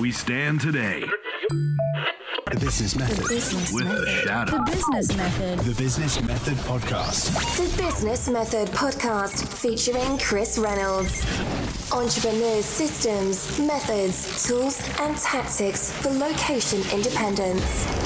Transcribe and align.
We 0.00 0.12
stand 0.12 0.60
today 0.60 1.02
The 2.50 2.60
Business 2.60 2.96
Method. 2.96 3.28
Business 3.28 3.72
with 3.72 3.84
the 3.84 3.92
method. 3.94 4.08
shadow. 4.28 4.52
The 4.52 4.70
business 4.70 5.16
method. 5.16 5.58
The 5.60 5.74
Business 5.74 6.22
Method 6.22 6.56
Podcast. 6.58 7.56
The 7.56 7.82
Business 7.82 8.28
Method 8.28 8.68
Podcast 8.68 9.48
featuring 9.48 10.18
Chris 10.18 10.58
Reynolds. 10.58 11.24
Entrepreneurs' 11.92 12.64
systems, 12.64 13.58
methods, 13.58 14.46
tools, 14.46 14.80
and 15.00 15.16
tactics 15.16 15.90
for 15.92 16.10
location 16.10 16.82
independence. 16.92 18.05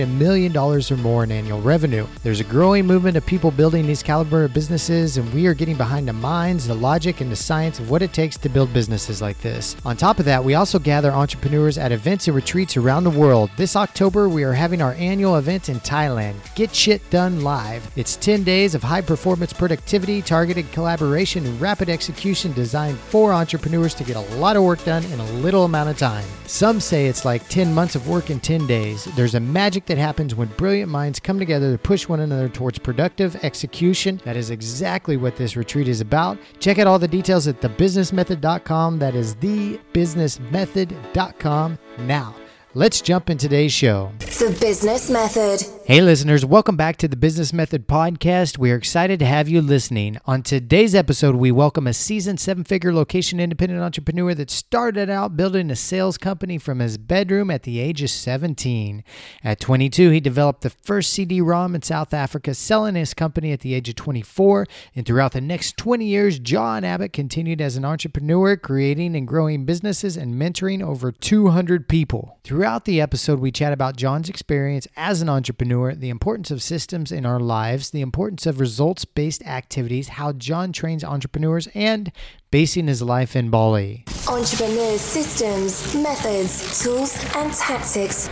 a 0.01 0.07
million 0.07 0.51
dollars 0.51 0.91
or 0.91 0.97
more 0.97 1.23
in 1.23 1.31
annual 1.31 1.61
revenue. 1.61 2.05
There's 2.23 2.39
a 2.39 2.45
growing 2.45 2.85
movement 2.85 3.17
of 3.17 3.25
people 3.25 3.51
building 3.51 3.85
these 3.85 4.03
caliber 4.03 4.43
of 4.43 4.53
businesses, 4.53 5.17
and 5.17 5.33
we 5.33 5.47
are 5.47 5.53
getting 5.53 5.75
behind 5.77 6.07
the 6.07 6.13
minds, 6.13 6.67
the 6.67 6.73
logic, 6.73 7.21
and 7.21 7.31
the 7.31 7.35
science 7.35 7.79
of 7.79 7.89
what 7.89 8.01
it 8.01 8.13
takes 8.13 8.37
to 8.37 8.49
build 8.49 8.73
businesses 8.73 9.21
like 9.21 9.39
this. 9.41 9.75
On 9.85 9.95
top 9.95 10.19
of 10.19 10.25
that, 10.25 10.43
we 10.43 10.55
also 10.55 10.79
gather 10.79 11.11
entrepreneurs 11.11 11.77
at 11.77 11.91
events 11.91 12.27
and 12.27 12.35
retreats 12.35 12.77
around 12.77 13.03
the 13.03 13.09
world. 13.09 13.49
This 13.57 13.75
October, 13.75 14.29
we 14.29 14.43
are 14.43 14.53
having 14.53 14.81
our 14.81 14.93
annual 14.93 15.37
event 15.37 15.69
in 15.69 15.79
Thailand, 15.79 16.35
Get 16.55 16.75
Shit 16.75 17.07
Done 17.09 17.41
Live. 17.41 17.89
It's 17.95 18.15
10 18.15 18.43
days 18.43 18.75
of 18.75 18.83
high 18.83 19.01
performance 19.01 19.53
productivity, 19.53 20.21
targeted 20.21 20.71
collaboration, 20.71 21.45
and 21.45 21.59
rapid 21.61 21.89
execution 21.89 22.53
designed 22.53 22.97
for 22.97 23.33
entrepreneurs 23.33 23.93
to 23.95 24.03
get 24.03 24.15
a 24.15 24.35
lot 24.37 24.55
of 24.55 24.63
work 24.63 24.83
done 24.83 25.03
in 25.05 25.19
a 25.19 25.31
little 25.33 25.65
amount 25.65 25.89
of 25.89 25.97
time. 25.97 26.25
Some 26.45 26.79
say 26.79 27.07
it's 27.07 27.25
like 27.25 27.47
10 27.47 27.73
months 27.73 27.95
of 27.95 28.07
work 28.07 28.29
in 28.29 28.39
10 28.39 28.67
days. 28.67 29.05
There's 29.15 29.35
a 29.35 29.39
magic 29.39 29.85
that 29.91 29.97
happens 29.97 30.33
when 30.33 30.47
brilliant 30.49 30.89
minds 30.89 31.19
come 31.19 31.37
together 31.37 31.73
to 31.73 31.77
push 31.77 32.07
one 32.07 32.21
another 32.21 32.47
towards 32.47 32.79
productive 32.79 33.35
execution. 33.43 34.21
That 34.23 34.37
is 34.37 34.49
exactly 34.49 35.17
what 35.17 35.35
this 35.35 35.57
retreat 35.57 35.89
is 35.89 35.99
about. 35.99 36.37
Check 36.59 36.79
out 36.79 36.87
all 36.87 36.97
the 36.97 37.09
details 37.09 37.45
at 37.47 37.59
thebusinessmethod.com. 37.59 38.99
That 38.99 39.15
is 39.15 39.35
thebusinessmethod.com 39.35 41.77
now. 41.99 42.35
Let's 42.73 43.01
jump 43.01 43.29
in 43.29 43.37
today's 43.37 43.73
show. 43.73 44.13
The 44.19 44.57
Business 44.61 45.09
Method. 45.09 45.61
Hey, 45.91 45.99
listeners, 45.99 46.45
welcome 46.45 46.77
back 46.77 46.95
to 46.99 47.09
the 47.09 47.17
Business 47.17 47.51
Method 47.51 47.85
Podcast. 47.85 48.57
We 48.57 48.71
are 48.71 48.77
excited 48.77 49.19
to 49.19 49.25
have 49.25 49.49
you 49.49 49.61
listening. 49.61 50.19
On 50.25 50.41
today's 50.41 50.95
episode, 50.95 51.35
we 51.35 51.51
welcome 51.51 51.85
a 51.85 51.91
seasoned 51.91 52.39
seven 52.39 52.63
figure 52.63 52.93
location 52.93 53.41
independent 53.41 53.81
entrepreneur 53.81 54.33
that 54.35 54.49
started 54.49 55.09
out 55.09 55.35
building 55.35 55.69
a 55.69 55.75
sales 55.75 56.17
company 56.17 56.57
from 56.57 56.79
his 56.79 56.97
bedroom 56.97 57.51
at 57.51 57.63
the 57.63 57.81
age 57.81 58.01
of 58.01 58.09
17. 58.09 59.03
At 59.43 59.59
22, 59.59 60.11
he 60.11 60.21
developed 60.21 60.61
the 60.61 60.69
first 60.69 61.11
CD 61.11 61.41
ROM 61.41 61.75
in 61.75 61.81
South 61.81 62.13
Africa, 62.13 62.53
selling 62.53 62.95
his 62.95 63.13
company 63.13 63.51
at 63.51 63.59
the 63.59 63.73
age 63.73 63.89
of 63.89 63.95
24. 63.95 64.67
And 64.95 65.05
throughout 65.05 65.33
the 65.33 65.41
next 65.41 65.75
20 65.75 66.05
years, 66.05 66.39
John 66.39 66.85
Abbott 66.85 67.11
continued 67.11 67.59
as 67.59 67.75
an 67.75 67.83
entrepreneur, 67.83 68.55
creating 68.55 69.13
and 69.13 69.27
growing 69.27 69.65
businesses 69.65 70.15
and 70.15 70.35
mentoring 70.35 70.81
over 70.81 71.11
200 71.11 71.89
people. 71.89 72.37
Throughout 72.45 72.85
the 72.85 73.01
episode, 73.01 73.41
we 73.41 73.51
chat 73.51 73.73
about 73.73 73.97
John's 73.97 74.29
experience 74.29 74.87
as 74.95 75.21
an 75.21 75.27
entrepreneur, 75.27 75.80
the 75.95 76.09
importance 76.09 76.51
of 76.51 76.61
systems 76.61 77.11
in 77.11 77.25
our 77.25 77.39
lives, 77.39 77.89
the 77.89 78.01
importance 78.01 78.45
of 78.45 78.59
results 78.59 79.05
based 79.05 79.45
activities, 79.45 80.09
how 80.09 80.31
John 80.33 80.71
trains 80.71 81.03
entrepreneurs, 81.03 81.67
and 81.73 82.11
basing 82.51 82.87
his 82.87 83.01
life 83.01 83.35
in 83.35 83.49
Bali. 83.49 84.05
Entrepreneurs' 84.27 85.01
systems, 85.01 85.95
methods, 85.95 86.83
tools, 86.83 87.15
and 87.35 87.51
tactics 87.53 88.29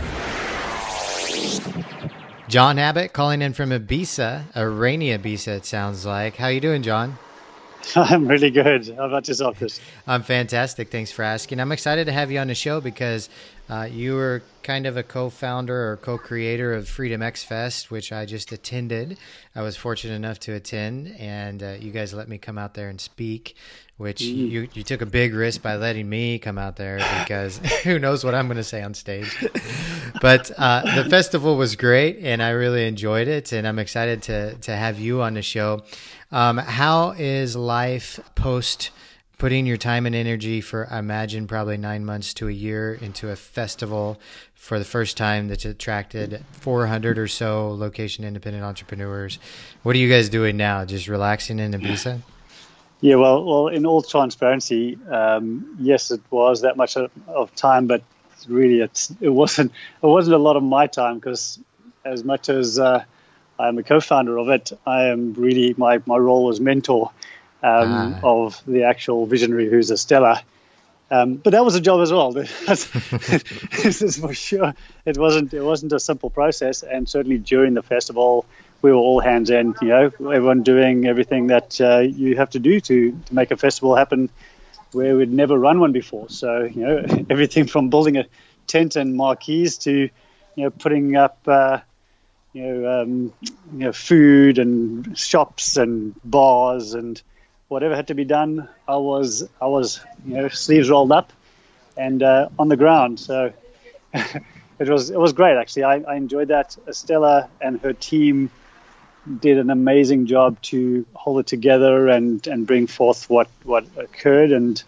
John 2.50 2.80
Abbott 2.80 3.12
calling 3.12 3.42
in 3.42 3.52
from 3.52 3.70
Ibiza, 3.70 4.46
a 4.56 4.68
rainy 4.68 5.16
Ibiza, 5.16 5.58
it 5.58 5.64
sounds 5.64 6.04
like. 6.04 6.34
How 6.34 6.48
you 6.48 6.60
doing, 6.60 6.82
John? 6.82 7.16
I'm 7.96 8.26
really 8.28 8.50
good. 8.50 8.94
How 8.96 9.06
about 9.06 9.28
yourself, 9.28 9.58
Chris? 9.58 9.80
I'm 10.06 10.22
fantastic. 10.22 10.90
Thanks 10.90 11.10
for 11.10 11.22
asking. 11.22 11.60
I'm 11.60 11.72
excited 11.72 12.06
to 12.06 12.12
have 12.12 12.30
you 12.30 12.38
on 12.38 12.48
the 12.48 12.54
show 12.54 12.80
because 12.80 13.28
uh, 13.68 13.88
you 13.90 14.14
were 14.14 14.42
kind 14.62 14.86
of 14.86 14.96
a 14.96 15.02
co-founder 15.02 15.92
or 15.92 15.96
co-creator 15.96 16.72
of 16.72 16.88
Freedom 16.88 17.22
X 17.22 17.44
Fest, 17.44 17.90
which 17.90 18.12
I 18.12 18.26
just 18.26 18.52
attended. 18.52 19.16
I 19.54 19.62
was 19.62 19.76
fortunate 19.76 20.14
enough 20.14 20.40
to 20.40 20.52
attend, 20.54 21.14
and 21.18 21.62
uh, 21.62 21.76
you 21.78 21.90
guys 21.90 22.12
let 22.12 22.28
me 22.28 22.38
come 22.38 22.58
out 22.58 22.74
there 22.74 22.88
and 22.88 23.00
speak. 23.00 23.56
Which 23.96 24.22
you, 24.22 24.66
you 24.72 24.82
took 24.82 25.02
a 25.02 25.06
big 25.06 25.34
risk 25.34 25.60
by 25.60 25.76
letting 25.76 26.08
me 26.08 26.38
come 26.38 26.56
out 26.56 26.76
there 26.76 26.96
because 27.20 27.58
who 27.84 27.98
knows 27.98 28.24
what 28.24 28.34
I'm 28.34 28.46
going 28.46 28.56
to 28.56 28.64
say 28.64 28.82
on 28.82 28.94
stage. 28.94 29.36
but 30.22 30.50
uh, 30.56 31.02
the 31.02 31.10
festival 31.10 31.56
was 31.56 31.76
great, 31.76 32.16
and 32.22 32.42
I 32.42 32.50
really 32.50 32.86
enjoyed 32.86 33.28
it, 33.28 33.52
and 33.52 33.68
I'm 33.68 33.78
excited 33.78 34.22
to 34.22 34.54
to 34.54 34.74
have 34.74 34.98
you 34.98 35.20
on 35.20 35.34
the 35.34 35.42
show. 35.42 35.82
Um, 36.32 36.58
how 36.58 37.10
is 37.12 37.56
life 37.56 38.20
post 38.34 38.90
putting 39.38 39.66
your 39.66 39.78
time 39.78 40.04
and 40.04 40.14
energy 40.14 40.60
for, 40.60 40.86
I 40.90 40.98
imagine, 40.98 41.46
probably 41.46 41.78
nine 41.78 42.04
months 42.04 42.34
to 42.34 42.48
a 42.48 42.52
year 42.52 42.94
into 42.94 43.30
a 43.30 43.36
festival 43.36 44.20
for 44.54 44.78
the 44.78 44.84
first 44.84 45.16
time 45.16 45.48
that's 45.48 45.64
attracted 45.64 46.44
400 46.52 47.18
or 47.18 47.26
so 47.26 47.70
location 47.70 48.24
independent 48.24 48.64
entrepreneurs? 48.64 49.38
What 49.82 49.96
are 49.96 49.98
you 49.98 50.10
guys 50.10 50.28
doing 50.28 50.56
now? 50.56 50.84
Just 50.84 51.08
relaxing 51.08 51.58
in 51.58 51.72
Ibiza? 51.72 52.20
Yeah, 53.00 53.14
well, 53.14 53.42
well, 53.42 53.68
in 53.68 53.86
all 53.86 54.02
transparency, 54.02 54.98
um, 55.10 55.74
yes, 55.80 56.10
it 56.10 56.20
was 56.30 56.60
that 56.60 56.76
much 56.76 56.98
of, 56.98 57.54
time, 57.56 57.86
but 57.86 58.02
really, 58.46 58.80
it's, 58.80 59.10
it 59.22 59.30
wasn't. 59.30 59.72
It 60.02 60.06
wasn't 60.06 60.34
a 60.34 60.38
lot 60.38 60.56
of 60.56 60.62
my 60.62 60.86
time 60.86 61.14
because, 61.18 61.58
as 62.04 62.24
much 62.24 62.50
as 62.50 62.78
uh, 62.78 63.04
I'm 63.60 63.78
a 63.78 63.82
co-founder 63.82 64.36
of 64.38 64.48
it, 64.48 64.72
I 64.86 65.04
am 65.06 65.34
really 65.34 65.74
my 65.76 66.00
my 66.06 66.16
role 66.16 66.48
as 66.50 66.60
mentor 66.60 67.10
um, 67.62 67.92
Ah. 67.92 68.20
of 68.22 68.62
the 68.66 68.84
actual 68.84 69.26
visionary, 69.26 69.68
who's 69.68 69.90
Estella. 69.90 70.42
Um, 71.12 71.34
but 71.34 71.50
that 71.50 71.64
was 71.64 71.74
a 71.74 71.80
job 71.80 72.00
as 72.00 72.12
well. 72.12 72.30
this 72.32 74.02
is 74.02 74.18
for 74.18 74.32
sure. 74.32 74.74
It 75.04 75.18
wasn't. 75.18 75.52
It 75.52 75.62
wasn't 75.62 75.92
a 75.92 75.98
simple 76.00 76.30
process, 76.30 76.82
and 76.84 77.08
certainly 77.08 77.38
during 77.38 77.74
the 77.74 77.82
festival, 77.82 78.46
we 78.80 78.92
were 78.92 78.96
all 78.96 79.20
hands 79.20 79.50
in. 79.50 79.74
You 79.82 79.88
know, 79.88 80.04
everyone 80.06 80.62
doing 80.62 81.06
everything 81.06 81.48
that 81.48 81.80
uh, 81.80 81.98
you 81.98 82.36
have 82.36 82.50
to 82.50 82.60
do 82.60 82.80
to 82.80 83.10
to 83.26 83.34
make 83.34 83.50
a 83.50 83.56
festival 83.56 83.96
happen, 83.96 84.30
where 84.92 85.16
we'd 85.16 85.32
never 85.32 85.58
run 85.58 85.80
one 85.80 85.92
before. 85.92 86.28
So 86.28 86.62
you 86.62 86.82
know, 86.86 87.04
everything 87.30 87.66
from 87.66 87.90
building 87.90 88.16
a 88.16 88.26
tent 88.68 88.94
and 88.96 89.16
marquees 89.16 89.78
to 89.78 89.92
you 90.54 90.64
know 90.64 90.70
putting 90.70 91.16
up. 91.16 91.38
Uh, 91.46 91.80
you 92.52 92.62
know, 92.62 93.02
um, 93.02 93.32
you 93.44 93.78
know, 93.78 93.92
food 93.92 94.58
and 94.58 95.16
shops 95.16 95.76
and 95.76 96.14
bars 96.24 96.94
and 96.94 97.20
whatever 97.68 97.94
had 97.94 98.08
to 98.08 98.14
be 98.14 98.24
done. 98.24 98.68
I 98.88 98.96
was, 98.96 99.48
I 99.60 99.66
was, 99.66 100.00
you 100.26 100.34
know, 100.34 100.48
sleeves 100.48 100.90
rolled 100.90 101.12
up 101.12 101.32
and 101.96 102.22
uh, 102.22 102.48
on 102.58 102.68
the 102.68 102.76
ground. 102.76 103.20
So 103.20 103.52
it 104.14 104.88
was, 104.88 105.10
it 105.10 105.18
was 105.18 105.32
great 105.32 105.56
actually. 105.56 105.84
I, 105.84 105.96
I 106.00 106.16
enjoyed 106.16 106.48
that. 106.48 106.76
Estella 106.88 107.48
and 107.60 107.80
her 107.82 107.92
team 107.92 108.50
did 109.38 109.58
an 109.58 109.70
amazing 109.70 110.26
job 110.26 110.60
to 110.62 111.06
hold 111.14 111.40
it 111.40 111.46
together 111.46 112.08
and, 112.08 112.44
and 112.46 112.66
bring 112.66 112.86
forth 112.86 113.30
what, 113.30 113.48
what 113.62 113.86
occurred. 113.96 114.50
And 114.50 114.82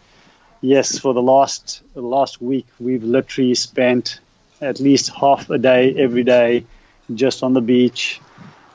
yes, 0.61 0.99
for 0.99 1.15
the 1.15 1.23
last 1.23 1.83
the 1.95 2.01
last 2.01 2.41
week, 2.41 2.67
we've 2.81 3.05
literally 3.05 3.55
spent 3.55 4.19
at 4.61 4.81
least 4.81 5.11
half 5.11 5.51
a 5.51 5.59
day 5.59 5.95
every 5.95 6.25
day 6.25 6.65
just 7.15 7.43
on 7.43 7.53
the 7.53 7.61
beach, 7.61 8.21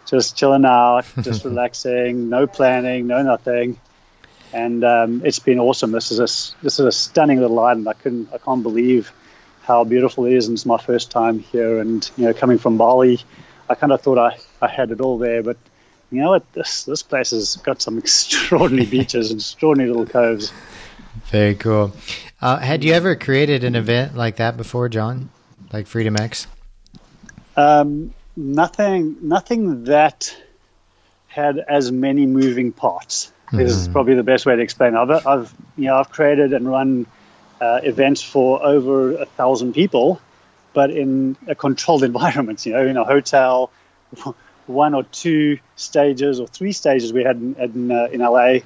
just 0.06 0.36
chilling 0.36 0.66
out, 0.66 1.06
just 1.22 1.46
relaxing, 1.46 2.30
no 2.30 2.48
planning, 2.48 3.08
no 3.08 3.22
nothing. 3.22 3.80
And 4.54 4.84
um, 4.84 5.26
it's 5.26 5.40
been 5.40 5.60
awesome. 5.60 5.92
This 5.92 6.12
is 6.12 6.20
a 6.20 6.30
this 6.64 6.80
is 6.80 6.86
a 6.86 6.92
stunning 6.92 7.40
little 7.40 7.60
island. 7.60 7.88
I 7.88 7.94
couldn't 7.94 8.30
I 8.34 8.38
can't 8.38 8.64
believe 8.64 9.12
how 9.64 9.84
beautiful 9.84 10.26
it 10.26 10.34
is. 10.34 10.48
And 10.48 10.56
it's 10.56 10.66
my 10.66 10.78
first 10.78 11.12
time 11.12 11.40
here. 11.40 11.80
And 11.80 12.10
you 12.18 12.26
know, 12.26 12.34
coming 12.34 12.58
from 12.58 12.78
Bali, 12.78 13.20
I 13.70 13.76
kind 13.76 13.92
of 13.92 14.02
thought 14.02 14.18
I, 14.18 14.38
I 14.62 14.70
had 14.70 14.92
it 14.92 15.02
all 15.02 15.18
there, 15.18 15.44
but 15.44 15.58
you 16.10 16.22
know 16.22 16.30
what? 16.30 16.52
This 16.54 16.86
this 16.86 17.04
place 17.04 17.32
has 17.32 17.58
got 17.58 17.82
some 17.82 17.98
extraordinary 18.04 18.86
beaches 18.90 19.32
and 19.32 19.40
extraordinary 19.40 19.90
little 19.90 20.06
coves. 20.06 20.54
Very 21.26 21.56
cool. 21.56 21.94
Uh, 22.42 22.58
had 22.58 22.84
you 22.84 22.94
ever 22.94 23.16
created 23.16 23.64
an 23.64 23.76
event 23.76 24.16
like 24.16 24.38
that 24.38 24.56
before, 24.56 24.88
John? 24.88 25.30
Like 25.74 25.88
Freedom 25.88 26.16
X? 26.16 26.48
Um, 27.58 28.14
nothing, 28.38 29.18
nothing 29.24 29.86
that 29.86 30.36
had 31.28 31.58
as 31.58 31.92
many 31.92 32.26
moving 32.26 32.72
parts. 32.72 33.32
Is 33.54 33.88
probably 33.88 34.16
the 34.16 34.24
best 34.24 34.46
way 34.46 34.58
to 34.58 34.62
explain. 34.62 34.94
it. 34.94 34.98
I've, 34.98 35.26
I've 35.26 35.54
you 35.78 35.86
know 35.86 35.96
I've 35.96 36.10
created 36.10 36.52
and 36.52 36.70
run 36.70 37.06
uh, 37.62 37.80
events 37.82 38.22
for 38.22 38.62
over 38.62 39.14
a 39.14 39.26
thousand 39.26 39.74
people, 39.74 40.20
but 40.74 40.92
in 40.92 41.38
a 41.48 41.56
controlled 41.56 42.04
environment. 42.12 42.66
You 42.66 42.74
know, 42.74 42.86
in 42.86 42.98
a 42.98 43.06
hotel, 43.06 43.72
one 44.66 44.94
or 44.94 45.04
two 45.04 45.60
stages 45.78 46.42
or 46.42 46.48
three 46.48 46.74
stages 46.74 47.14
we 47.14 47.24
had 47.24 47.38
in 47.38 47.56
in, 47.56 47.92
uh, 47.92 48.08
in 48.12 48.20
LA, 48.20 48.60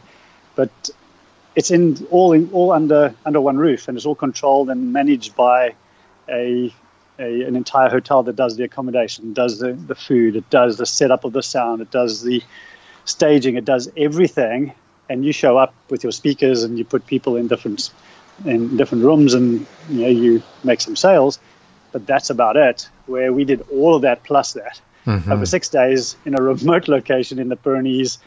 but 0.55 0.71
it's 1.55 1.69
in 1.69 2.07
all 2.09 2.33
in 2.33 2.49
all 2.51 2.71
under 2.71 3.13
under 3.23 3.39
one 3.39 3.57
roof, 3.57 3.87
and 3.87 3.97
it's 3.97 4.07
all 4.07 4.15
controlled 4.15 4.71
and 4.71 4.91
managed 4.91 5.35
by 5.35 5.75
a, 6.27 6.73
a 7.21 7.43
an 7.43 7.55
entire 7.55 7.89
hotel 7.89 8.23
that 8.23 8.35
does 8.35 8.57
the 8.57 8.63
accommodation, 8.63 9.33
does 9.33 9.59
the, 9.59 9.73
the 9.73 9.95
food, 9.95 10.35
it 10.35 10.49
does 10.49 10.77
the 10.77 10.85
setup 10.85 11.23
of 11.23 11.33
the 11.33 11.43
sound, 11.43 11.81
it 11.81 11.91
does 11.91 12.21
the 12.23 12.43
staging, 13.05 13.55
it 13.55 13.65
does 13.65 13.89
everything, 13.95 14.73
and 15.09 15.23
you 15.23 15.31
show 15.31 15.57
up 15.57 15.73
with 15.89 16.03
your 16.03 16.11
speakers 16.11 16.63
and 16.63 16.77
you 16.77 16.85
put 16.85 17.05
people 17.05 17.35
in 17.35 17.47
different 17.47 17.91
in 18.45 18.75
different 18.75 19.03
rooms 19.03 19.33
and 19.35 19.67
you 19.89 20.01
know 20.01 20.07
you 20.07 20.43
make 20.63 20.81
some 20.81 20.95
sales, 20.95 21.39
but 21.91 22.07
that's 22.07 22.29
about 22.29 22.57
it. 22.57 22.89
Where 23.05 23.31
we 23.31 23.45
did 23.45 23.61
all 23.71 23.95
of 23.95 24.01
that 24.01 24.23
plus 24.23 24.53
that 24.53 24.81
over 25.31 25.45
six 25.45 25.69
days 25.69 26.15
in 26.25 26.37
a 26.37 26.41
remote 26.41 26.87
location 26.97 27.39
in 27.39 27.49
the 27.49 27.55
Pyrenees, 27.55 28.19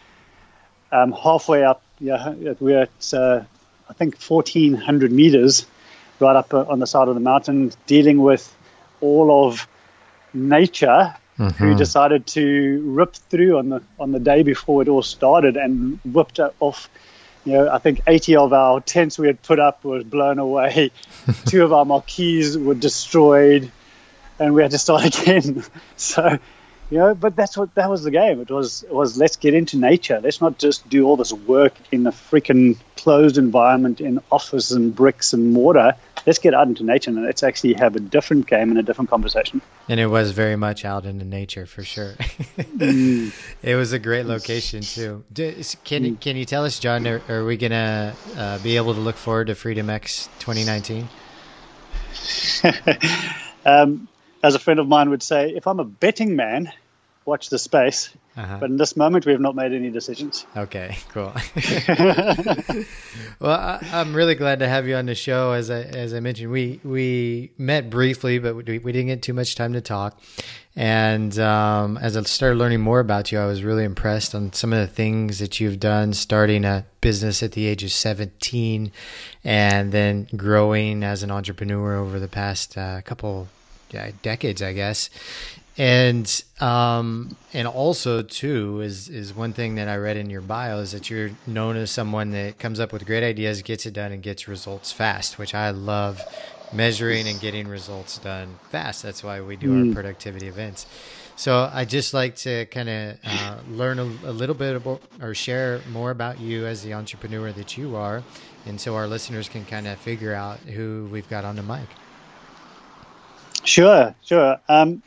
um, 0.93 1.13
halfway 1.13 1.65
up. 1.65 1.83
Yeah, 2.01 2.35
we're 2.61 2.83
at 2.83 3.15
uh, 3.15 3.43
I 3.89 3.93
think 3.93 4.21
1,400 4.21 5.13
meters, 5.13 5.67
right 6.21 6.37
up 6.37 6.53
uh, 6.55 6.65
on 6.69 6.79
the 6.79 6.87
side 6.87 7.09
of 7.09 7.15
the 7.15 7.21
mountain, 7.21 7.73
dealing 7.87 8.21
with 8.21 8.55
all 9.05 9.47
of 9.47 9.69
nature 10.33 11.15
who 11.37 11.45
mm-hmm. 11.45 11.77
decided 11.77 12.27
to 12.29 12.81
rip 12.87 13.15
through 13.15 13.59
on 13.59 13.69
the 13.69 13.83
on 13.99 14.13
the 14.13 14.21
day 14.21 14.43
before 14.43 14.83
it 14.83 14.89
all 14.89 15.03
started 15.03 15.57
and 15.57 15.99
whipped 16.05 16.39
it 16.39 16.55
off. 16.61 16.89
You 17.45 17.53
know, 17.53 17.69
I 17.71 17.79
think 17.79 18.01
80 18.07 18.37
of 18.37 18.53
our 18.53 18.81
tents 18.81 19.19
we 19.19 19.27
had 19.27 19.43
put 19.43 19.59
up 19.59 19.85
was 19.85 20.05
blown 20.05 20.39
away. 20.39 20.93
Two 21.47 21.63
of 21.65 21.73
our 21.73 21.85
marquees 21.85 22.57
were 22.57 22.75
destroyed, 22.75 23.71
and 24.39 24.55
we 24.55 24.63
had 24.63 24.71
to 24.71 24.79
start 24.79 25.05
again. 25.23 25.63
So, 25.97 26.39
you 26.91 26.99
know, 26.99 27.15
but 27.15 27.37
that's 27.37 27.57
what 27.57 27.75
that 27.75 27.91
was 27.91 28.05
the 28.05 28.13
game. 28.13 28.41
It 28.41 28.51
was 28.51 28.85
it 28.85 28.95
was 28.95 29.19
let's 29.19 29.37
get 29.37 29.55
into 29.55 29.77
nature. 29.77 30.21
Let's 30.23 30.41
not 30.41 30.59
just 30.59 30.89
do 30.89 31.05
all 31.07 31.17
this 31.17 31.33
work 31.33 31.75
in 31.91 32.07
a 32.07 32.13
freaking 32.13 32.79
closed 32.97 33.37
environment 33.39 34.01
in 34.01 34.21
office 34.31 34.71
and 34.71 34.95
bricks 34.95 35.33
and 35.33 35.53
mortar. 35.53 35.97
Let's 36.27 36.39
get 36.39 36.55
out 36.55 36.69
into 36.69 36.85
nature 36.85 37.11
and 37.11 37.23
let's 37.23 37.43
actually 37.43 37.75
have 37.75 37.97
a 37.97 38.01
different 38.01 38.47
game 38.47 38.71
and 38.71 38.79
a 38.79 38.83
different 38.83 39.11
conversation. 39.11 39.61
And 39.89 40.01
it 40.01 40.07
was 40.07 40.31
very 40.31 40.57
much 40.57 40.85
out 40.85 41.05
into 41.05 41.25
nature 41.25 41.67
for 41.67 41.85
sure. 41.85 42.15
it 42.81 43.77
was 43.77 43.93
a 43.93 43.99
great 43.99 44.25
location 44.25 44.81
too. 44.81 45.25
Can 45.85 46.17
can 46.17 46.37
you 46.37 46.45
tell 46.45 46.65
us, 46.65 46.79
John? 46.79 47.07
Are, 47.07 47.21
are 47.29 47.45
we 47.45 47.57
gonna 47.57 48.15
uh, 48.37 48.59
be 48.61 48.77
able 48.77 48.95
to 48.95 49.01
look 49.01 49.17
forward 49.17 49.49
to 49.49 49.55
Freedom 49.55 49.91
X 49.91 50.29
2019? 50.39 51.09
um, 53.67 54.09
as 54.43 54.55
a 54.55 54.59
friend 54.59 54.81
of 54.81 54.89
mine 54.89 55.11
would 55.11 55.23
say, 55.23 55.51
if 55.51 55.67
I'm 55.67 55.81
a 55.81 55.85
betting 55.85 56.37
man, 56.37 56.73
watch 57.25 57.51
the 57.51 57.59
space. 57.59 58.11
Uh-huh. 58.37 58.57
But 58.59 58.71
in 58.71 58.77
this 58.79 58.97
moment, 58.97 59.27
we 59.27 59.33
have 59.33 59.41
not 59.41 59.55
made 59.55 59.73
any 59.73 59.91
decisions. 59.91 60.45
Okay, 60.57 60.99
cool. 61.11 61.33
well, 63.39 63.53
I, 63.53 63.79
I'm 63.93 64.13
really 64.15 64.35
glad 64.35 64.59
to 64.59 64.69
have 64.69 64.89
you 64.89 64.97
on 64.97 65.07
the 65.07 65.15
show. 65.15 65.53
As 65.53 65.71
I 65.71 65.83
as 65.83 66.13
I 66.13 66.21
mentioned, 66.21 66.51
we 66.51 66.81
we 66.83 67.53
met 67.59 67.91
briefly, 67.91 68.41
but 68.41 68.57
we, 68.57 68.79
we 68.79 68.93
didn't 68.93 69.07
get 69.07 69.23
too 69.23 69.35
much 69.35 69.55
time 69.55 69.73
to 69.75 69.81
talk. 69.81 70.21
And 70.77 71.39
um, 71.39 71.97
as 71.99 72.17
I 72.17 72.23
started 72.23 72.59
learning 72.59 72.81
more 72.81 72.99
about 72.99 73.31
you, 73.31 73.39
I 73.39 73.47
was 73.47 73.63
really 73.63 73.85
impressed 73.85 74.35
on 74.35 74.53
some 74.53 74.73
of 74.73 74.81
the 74.81 74.93
things 74.93 75.39
that 75.39 75.61
you've 75.61 75.79
done, 75.79 76.13
starting 76.15 76.65
a 76.65 76.85
business 77.01 77.45
at 77.45 77.53
the 77.53 77.67
age 77.67 77.85
of 77.85 77.93
17, 77.93 78.91
and 79.45 79.93
then 79.93 80.27
growing 80.35 81.05
as 81.05 81.23
an 81.23 81.31
entrepreneur 81.31 81.95
over 81.95 82.19
the 82.19 82.27
past 82.27 82.77
uh, 82.77 83.01
couple 83.03 83.47
decades, 84.23 84.61
I 84.61 84.73
guess 84.73 85.11
and 85.77 86.45
um 86.61 87.37
and 87.53 87.67
also 87.67 88.23
too 88.23 88.81
is 88.81 89.09
is 89.09 89.35
one 89.35 89.53
thing 89.53 89.75
that 89.75 89.89
i 89.89 89.97
read 89.97 90.17
in 90.17 90.31
your 90.31 90.41
bio 90.41 90.79
is 90.79 90.93
that 90.93 91.11
you're 91.11 91.31
known 91.47 91.77
as 91.77 91.91
someone 91.91 92.31
that 92.31 92.59
comes 92.61 92.79
up 92.79 92.93
with 92.93 93.05
great 93.05 93.25
ideas 93.25 93.61
gets 93.63 93.85
it 93.85 93.93
done 93.93 94.13
and 94.13 94.23
gets 94.23 94.47
results 94.47 94.93
fast 94.93 95.37
which 95.37 95.53
i 95.53 95.71
love 95.71 96.23
measuring 96.75 97.29
and 97.29 97.41
getting 97.41 97.69
results 97.69 98.19
done 98.19 98.59
fast. 98.71 99.03
That's 99.03 99.23
why 99.23 99.41
we 99.41 99.57
do 99.57 99.89
our 99.89 99.95
productivity 99.95 100.49
events. 100.49 100.87
So 101.37 101.69
i 101.73 101.85
just 101.85 102.15
like 102.15 102.37
to 102.37 102.67
kind 102.67 102.89
of 102.89 103.17
uh, 103.25 103.57
learn 103.69 103.99
a, 103.99 104.05
a 104.05 104.33
little 104.33 104.55
bit 104.55 104.77
about 104.77 105.03
or 105.21 105.35
share 105.35 105.81
more 105.91 106.11
about 106.11 106.39
you 106.41 106.67
as 106.67 106.83
the 106.83 106.95
entrepreneur 106.95 107.51
that 107.53 107.77
you 107.77 107.97
are 107.97 108.23
and 108.67 108.81
so 108.81 108.95
our 108.95 109.09
listeners 109.09 109.49
can 109.49 109.65
kind 109.65 109.89
of 109.89 109.99
figure 109.99 110.33
out 110.33 110.59
who 110.61 111.09
we've 111.11 111.29
got 111.29 111.45
on 111.45 111.57
the 111.57 111.63
mic. 111.63 111.89
Sure, 113.65 114.15
sure. 114.23 114.61
Um, 114.69 115.03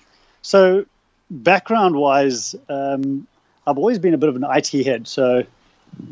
so, 0.48 0.86
background 1.30 1.98
wise, 1.98 2.56
um, 2.70 3.28
I've 3.68 3.78
always 3.78 4.00
been 4.00 4.14
a 4.14 4.18
bit 4.18 4.30
of 4.30 4.38
an 4.38 4.46
IT 4.50 4.86
head. 4.86 5.06
So, 5.06 5.44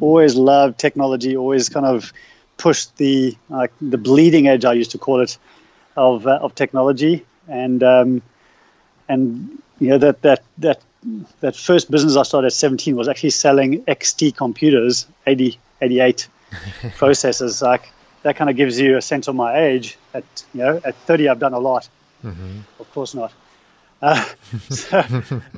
always 0.02 0.36
loved 0.36 0.78
technology, 0.78 1.38
always 1.38 1.70
kind 1.70 1.86
of 1.86 2.12
pushed 2.58 2.98
the 2.98 3.38
like 3.48 3.72
the 3.80 3.98
bleeding 3.98 4.50
edge, 4.50 4.66
I 4.66 4.74
used 4.74 4.92
to 4.92 4.98
call 4.98 5.22
it, 5.22 5.38
of, 5.96 6.28
uh, 6.28 6.40
of 6.42 6.54
technology. 6.54 7.26
And, 7.48 7.82
um, 7.82 8.22
and 9.08 9.58
you 9.80 9.92
know, 9.92 10.00
that, 10.00 10.22
that, 10.24 10.44
that, 10.58 10.82
that 11.40 11.56
first 11.56 11.90
business 11.90 12.18
I 12.18 12.24
started 12.24 12.48
at 12.48 12.54
17 12.54 12.98
was 12.98 13.08
actually 13.08 13.30
selling 13.30 13.84
XT 13.86 14.36
computers, 14.36 15.08
80, 15.26 15.58
88 15.80 16.28
processors. 17.00 17.62
Like, 17.62 17.90
that 18.24 18.36
kind 18.36 18.50
of 18.50 18.58
gives 18.58 18.78
you 18.78 18.98
a 18.98 19.02
sense 19.02 19.30
of 19.30 19.36
my 19.36 19.62
age. 19.62 19.98
At, 20.14 20.26
you 20.54 20.60
know, 20.60 20.82
at 20.84 20.94
30, 21.08 21.30
I've 21.30 21.40
done 21.40 21.54
a 21.54 21.60
lot. 21.60 21.88
Of 22.82 22.92
course 22.92 23.16
not. 23.16 23.32
Uh, 24.02 24.26
so, 24.70 25.04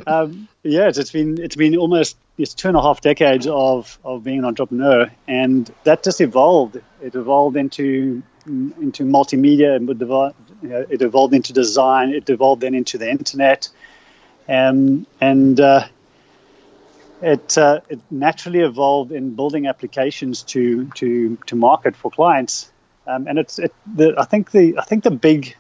um, 0.06 0.48
yeah, 0.64 0.88
it's, 0.88 0.98
it's 0.98 1.12
been 1.12 1.42
it's 1.42 1.56
been 1.56 1.76
almost 1.76 2.18
it's 2.38 2.54
two 2.54 2.68
and 2.68 2.78
a 2.78 2.82
half 2.82 3.02
decades 3.02 3.48
of, 3.48 3.98
of 4.04 4.24
being 4.24 4.40
an 4.40 4.46
entrepreneur, 4.46 5.12
and 5.28 5.72
that 5.84 6.04
just 6.04 6.22
evolved. 6.22 6.80
It 7.02 7.16
evolved 7.16 7.58
into 7.58 8.22
into 8.46 9.04
multimedia, 9.04 9.76
and 9.76 9.90
it 10.92 11.02
evolved 11.02 11.34
into 11.34 11.54
design. 11.54 12.14
It 12.14 12.30
evolved 12.30 12.62
then 12.62 12.76
into 12.76 12.98
the 12.98 13.10
internet, 13.10 13.70
um, 14.48 15.08
and 15.20 15.60
uh, 15.60 15.88
it 17.22 17.58
uh, 17.58 17.82
it 17.90 18.00
naturally 18.12 18.60
evolved 18.60 19.12
in 19.12 19.36
building 19.36 19.68
applications 19.68 20.44
to 20.44 20.86
to 20.96 21.38
to 21.48 21.56
market 21.56 21.96
for 21.96 22.12
clients. 22.12 22.72
Um, 23.08 23.28
and 23.28 23.40
it's 23.40 23.58
it, 23.58 23.74
the, 23.96 24.16
I 24.18 24.26
think 24.26 24.52
the 24.52 24.78
I 24.78 24.84
think 24.84 25.04
the 25.04 25.12
big 25.12 25.56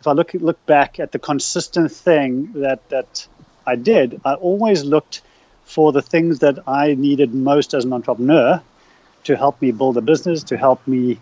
if 0.00 0.06
I 0.06 0.12
look 0.12 0.34
look 0.34 0.64
back 0.66 1.00
at 1.00 1.12
the 1.12 1.18
consistent 1.18 1.92
thing 1.92 2.52
that 2.54 2.88
that 2.90 3.26
I 3.66 3.76
did, 3.76 4.20
I 4.24 4.34
always 4.34 4.84
looked 4.84 5.22
for 5.64 5.92
the 5.92 6.02
things 6.02 6.40
that 6.40 6.68
I 6.68 6.94
needed 6.94 7.34
most 7.34 7.74
as 7.74 7.84
an 7.84 7.92
entrepreneur 7.92 8.62
to 9.24 9.36
help 9.36 9.60
me 9.60 9.72
build 9.72 9.96
a 9.96 10.00
business, 10.00 10.44
to 10.44 10.56
help 10.56 10.86
me 10.86 11.18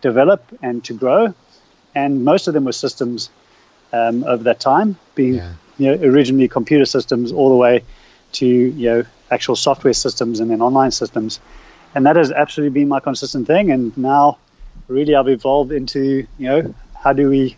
develop 0.00 0.42
and 0.60 0.82
to 0.84 0.94
grow. 0.94 1.32
And 1.94 2.24
most 2.24 2.48
of 2.48 2.54
them 2.54 2.64
were 2.64 2.72
systems 2.72 3.30
um, 3.92 4.24
over 4.24 4.44
that 4.44 4.58
time, 4.58 4.96
being 5.14 5.34
Yeah. 5.34 5.52
you 5.78 5.86
know 5.96 6.08
originally 6.10 6.48
computer 6.48 6.84
systems 6.84 7.32
all 7.32 7.50
the 7.50 7.56
way 7.56 7.84
to 8.32 8.46
you 8.46 8.90
know 8.90 9.04
actual 9.30 9.56
software 9.56 9.94
systems 9.94 10.40
and 10.40 10.50
then 10.50 10.60
online 10.60 10.90
systems. 10.90 11.40
And 11.94 12.06
that 12.06 12.16
has 12.16 12.32
absolutely 12.32 12.80
been 12.80 12.88
my 12.88 12.98
consistent 12.98 13.46
thing. 13.46 13.70
And 13.70 13.96
now, 13.96 14.38
really, 14.88 15.14
I've 15.14 15.28
evolved 15.28 15.70
into 15.70 16.26
you 16.38 16.48
know 16.48 16.74
how 17.02 17.12
do 17.12 17.30
we 17.30 17.56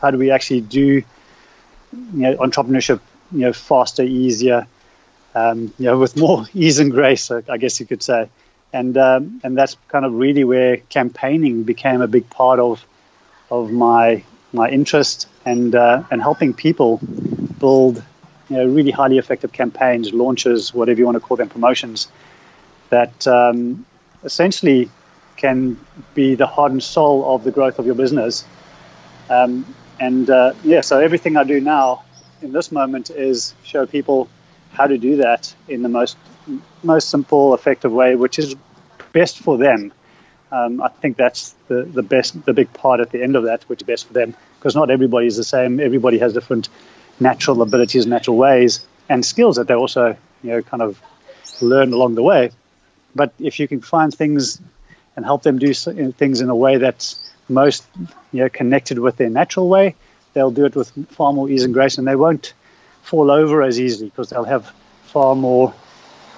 how 0.00 0.10
do 0.10 0.18
we 0.18 0.30
actually 0.30 0.60
do 0.60 0.80
you 0.80 1.04
know 2.12 2.36
entrepreneurship 2.36 3.00
you 3.32 3.40
know 3.40 3.52
faster 3.52 4.02
easier 4.02 4.66
um, 5.34 5.72
you 5.78 5.86
know 5.86 5.98
with 5.98 6.16
more 6.16 6.46
ease 6.54 6.78
and 6.78 6.90
grace 6.90 7.30
I 7.30 7.56
guess 7.58 7.80
you 7.80 7.86
could 7.86 8.02
say. 8.02 8.28
And 8.72 8.96
um, 8.98 9.40
and 9.44 9.56
that's 9.56 9.76
kind 9.88 10.04
of 10.04 10.12
really 10.12 10.44
where 10.44 10.78
campaigning 10.78 11.62
became 11.62 12.00
a 12.02 12.08
big 12.08 12.28
part 12.28 12.58
of 12.58 12.84
of 13.50 13.70
my 13.70 14.24
my 14.52 14.68
interest 14.68 15.28
and 15.44 15.74
uh, 15.74 16.02
and 16.10 16.20
helping 16.20 16.52
people 16.52 16.98
build 17.60 18.02
you 18.50 18.56
know 18.56 18.66
really 18.66 18.90
highly 18.90 19.18
effective 19.18 19.52
campaigns 19.52 20.12
launches 20.12 20.74
whatever 20.74 20.98
you 20.98 21.06
want 21.06 21.16
to 21.16 21.20
call 21.20 21.36
them 21.36 21.48
promotions 21.48 22.08
that 22.90 23.26
um, 23.26 23.86
essentially 24.24 24.90
can 25.36 25.78
be 26.14 26.34
the 26.34 26.46
heart 26.46 26.72
and 26.72 26.82
soul 26.82 27.34
of 27.34 27.44
the 27.44 27.50
growth 27.50 27.78
of 27.78 27.86
your 27.86 27.94
business. 27.94 28.44
Um, 29.28 29.74
and 29.98 30.28
uh, 30.28 30.54
yeah, 30.62 30.82
so 30.82 30.98
everything 31.00 31.36
I 31.36 31.44
do 31.44 31.60
now 31.60 32.04
in 32.42 32.52
this 32.52 32.70
moment 32.70 33.10
is 33.10 33.54
show 33.64 33.86
people 33.86 34.28
how 34.72 34.86
to 34.86 34.98
do 34.98 35.16
that 35.16 35.54
in 35.68 35.82
the 35.82 35.88
most 35.88 36.16
most 36.82 37.08
simple, 37.08 37.54
effective 37.54 37.92
way, 37.92 38.14
which 38.14 38.38
is 38.38 38.54
best 39.12 39.38
for 39.38 39.58
them. 39.58 39.92
Um, 40.52 40.80
I 40.80 40.88
think 40.88 41.16
that's 41.16 41.54
the, 41.66 41.82
the 41.82 42.02
best, 42.02 42.44
the 42.44 42.52
big 42.52 42.72
part 42.72 43.00
at 43.00 43.10
the 43.10 43.22
end 43.22 43.34
of 43.34 43.44
that, 43.44 43.64
which 43.64 43.82
is 43.82 43.86
best 43.86 44.06
for 44.06 44.12
them, 44.12 44.36
because 44.58 44.76
not 44.76 44.90
everybody 44.90 45.26
is 45.26 45.36
the 45.36 45.44
same. 45.44 45.80
Everybody 45.80 46.18
has 46.18 46.32
different 46.32 46.68
natural 47.18 47.62
abilities, 47.62 48.06
natural 48.06 48.36
ways, 48.36 48.86
and 49.08 49.24
skills 49.24 49.56
that 49.56 49.66
they 49.66 49.74
also, 49.74 50.16
you 50.42 50.50
know, 50.50 50.62
kind 50.62 50.82
of 50.82 51.00
learn 51.60 51.92
along 51.92 52.14
the 52.14 52.22
way. 52.22 52.50
but 53.16 53.32
if 53.38 53.58
you 53.58 53.66
can 53.66 53.80
find 53.80 54.14
things 54.14 54.60
and 55.16 55.24
help 55.24 55.42
them 55.42 55.58
do 55.58 55.72
things 55.72 56.40
in 56.42 56.50
a 56.50 56.54
way 56.54 56.76
that's 56.76 57.18
most 57.48 57.86
you 58.32 58.42
know 58.42 58.48
connected 58.48 58.98
with 58.98 59.16
their 59.16 59.30
natural 59.30 59.68
way, 59.68 59.94
they'll 60.32 60.50
do 60.50 60.64
it 60.66 60.74
with 60.74 60.90
far 61.10 61.32
more 61.32 61.48
ease 61.48 61.64
and 61.64 61.74
grace, 61.74 61.98
and 61.98 62.06
they 62.06 62.16
won't 62.16 62.52
fall 63.02 63.30
over 63.30 63.62
as 63.62 63.80
easily 63.80 64.08
because 64.08 64.30
they'll 64.30 64.44
have 64.44 64.72
far 65.04 65.34
more 65.34 65.72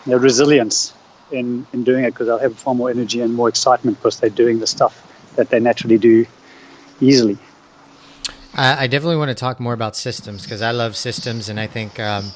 you 0.04 0.12
know, 0.12 0.18
resilience 0.18 0.92
in, 1.30 1.66
in 1.72 1.84
doing 1.84 2.04
it 2.04 2.10
because 2.10 2.26
they'll 2.26 2.38
have 2.38 2.56
far 2.58 2.74
more 2.74 2.90
energy 2.90 3.20
and 3.20 3.34
more 3.34 3.48
excitement 3.48 3.98
because 3.98 4.20
they're 4.20 4.30
doing 4.30 4.58
the 4.58 4.66
stuff 4.66 5.04
that 5.36 5.50
they 5.50 5.60
naturally 5.60 5.98
do 5.98 6.26
easily. 7.00 7.38
I, 8.54 8.88
definitely 8.88 9.16
want 9.16 9.28
to 9.28 9.36
talk 9.36 9.60
more 9.60 9.72
about 9.72 9.94
systems 9.94 10.42
because 10.42 10.62
I 10.62 10.72
love 10.72 10.96
systems, 10.96 11.48
and 11.48 11.60
I 11.60 11.68
think 11.68 12.00
um, 12.00 12.32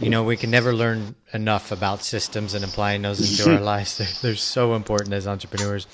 you 0.00 0.10
know 0.10 0.22
we 0.22 0.36
can 0.36 0.50
never 0.50 0.72
learn 0.72 1.14
enough 1.34 1.72
about 1.72 2.02
systems 2.02 2.54
and 2.54 2.64
applying 2.64 3.02
those 3.02 3.38
into 3.38 3.52
our 3.52 3.60
lives. 3.74 3.98
They're, 3.98 4.08
they're 4.22 4.36
so 4.36 4.74
important 4.74 5.12
as 5.12 5.26
entrepreneurs. 5.26 5.86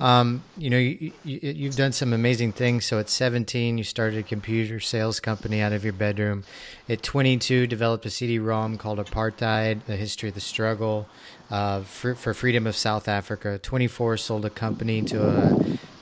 Um, 0.00 0.42
you 0.56 0.70
know, 0.70 0.78
you, 0.78 1.12
you, 1.24 1.40
you've 1.42 1.76
done 1.76 1.92
some 1.92 2.12
amazing 2.12 2.52
things. 2.52 2.86
So 2.86 2.98
at 2.98 3.10
17, 3.10 3.78
you 3.78 3.84
started 3.84 4.18
a 4.18 4.22
computer 4.22 4.80
sales 4.80 5.20
company 5.20 5.60
out 5.60 5.72
of 5.72 5.84
your 5.84 5.92
bedroom. 5.92 6.44
At 6.88 7.02
22, 7.02 7.66
developed 7.66 8.06
a 8.06 8.10
CD-ROM 8.10 8.78
called 8.78 8.98
Apartheid: 8.98 9.84
The 9.84 9.96
History 9.96 10.28
of 10.28 10.34
the 10.34 10.40
Struggle 10.40 11.08
uh, 11.50 11.82
for, 11.82 12.14
for 12.14 12.32
Freedom 12.32 12.66
of 12.66 12.76
South 12.76 13.08
Africa. 13.08 13.58
24, 13.58 14.16
sold 14.16 14.44
a 14.44 14.50
company 14.50 15.02
to 15.02 15.22
a, 15.22 15.54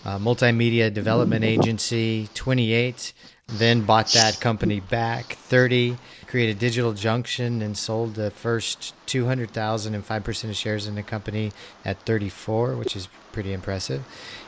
a 0.04 0.18
multimedia 0.18 0.92
development 0.92 1.44
agency. 1.44 2.28
28, 2.34 3.12
then 3.48 3.82
bought 3.82 4.08
that 4.12 4.40
company 4.40 4.80
back. 4.80 5.32
30, 5.32 5.96
created 6.26 6.58
Digital 6.58 6.92
Junction 6.92 7.62
and 7.62 7.76
sold 7.76 8.14
the 8.14 8.30
first 8.30 8.94
200,000 9.06 9.94
and 9.94 10.06
5% 10.06 10.50
of 10.50 10.56
shares 10.56 10.86
in 10.86 10.94
the 10.94 11.02
company 11.02 11.52
at 11.84 12.00
34, 12.02 12.76
which 12.76 12.94
is 12.94 13.08
pretty 13.32 13.52
impressive. 13.52 14.04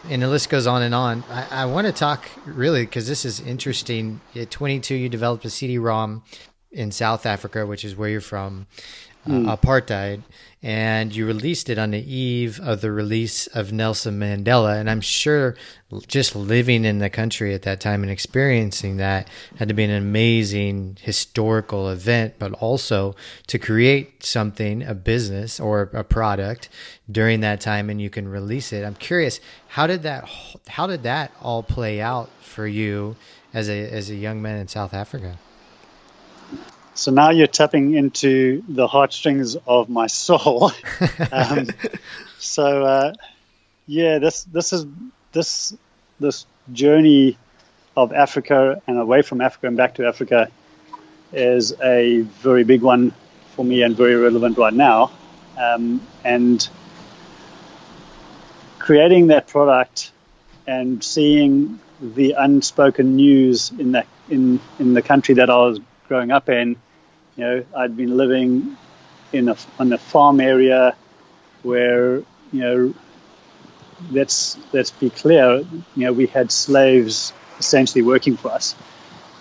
And 0.09 0.23
the 0.23 0.29
list 0.29 0.51
goes 0.51 0.67
on 0.67 0.83
and 0.83 0.95
on. 0.95 1.25
I, 1.31 1.63
I 1.63 1.65
want 1.65 1.87
to 1.87 1.93
talk 1.93 2.29
really 2.45 2.85
because 2.85 3.09
this 3.09 3.25
is 3.25 3.41
interesting. 3.41 4.21
At 4.37 4.51
22, 4.51 4.95
you 4.95 5.09
developed 5.09 5.45
a 5.47 5.51
CD 5.51 5.79
ROM 5.79 6.23
in 6.71 6.93
South 6.93 7.27
Africa, 7.27 7.67
which 7.67 7.85
is 7.85 7.97
where 7.97 8.09
you're 8.09 8.21
from, 8.21 8.67
uh, 9.27 9.57
apartheid, 9.57 10.23
and 10.63 11.15
you 11.15 11.27
released 11.27 11.69
it 11.69 11.79
on 11.79 11.91
the 11.91 12.15
eve 12.15 12.61
of 12.61 12.81
the 12.81 12.91
release 12.91 13.47
of 13.49 13.73
Nelson 13.73 14.19
Mandela. 14.19 14.79
And 14.79 14.89
I'm 14.89 15.01
sure 15.01 15.57
just 16.07 16.35
living 16.35 16.85
in 16.85 16.99
the 16.99 17.11
country 17.11 17.55
at 17.55 17.63
that 17.63 17.81
time 17.81 18.03
and 18.03 18.11
experiencing 18.11 18.97
that 18.97 19.29
had 19.57 19.69
to 19.69 19.75
be 19.75 19.85
an 19.85 19.91
amazing 19.91 20.99
historical 21.01 21.89
event, 21.89 22.35
but 22.39 22.53
also 22.55 23.15
to 23.47 23.59
create 23.59 24.25
something, 24.25 24.83
a 24.83 24.95
business 24.95 25.61
or 25.61 25.83
a 25.93 26.05
product 26.05 26.69
during 27.11 27.41
that 27.41 27.61
time 27.61 27.91
and 27.91 28.01
you 28.01 28.11
can 28.11 28.29
release 28.29 28.73
it. 28.73 28.85
I'm 28.85 28.95
curious, 28.95 29.41
how 29.69 29.87
did 29.87 30.03
that 30.03 30.29
how 30.69 30.87
did 30.87 31.03
that 31.03 31.33
all 31.43 31.63
play 31.63 32.01
out 32.01 32.31
for 32.41 32.67
you 32.67 33.17
as 33.53 33.69
a 33.69 33.91
as 33.91 34.11
a 34.11 34.15
young 34.15 34.41
man 34.41 34.59
in 34.59 34.69
South 34.69 34.95
Africa? 34.95 35.39
So 37.01 37.11
now 37.11 37.31
you're 37.31 37.47
tapping 37.47 37.95
into 37.95 38.63
the 38.69 38.87
heartstrings 38.87 39.57
of 39.67 39.89
my 39.89 40.07
soul. 40.07 40.71
um, 41.33 41.69
so 42.39 42.85
uh, 42.85 43.15
yeah, 43.87 44.19
this 44.19 44.45
this 44.45 44.75
is 44.75 44.85
this 45.33 45.75
this 46.19 46.45
journey 46.75 47.39
of 47.97 48.13
Africa 48.13 48.83
and 48.87 48.99
away 48.99 49.23
from 49.23 49.41
Africa 49.41 49.69
and 49.69 49.79
back 49.79 49.95
to 49.95 50.07
Africa 50.07 50.51
is 51.33 51.73
a 51.81 52.21
very 52.21 52.65
big 52.65 52.83
one 52.83 53.15
for 53.57 53.65
me 53.65 53.83
and 53.83 53.97
very 53.97 54.17
relevant 54.17 54.59
right 54.59 54.75
now. 54.75 55.11
Um, 55.57 56.07
and 56.23 56.69
creating 58.79 59.29
that 59.29 59.47
product 59.47 60.13
and 60.67 61.03
seeing 61.03 61.81
the 62.03 62.33
unspoken 62.33 63.17
news 63.17 63.71
in 63.71 63.93
that 63.93 64.07
in 64.29 64.61
in 64.79 64.93
the 64.93 65.01
country 65.01 65.37
that 65.37 65.49
I 65.49 65.57
was 65.57 65.81
growing 66.07 66.31
up 66.31 66.51
in, 66.51 66.77
you 67.41 67.47
know, 67.47 67.65
I'd 67.75 67.97
been 67.97 68.19
living 68.19 68.77
in 69.33 69.49
a 69.49 69.57
on 69.79 69.91
a 69.95 69.99
farm 69.99 70.41
area 70.41 70.95
where 71.63 72.17
you 72.53 72.61
know 72.61 72.95
let's 74.11 74.59
let's 74.75 74.91
be 74.91 75.09
clear, 75.09 75.65
you 75.97 76.05
know, 76.05 76.13
we 76.13 76.27
had 76.27 76.53
slaves 76.53 77.33
essentially 77.59 78.03
working 78.03 78.37
for 78.37 78.51
us. 78.51 78.75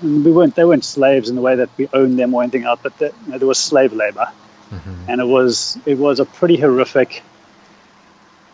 And 0.02 0.24
we 0.24 0.32
weren't 0.32 0.56
they 0.56 0.64
weren't 0.64 0.86
slaves 0.86 1.28
in 1.28 1.36
the 1.36 1.42
way 1.42 1.58
that 1.58 1.70
we 1.76 1.90
owned 1.92 2.18
them 2.18 2.34
or 2.34 2.42
anything 2.42 2.64
else, 2.64 2.80
but 2.82 2.94
you 3.02 3.12
know, 3.28 3.38
there 3.38 3.48
was 3.48 3.60
slave 3.60 3.92
labor, 3.92 4.32
mm-hmm. 4.70 5.10
and 5.10 5.20
it 5.20 5.28
was 5.28 5.78
it 5.86 5.98
was 5.98 6.22
a 6.22 6.26
pretty 6.26 6.56
horrific. 6.56 7.22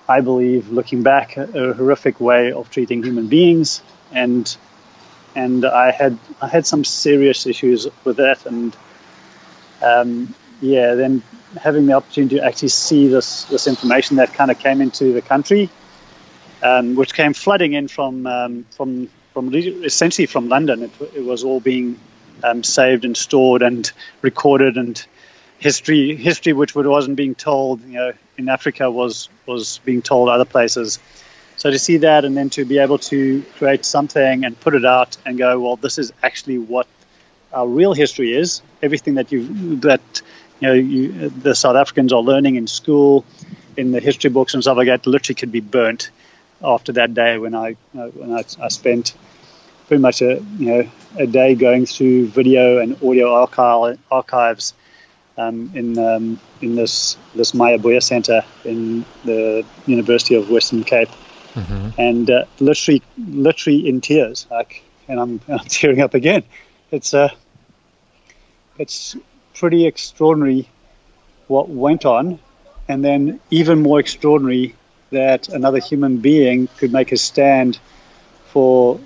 I 0.10 0.22
believe, 0.22 0.70
looking 0.70 1.04
back, 1.04 1.38
a, 1.38 1.44
a 1.44 1.74
horrific 1.74 2.20
way 2.20 2.52
of 2.52 2.72
treating 2.72 3.04
human 3.04 3.28
beings, 3.28 3.84
and 4.12 4.58
and 5.36 5.66
I 5.66 5.92
had 5.92 6.18
I 6.42 6.48
had 6.48 6.66
some 6.66 6.84
serious 6.84 7.46
issues 7.46 7.88
with 8.04 8.18
that, 8.18 8.48
and 8.48 8.76
um, 9.86 10.34
yeah, 10.62 10.96
then 10.96 11.22
having 11.62 11.86
the 11.86 11.94
opportunity 11.94 12.38
to 12.38 12.44
actually 12.44 12.70
see 12.70 13.08
this 13.08 13.46
this 13.46 13.68
information 13.68 14.18
that 14.18 14.34
kind 14.34 14.52
of 14.52 14.60
came 14.60 14.82
into 14.82 15.14
the 15.14 15.22
country, 15.22 15.70
um, 16.64 16.96
which 16.96 17.14
came 17.14 17.34
flooding 17.34 17.74
in 17.74 17.88
from 17.88 18.26
um, 18.28 18.66
from 18.72 19.10
from 19.34 19.54
essentially 19.54 20.26
from 20.26 20.50
London. 20.50 20.84
It, 20.84 20.92
it 21.16 21.24
was 21.24 21.44
all 21.44 21.60
being 21.60 22.00
um, 22.44 22.64
saved 22.64 23.06
and 23.06 23.16
stored 23.16 23.62
and 23.62 23.90
recorded, 24.22 24.78
and 24.78 25.06
history 25.60 26.16
history 26.16 26.54
which 26.54 26.76
wasn't 26.76 27.16
being 27.16 27.36
told, 27.36 27.82
you 27.82 27.94
know, 27.94 28.14
in 28.38 28.50
Africa 28.50 28.90
was 28.90 29.30
was 29.46 29.80
being 29.86 30.02
told 30.02 30.30
other 30.30 30.46
places. 30.46 31.00
So 31.58 31.72
to 31.72 31.80
see 31.80 31.98
that 31.98 32.26
and 32.26 32.36
then 32.36 32.50
to 32.52 32.66
be 32.66 32.80
able 32.80 32.98
to 32.98 33.42
create 33.58 33.86
something 33.86 34.44
and 34.44 34.60
put 34.60 34.76
it 34.76 34.84
out 34.84 35.18
and 35.26 35.38
go, 35.38 35.60
well, 35.60 35.78
this 35.78 35.98
is 35.98 36.12
actually 36.22 36.58
what 36.58 36.86
our 37.56 37.68
real 37.68 37.94
history 37.94 38.34
is. 38.34 38.62
Everything 38.84 39.16
that 39.16 39.32
you 39.32 39.78
that 39.78 40.22
you 40.60 40.68
know 40.68 40.74
you, 40.74 41.30
the 41.30 41.56
South 41.56 41.76
Africans 41.76 42.14
are 42.14 42.22
learning 42.22 42.56
in 42.56 42.68
school, 42.68 43.26
in 43.78 43.92
the 43.92 44.00
history 44.00 44.30
books 44.30 44.54
and 44.54 44.62
stuff 44.62 44.78
like 44.78 44.88
that, 44.88 45.08
literally 45.08 45.36
could 45.36 45.52
be 45.52 45.62
burnt 45.62 46.12
after 46.64 46.92
that 46.94 47.14
day 47.14 47.38
when 47.38 47.56
I 47.56 47.78
uh, 47.98 48.08
when 48.10 48.34
I, 48.34 48.44
I 48.62 48.68
spent 48.68 49.16
pretty 49.88 50.02
much 50.02 50.22
a 50.22 50.44
you 50.60 50.68
know 50.68 50.90
a 51.18 51.26
day 51.26 51.56
going 51.56 51.86
through 51.86 52.28
video 52.28 52.80
and 52.80 53.02
audio 53.02 53.34
archive, 53.34 53.98
archives 54.12 54.74
um, 55.38 55.72
in 55.74 55.98
um, 55.98 56.40
in 56.62 56.76
this 56.76 57.18
this 57.34 57.54
Mayibuye 57.54 58.04
Center 58.04 58.44
in 58.66 59.06
the 59.24 59.66
University 59.86 60.36
of 60.36 60.50
Western 60.50 60.84
Cape, 60.84 61.10
and 61.98 62.30
uh, 62.30 62.46
literally 62.60 63.02
literally 63.18 63.88
in 63.88 64.02
tears, 64.02 64.46
like, 64.52 64.84
and 65.08 65.20
I'm, 65.20 65.42
I'm 65.48 65.60
tearing 65.60 66.02
up 66.02 66.14
again. 66.14 66.44
It's 66.92 67.14
uh, 67.14 67.30
it's 68.78 69.16
pretty 69.54 69.86
extraordinary 69.86 70.68
what 71.48 71.70
went 71.70 72.06
on, 72.06 72.40
and 72.88 73.04
then 73.04 73.40
even 73.50 73.82
more 73.82 74.00
extraordinary 74.00 74.76
that 75.12 75.50
another 75.50 75.80
human 75.80 76.18
being 76.18 76.68
could 76.78 76.92
make 76.92 77.12
a 77.12 77.18
stand 77.18 77.80
for 78.48 79.00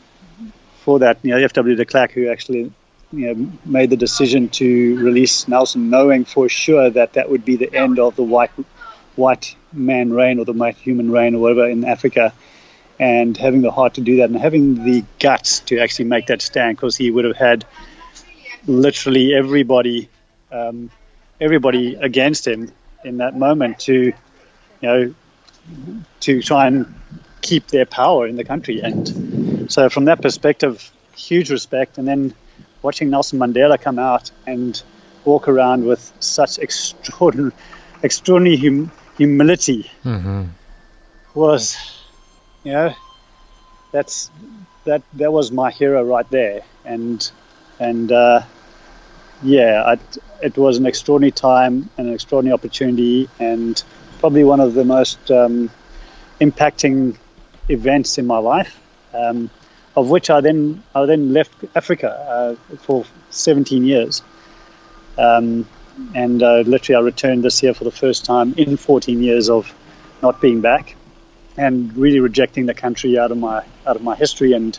for 0.81 0.99
that. 0.99 1.19
You 1.23 1.31
know, 1.31 1.37
F.W. 1.37 1.75
de 1.75 1.85
Klerk, 1.85 2.11
who 2.11 2.29
actually 2.29 2.71
you 3.11 3.33
know, 3.33 3.51
made 3.65 3.89
the 3.89 3.97
decision 3.97 4.49
to 4.49 4.97
release 5.03 5.47
Nelson, 5.47 5.89
knowing 5.89 6.25
for 6.25 6.47
sure 6.49 6.89
that 6.89 7.13
that 7.13 7.29
would 7.29 7.45
be 7.45 7.55
the 7.55 7.73
end 7.73 7.99
of 7.99 8.15
the 8.15 8.23
white 8.23 8.51
white 9.15 9.55
man 9.73 10.13
reign 10.13 10.39
or 10.39 10.45
the 10.45 10.53
white 10.53 10.77
human 10.77 11.11
reign 11.11 11.35
or 11.35 11.39
whatever 11.39 11.67
in 11.67 11.83
Africa, 11.83 12.33
and 12.99 13.35
having 13.35 13.61
the 13.61 13.71
heart 13.71 13.95
to 13.95 14.01
do 14.01 14.17
that 14.17 14.29
and 14.29 14.39
having 14.39 14.83
the 14.85 15.03
guts 15.19 15.59
to 15.61 15.79
actually 15.79 16.05
make 16.05 16.27
that 16.27 16.41
stand 16.41 16.77
because 16.77 16.95
he 16.95 17.11
would 17.11 17.25
have 17.25 17.35
had 17.35 17.65
literally 18.69 19.33
everybody 19.33 20.09
um, 20.51 20.89
everybody 21.41 21.95
against 21.95 22.47
him 22.47 22.71
in 23.03 23.17
that 23.17 23.35
moment 23.35 23.79
to 23.79 23.93
you 23.93 24.13
know 24.81 25.13
to 26.19 26.41
try 26.41 26.67
and 26.67 26.93
keep 27.41 27.67
their 27.67 27.85
power 27.85 28.27
in 28.27 28.35
the 28.35 28.43
country. 28.43 28.81
And 28.81 29.71
so 29.71 29.89
from 29.89 30.05
that 30.05 30.21
perspective 30.21 30.91
huge 31.19 31.51
respect. 31.51 31.97
And 31.97 32.07
then 32.07 32.33
watching 32.81 33.09
Nelson 33.09 33.39
Mandela 33.39 33.79
come 33.79 33.99
out 33.99 34.31
and 34.47 34.81
walk 35.25 35.47
around 35.47 35.85
with 35.85 36.11
such 36.19 36.57
extraordinary, 36.59 37.51
extraordinary 38.01 38.57
hum, 38.57 38.91
humility 39.17 39.91
was, 41.33 41.77
you 42.63 42.71
know, 42.71 42.93
that's 43.91 44.31
that 44.85 45.01
that 45.13 45.31
was 45.33 45.51
my 45.51 45.71
hero 45.71 46.03
right 46.03 46.29
there, 46.29 46.61
and 46.85 47.29
and 47.79 48.11
uh, 48.11 48.41
yeah, 49.41 49.83
I, 49.85 49.99
it 50.41 50.57
was 50.57 50.77
an 50.77 50.85
extraordinary 50.85 51.31
time 51.31 51.89
and 51.97 52.07
an 52.07 52.13
extraordinary 52.13 52.53
opportunity, 52.53 53.29
and 53.39 53.81
probably 54.19 54.43
one 54.43 54.59
of 54.59 54.73
the 54.73 54.85
most 54.85 55.31
um, 55.31 55.69
impacting 56.39 57.17
events 57.67 58.17
in 58.17 58.27
my 58.27 58.37
life. 58.37 58.79
Um, 59.13 59.49
of 59.95 60.09
which 60.09 60.29
I 60.29 60.41
then 60.41 60.83
I 60.95 61.05
then 61.05 61.33
left 61.33 61.51
Africa 61.75 62.09
uh, 62.71 62.75
for 62.77 63.05
17 63.31 63.83
years, 63.83 64.21
um, 65.17 65.67
and 66.13 66.41
uh, 66.41 66.59
literally 66.59 66.95
I 66.95 67.05
returned 67.05 67.43
this 67.43 67.61
year 67.63 67.73
for 67.73 67.83
the 67.83 67.91
first 67.91 68.25
time 68.25 68.53
in 68.55 68.77
14 68.77 69.21
years 69.21 69.49
of 69.49 69.73
not 70.21 70.39
being 70.39 70.61
back, 70.61 70.95
and 71.57 71.95
really 71.97 72.19
rejecting 72.19 72.65
the 72.65 72.73
country 72.73 73.17
out 73.17 73.31
of 73.31 73.37
my 73.37 73.65
out 73.85 73.95
of 73.95 74.01
my 74.01 74.15
history 74.15 74.53
and 74.53 74.77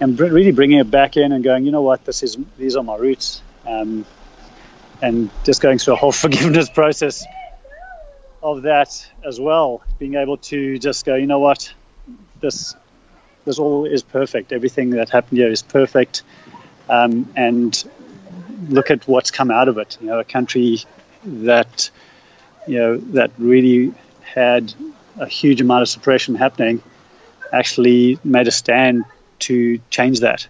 and 0.00 0.18
really 0.18 0.52
bringing 0.52 0.78
it 0.78 0.90
back 0.90 1.16
in 1.16 1.30
and 1.32 1.44
going, 1.44 1.64
you 1.64 1.70
know 1.70 1.82
what, 1.82 2.04
this 2.04 2.22
is 2.22 2.36
these 2.58 2.76
are 2.76 2.82
my 2.82 2.96
roots, 2.96 3.42
um, 3.66 4.06
and 5.02 5.30
just 5.44 5.60
going 5.60 5.78
through 5.78 5.94
a 5.94 5.96
whole 5.96 6.12
forgiveness 6.24 6.68
process 6.68 7.26
of 8.42 8.62
that 8.62 9.06
as 9.24 9.38
well, 9.38 9.82
being 9.98 10.14
able 10.14 10.38
to 10.38 10.78
just 10.78 11.04
go, 11.04 11.14
you 11.14 11.26
know 11.26 11.38
what, 11.38 11.72
this 12.40 12.74
this 13.44 13.58
all 13.58 13.86
is 13.86 14.02
perfect. 14.02 14.52
Everything 14.52 14.90
that 14.90 15.10
happened 15.10 15.38
here 15.38 15.50
is 15.50 15.62
perfect, 15.62 16.22
um, 16.88 17.32
and 17.36 17.90
look 18.68 18.90
at 18.90 19.06
what's 19.08 19.30
come 19.30 19.50
out 19.50 19.68
of 19.68 19.78
it. 19.78 19.98
You 20.00 20.08
know, 20.08 20.18
a 20.18 20.24
country 20.24 20.78
that 21.24 21.90
you 22.66 22.78
know 22.78 22.96
that 22.96 23.32
really 23.38 23.94
had 24.22 24.72
a 25.18 25.26
huge 25.26 25.60
amount 25.60 25.82
of 25.82 25.88
suppression 25.88 26.34
happening 26.34 26.82
actually 27.52 28.18
made 28.22 28.48
a 28.48 28.50
stand 28.50 29.04
to 29.40 29.80
change 29.90 30.20
that. 30.20 30.46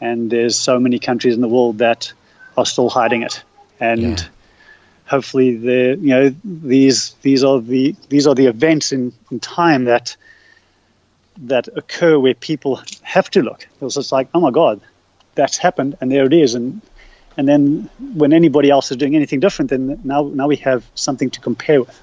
And 0.00 0.30
there's 0.30 0.56
so 0.56 0.78
many 0.78 0.98
countries 0.98 1.34
in 1.34 1.40
the 1.40 1.48
world 1.48 1.78
that 1.78 2.12
are 2.56 2.66
still 2.66 2.88
hiding 2.88 3.22
it. 3.22 3.42
And 3.80 4.18
yeah. 4.18 4.26
hopefully, 5.06 5.56
the 5.56 5.98
you 6.00 6.08
know 6.08 6.34
these 6.44 7.14
these 7.22 7.44
are 7.44 7.60
the 7.60 7.94
these 8.08 8.26
are 8.26 8.34
the 8.34 8.46
events 8.46 8.92
in, 8.92 9.12
in 9.30 9.40
time 9.40 9.84
that 9.84 10.16
that 11.38 11.68
occur 11.76 12.18
where 12.18 12.34
people 12.34 12.80
have 13.02 13.30
to 13.30 13.42
look. 13.42 13.66
It's 13.80 13.94
just 13.94 14.12
like, 14.12 14.28
oh 14.34 14.40
my 14.40 14.50
God, 14.50 14.80
that's 15.34 15.58
happened, 15.58 15.98
and 16.00 16.10
there 16.10 16.24
it 16.24 16.32
is. 16.32 16.54
And 16.54 16.80
and 17.36 17.46
then 17.46 17.90
when 17.98 18.32
anybody 18.32 18.70
else 18.70 18.90
is 18.90 18.96
doing 18.96 19.14
anything 19.14 19.40
different, 19.40 19.70
then 19.70 20.00
now 20.04 20.30
now 20.32 20.46
we 20.46 20.56
have 20.56 20.84
something 20.94 21.30
to 21.30 21.40
compare 21.40 21.80
with. 21.80 22.02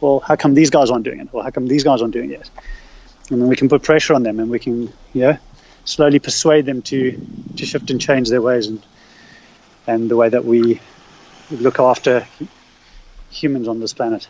Well, 0.00 0.20
how 0.20 0.36
come 0.36 0.54
these 0.54 0.70
guys 0.70 0.90
aren't 0.90 1.04
doing 1.04 1.20
it? 1.20 1.28
Or 1.32 1.42
how 1.42 1.50
come 1.50 1.66
these 1.66 1.84
guys 1.84 2.00
aren't 2.00 2.14
doing 2.14 2.30
it? 2.30 2.50
And 3.30 3.40
then 3.40 3.48
we 3.48 3.56
can 3.56 3.68
put 3.68 3.82
pressure 3.82 4.14
on 4.14 4.22
them, 4.22 4.40
and 4.40 4.50
we 4.50 4.58
can, 4.58 4.92
know, 5.14 5.38
slowly 5.84 6.18
persuade 6.18 6.64
them 6.64 6.82
to 6.82 7.20
to 7.56 7.66
shift 7.66 7.90
and 7.90 8.00
change 8.00 8.30
their 8.30 8.42
ways 8.42 8.66
and 8.66 8.82
and 9.90 10.08
the 10.08 10.16
way 10.16 10.28
that 10.28 10.44
we 10.44 10.80
look 11.50 11.80
after 11.80 12.26
humans 13.30 13.66
on 13.66 13.80
this 13.80 13.92
planet. 13.92 14.28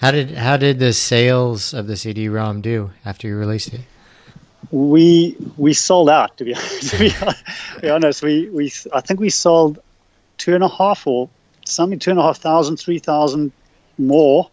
How 0.00 0.10
did 0.10 0.30
how 0.30 0.56
did 0.56 0.78
the 0.78 0.92
sales 0.92 1.74
of 1.74 1.86
the 1.86 1.96
CD-ROM 1.96 2.60
do 2.60 2.90
after 3.04 3.28
you 3.28 3.36
released 3.36 3.74
it? 3.74 3.80
We 4.70 5.36
we 5.56 5.72
sold 5.74 6.10
out 6.10 6.36
to 6.38 6.44
be 6.44 6.54
to 6.90 6.98
be, 6.98 7.10
to 7.10 7.36
be 7.80 7.90
honest. 7.90 8.22
We 8.22 8.48
we 8.48 8.72
I 8.92 9.00
think 9.00 9.20
we 9.20 9.30
sold 9.30 9.78
two 10.36 10.54
and 10.54 10.64
a 10.64 10.68
half 10.68 11.06
or 11.06 11.28
something 11.64 11.98
two 11.98 12.10
and 12.10 12.20
a 12.20 12.22
half 12.22 12.38
thousand, 12.38 12.78
three 12.78 12.98
thousand 12.98 13.52
more. 13.98 14.50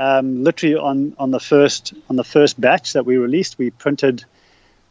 Um, 0.00 0.42
literally 0.42 0.74
on, 0.74 1.14
on 1.16 1.30
the 1.30 1.38
first 1.38 1.94
on 2.10 2.16
the 2.16 2.24
first 2.24 2.60
batch 2.60 2.94
that 2.94 3.06
we 3.06 3.18
released, 3.18 3.58
we 3.58 3.70
printed 3.70 4.24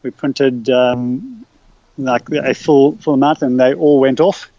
we 0.03 0.11
printed 0.11 0.69
um, 0.69 1.45
like 1.97 2.29
a 2.29 2.53
full 2.53 2.97
full 2.97 3.15
amount, 3.15 3.41
and 3.41 3.59
they 3.59 3.73
all 3.73 3.99
went 3.99 4.19
off. 4.19 4.49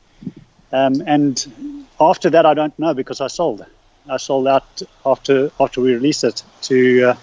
Um, 0.73 1.03
and 1.07 1.85
after 2.01 2.31
that, 2.31 2.47
I 2.47 2.55
don't 2.55 2.77
know 2.79 2.95
because 2.95 3.21
I 3.21 3.27
sold. 3.27 3.65
I 4.09 4.17
sold 4.17 4.49
out 4.49 4.83
after 5.07 5.51
after 5.61 5.81
we 5.81 5.95
released 5.95 6.25
it 6.25 6.43
to 6.63 7.11
uh, 7.11 7.17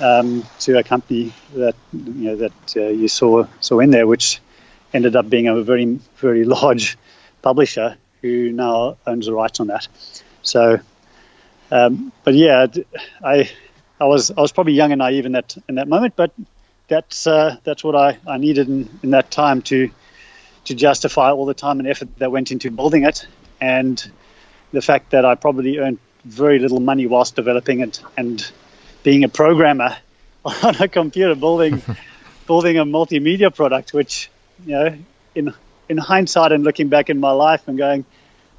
um, 0.00 0.44
to 0.60 0.78
a 0.78 0.84
company 0.84 1.32
that 1.54 1.74
you 1.92 2.30
know 2.30 2.36
that 2.36 2.76
uh, 2.76 2.88
you 2.88 3.08
saw 3.08 3.46
saw 3.60 3.80
in 3.80 3.90
there, 3.90 4.06
which 4.06 4.40
ended 4.92 5.16
up 5.16 5.28
being 5.28 5.48
a 5.48 5.62
very 5.62 5.98
very 6.16 6.44
large 6.44 6.96
publisher 7.42 7.96
who 8.22 8.52
now 8.52 8.96
owns 9.06 9.26
the 9.26 9.32
rights 9.32 9.60
on 9.60 9.68
that. 9.68 9.88
So, 10.42 10.80
um, 11.70 12.12
but 12.24 12.34
yeah, 12.34 12.66
I 13.24 13.50
I 14.00 14.04
was 14.04 14.30
I 14.30 14.40
was 14.40 14.52
probably 14.52 14.74
young 14.74 14.92
and 14.92 14.98
naive 15.00 15.26
in 15.26 15.32
that 15.32 15.56
in 15.68 15.76
that 15.76 15.88
moment, 15.88 16.14
but 16.16 16.32
that's 16.88 17.26
uh, 17.26 17.56
that's 17.64 17.82
what 17.82 17.96
I, 17.96 18.18
I 18.26 18.38
needed 18.38 18.68
in, 18.68 18.88
in 19.02 19.10
that 19.10 19.30
time 19.30 19.62
to 19.62 19.90
to 20.68 20.74
justify 20.74 21.30
all 21.30 21.46
the 21.46 21.54
time 21.54 21.80
and 21.80 21.88
effort 21.88 22.08
that 22.18 22.30
went 22.30 22.52
into 22.52 22.70
building 22.70 23.04
it, 23.04 23.26
and 23.60 24.10
the 24.72 24.82
fact 24.82 25.10
that 25.10 25.24
I 25.24 25.34
probably 25.34 25.78
earned 25.78 25.98
very 26.24 26.58
little 26.58 26.80
money 26.80 27.06
whilst 27.06 27.36
developing 27.36 27.80
it 27.80 28.02
and 28.16 28.50
being 29.02 29.24
a 29.24 29.28
programmer 29.28 29.96
on 30.44 30.76
a 30.80 30.88
computer 30.88 31.34
building 31.34 31.82
building 32.46 32.78
a 32.78 32.84
multimedia 32.84 33.54
product, 33.54 33.92
which 33.92 34.30
you 34.64 34.72
know 34.72 34.98
in 35.34 35.54
in 35.88 35.96
hindsight 35.96 36.52
and 36.52 36.64
looking 36.64 36.88
back 36.88 37.10
in 37.10 37.18
my 37.18 37.30
life 37.30 37.66
and 37.66 37.78
going 37.78 38.04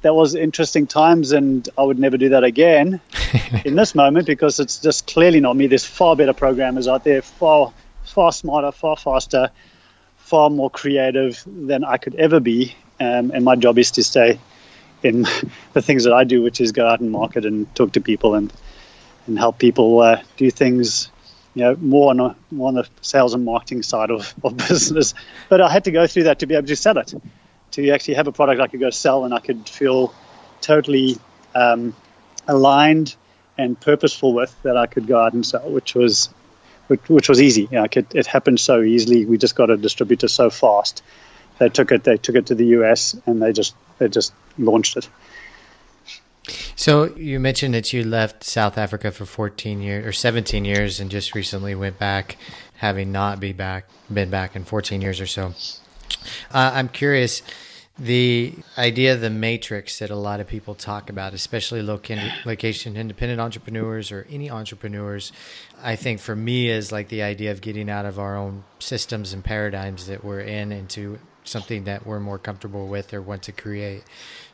that 0.02 0.14
was 0.14 0.34
interesting 0.34 0.86
times 0.86 1.32
and 1.32 1.68
I 1.76 1.82
would 1.82 1.98
never 1.98 2.16
do 2.16 2.30
that 2.30 2.42
again 2.42 3.00
in 3.64 3.76
this 3.76 3.94
moment 3.94 4.26
because 4.26 4.58
it's 4.58 4.78
just 4.78 5.06
clearly 5.06 5.40
not 5.40 5.54
me. 5.54 5.66
There's 5.66 5.84
far 5.84 6.16
better 6.16 6.32
programmers 6.32 6.88
out 6.88 7.04
there, 7.04 7.22
far 7.22 7.72
far 8.04 8.32
smarter, 8.32 8.72
far 8.72 8.96
faster, 8.96 9.50
far 10.30 10.48
more 10.48 10.70
creative 10.70 11.42
than 11.44 11.82
I 11.84 11.96
could 11.96 12.14
ever 12.14 12.38
be. 12.38 12.76
Um, 13.00 13.32
and 13.32 13.44
my 13.44 13.56
job 13.56 13.78
is 13.78 13.90
to 13.92 14.04
stay 14.04 14.38
in 15.02 15.22
the 15.72 15.82
things 15.82 16.04
that 16.04 16.12
I 16.12 16.24
do, 16.24 16.40
which 16.42 16.60
is 16.60 16.70
go 16.72 16.86
out 16.86 17.00
and 17.00 17.10
market 17.10 17.44
and 17.44 17.72
talk 17.74 17.92
to 17.92 18.00
people 18.00 18.36
and 18.36 18.52
and 19.26 19.38
help 19.38 19.58
people 19.58 20.00
uh, 20.00 20.22
do 20.36 20.50
things, 20.50 21.10
you 21.54 21.62
know, 21.62 21.76
more 21.76 22.10
on, 22.10 22.20
a, 22.20 22.36
more 22.50 22.68
on 22.68 22.74
the 22.74 22.88
sales 23.02 23.34
and 23.34 23.44
marketing 23.44 23.82
side 23.82 24.10
of, 24.10 24.34
of 24.42 24.56
business. 24.68 25.14
But 25.48 25.60
I 25.60 25.70
had 25.70 25.84
to 25.84 25.90
go 25.90 26.06
through 26.06 26.24
that 26.24 26.38
to 26.38 26.46
be 26.46 26.54
able 26.54 26.66
to 26.68 26.76
sell 26.76 26.96
it, 26.98 27.12
to 27.72 27.90
actually 27.90 28.14
have 28.14 28.28
a 28.28 28.32
product 28.32 28.60
I 28.60 28.66
could 28.66 28.80
go 28.80 28.90
sell 28.90 29.24
and 29.24 29.34
I 29.34 29.40
could 29.40 29.68
feel 29.68 30.14
totally 30.62 31.18
um, 31.54 31.94
aligned 32.48 33.14
and 33.58 33.78
purposeful 33.78 34.32
with 34.32 34.54
that 34.62 34.76
I 34.76 34.86
could 34.86 35.06
go 35.06 35.20
out 35.20 35.34
and 35.34 35.44
sell, 35.44 35.68
which 35.70 35.94
was 35.94 36.30
which, 36.90 37.08
which 37.08 37.28
was 37.28 37.40
easy. 37.40 37.68
You 37.70 37.78
know, 37.78 37.84
it, 37.84 38.14
it 38.16 38.26
happened 38.26 38.58
so 38.58 38.82
easily. 38.82 39.24
We 39.24 39.38
just 39.38 39.54
got 39.54 39.70
a 39.70 39.76
distributor 39.76 40.26
so 40.26 40.50
fast. 40.50 41.04
They 41.58 41.68
took 41.68 41.92
it. 41.92 42.02
They 42.02 42.16
took 42.16 42.34
it 42.34 42.46
to 42.46 42.56
the 42.56 42.66
US 42.78 43.16
and 43.26 43.40
they 43.40 43.52
just 43.52 43.76
they 43.98 44.08
just 44.08 44.32
launched 44.58 44.96
it. 44.96 45.08
So 46.74 47.14
you 47.16 47.38
mentioned 47.38 47.74
that 47.74 47.92
you 47.92 48.02
left 48.02 48.42
South 48.42 48.76
Africa 48.76 49.12
for 49.12 49.24
14 49.24 49.80
years 49.80 50.04
or 50.04 50.12
17 50.12 50.64
years 50.64 50.98
and 50.98 51.10
just 51.10 51.34
recently 51.34 51.76
went 51.76 51.98
back, 51.98 52.36
having 52.78 53.12
not 53.12 53.38
be 53.38 53.52
back 53.52 53.84
been 54.12 54.30
back 54.30 54.56
in 54.56 54.64
14 54.64 55.00
years 55.00 55.20
or 55.20 55.26
so. 55.26 55.54
Uh, 56.50 56.72
I'm 56.74 56.88
curious 56.88 57.42
the 58.00 58.54
idea 58.78 59.12
of 59.12 59.20
the 59.20 59.28
matrix 59.28 59.98
that 59.98 60.08
a 60.08 60.16
lot 60.16 60.40
of 60.40 60.46
people 60.46 60.74
talk 60.74 61.10
about, 61.10 61.34
especially 61.34 61.82
location 61.82 62.96
independent 62.96 63.40
entrepreneurs 63.40 64.10
or 64.10 64.26
any 64.30 64.50
entrepreneurs, 64.50 65.32
I 65.82 65.96
think 65.96 66.18
for 66.18 66.34
me 66.34 66.70
is 66.70 66.90
like 66.90 67.08
the 67.08 67.22
idea 67.22 67.50
of 67.50 67.60
getting 67.60 67.90
out 67.90 68.06
of 68.06 68.18
our 68.18 68.38
own 68.38 68.64
systems 68.78 69.34
and 69.34 69.44
paradigms 69.44 70.06
that 70.06 70.24
we're 70.24 70.40
in 70.40 70.72
into 70.72 71.18
something 71.44 71.84
that 71.84 72.06
we're 72.06 72.20
more 72.20 72.38
comfortable 72.38 72.88
with 72.88 73.12
or 73.12 73.20
want 73.20 73.42
to 73.42 73.52
create. 73.52 74.02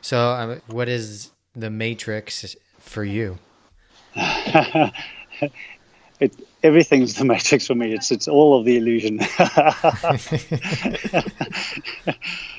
So, 0.01 0.31
um, 0.31 0.61
what 0.67 0.89
is 0.89 1.31
the 1.55 1.69
matrix 1.69 2.53
for 2.79 3.05
you? 3.05 3.39
it, 6.19 6.35
everything's 6.63 7.15
the 7.15 7.23
matrix 7.23 7.67
for 7.67 7.75
me. 7.75 7.93
It's 7.93 8.11
it's 8.11 8.27
all 8.27 8.59
of 8.59 8.65
the 8.65 8.75
illusion. 8.75 9.21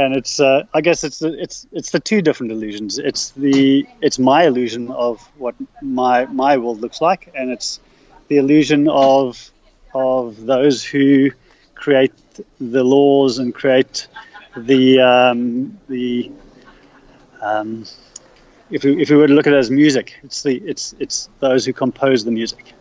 and 0.00 0.16
it's 0.16 0.40
uh, 0.40 0.64
I 0.72 0.80
guess 0.80 1.04
it's 1.04 1.18
the, 1.18 1.38
it's 1.40 1.66
it's 1.72 1.90
the 1.90 2.00
two 2.00 2.22
different 2.22 2.52
illusions. 2.52 2.98
It's 2.98 3.30
the 3.30 3.86
it's 4.00 4.18
my 4.18 4.44
illusion 4.44 4.90
of 4.90 5.20
what 5.36 5.54
my 5.82 6.26
my 6.26 6.56
world 6.56 6.80
looks 6.80 7.00
like, 7.00 7.30
and 7.34 7.50
it's 7.50 7.80
the 8.28 8.38
illusion 8.38 8.88
of 8.88 9.50
of 9.94 10.44
those 10.46 10.82
who 10.84 11.30
create 11.74 12.12
the 12.60 12.82
laws 12.82 13.38
and 13.38 13.54
create 13.54 14.08
the 14.56 15.00
um, 15.00 15.78
the 15.88 16.30
um, 17.42 17.84
if 18.70 18.84
we 18.84 19.02
if 19.02 19.10
we 19.10 19.16
were 19.16 19.26
to 19.26 19.34
look 19.34 19.46
at 19.46 19.52
it 19.52 19.58
as 19.58 19.70
music, 19.70 20.14
it's 20.22 20.42
the 20.42 20.56
it's 20.56 20.94
it's 20.98 21.28
those 21.40 21.66
who 21.66 21.72
compose 21.72 22.24
the 22.24 22.30
music, 22.30 22.72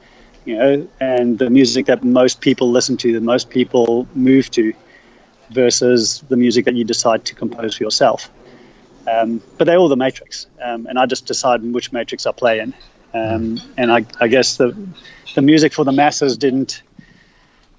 you 0.45 0.57
know, 0.57 0.87
and 1.01 1.37
the 1.37 1.49
music 1.49 1.87
that 1.87 2.03
most 2.03 2.39
people 2.39 2.71
listen 2.71 2.95
to, 2.97 3.13
that 3.13 3.23
most 3.23 3.49
people 3.49 4.07
move 4.13 4.49
to 4.51 4.73
versus 5.49 6.23
the 6.27 6.37
music 6.37 6.65
that 6.65 6.75
you 6.75 6.83
decide 6.83 7.25
to 7.25 7.35
compose 7.35 7.75
for 7.75 7.83
yourself. 7.83 8.29
Um, 9.07 9.41
but 9.57 9.65
they're 9.65 9.77
all 9.77 9.89
the 9.89 9.95
matrix, 9.95 10.47
um, 10.61 10.85
and 10.85 10.99
I 10.99 11.05
just 11.05 11.25
decide 11.25 11.63
which 11.63 11.91
matrix 11.91 12.25
I 12.25 12.31
play 12.31 12.59
in. 12.59 12.73
Um, 13.13 13.59
and 13.75 13.91
I, 13.91 14.05
I, 14.19 14.27
guess 14.27 14.57
the 14.57 14.77
the 15.33 15.41
music 15.41 15.73
for 15.73 15.83
the 15.83 15.91
masses 15.91 16.37
didn't 16.37 16.83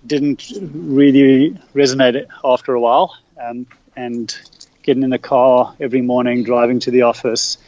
didn't 0.04 0.50
really 0.60 1.56
resonate 1.72 2.26
after 2.42 2.74
a 2.74 2.80
while. 2.80 3.16
Um, 3.40 3.66
and 3.94 4.36
getting 4.82 5.02
in 5.02 5.10
the 5.10 5.18
car 5.18 5.74
every 5.78 6.00
morning, 6.00 6.42
driving 6.42 6.80
to 6.80 6.90
the 6.90 7.02
office, 7.02 7.58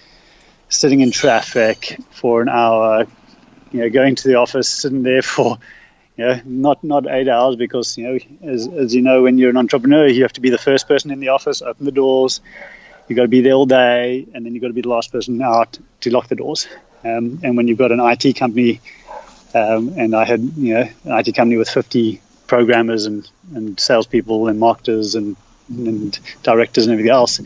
sitting 0.68 1.00
in 1.00 1.10
traffic 1.10 1.98
for 2.10 2.42
an 2.42 2.48
hour, 2.48 3.06
you 3.70 3.80
know, 3.80 3.90
going 3.90 4.14
to 4.16 4.28
the 4.28 4.36
office, 4.36 4.68
sitting 4.68 5.02
there 5.02 5.22
for 5.34 5.58
not 6.44 6.82
not 6.82 7.06
eight 7.06 7.28
hours 7.28 7.56
because 7.56 7.96
you 7.96 8.04
know, 8.04 8.18
as, 8.52 8.68
as 8.68 8.94
you 8.94 9.02
know, 9.02 9.22
when 9.22 9.38
you're 9.38 9.50
an 9.50 9.56
entrepreneur, 9.56 10.06
you 10.06 10.22
have 10.22 10.32
to 10.34 10.40
be 10.40 10.50
the 10.50 10.58
first 10.58 10.88
person 10.88 11.10
in 11.10 11.20
the 11.20 11.28
office, 11.28 11.62
open 11.62 11.84
the 11.84 11.92
doors, 11.92 12.40
you 13.08 13.16
got 13.16 13.22
to 13.22 13.28
be 13.28 13.40
there 13.40 13.52
all 13.52 13.66
day, 13.66 14.26
and 14.32 14.44
then 14.44 14.54
you 14.54 14.60
got 14.60 14.68
to 14.68 14.72
be 14.72 14.80
the 14.80 14.88
last 14.88 15.12
person 15.12 15.42
out 15.42 15.78
to 16.00 16.10
lock 16.10 16.28
the 16.28 16.34
doors. 16.34 16.68
Um, 17.04 17.40
and 17.42 17.56
when 17.56 17.68
you've 17.68 17.78
got 17.78 17.92
an 17.92 18.00
IT 18.00 18.36
company, 18.36 18.80
um, 19.54 19.94
and 19.96 20.14
I 20.14 20.24
had 20.24 20.40
you 20.40 20.74
know 20.74 20.88
an 21.04 21.18
IT 21.18 21.34
company 21.34 21.56
with 21.56 21.68
50 21.68 22.20
programmers 22.46 23.06
and 23.06 23.28
and 23.54 23.78
salespeople 23.78 24.48
and 24.48 24.58
marketers 24.58 25.14
and 25.14 25.36
and 25.68 26.18
directors 26.42 26.86
and 26.86 26.92
everything 26.92 27.12
else, 27.12 27.40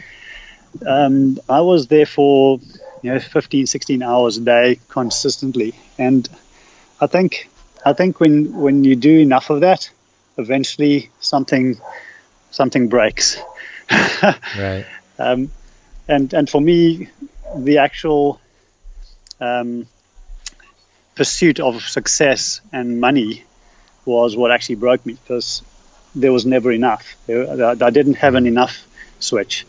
um, 0.87 1.39
I 1.49 1.61
was 1.61 1.87
there 1.87 2.07
for 2.07 2.61
you 3.03 3.13
know 3.13 3.21
15, 3.21 3.67
16 3.67 4.03
hours 4.03 4.37
a 4.37 4.43
day 4.43 4.81
consistently, 4.89 5.75
and 5.99 6.29
I 7.01 7.07
think 7.07 7.49
I 7.87 7.93
think 7.93 8.19
when 8.19 8.53
when 8.53 8.83
you 8.83 8.97
do 8.97 9.21
enough 9.21 9.49
of 9.49 9.61
that, 9.61 9.89
eventually 10.37 11.11
something 11.21 11.81
something 12.51 12.89
breaks. 12.89 13.39
right. 14.59 14.85
Um, 15.21 15.53
and 16.09 16.35
and 16.35 16.51
for 16.51 16.61
me, 16.61 17.09
the 17.57 17.79
actual 17.79 18.41
um, 19.41 19.87
pursuit 21.15 21.61
of 21.61 21.81
success 21.83 22.61
and 22.73 23.01
money 23.01 23.45
was 24.05 24.37
what 24.37 24.51
actually 24.51 24.77
broke 24.77 25.07
me 25.07 25.13
because 25.13 25.63
there 26.17 26.33
was 26.33 26.45
never 26.45 26.73
enough. 26.73 27.15
I 27.29 27.91
didn't 27.91 28.15
have 28.15 28.35
an 28.35 28.47
enough 28.47 28.85
switch. 29.21 29.65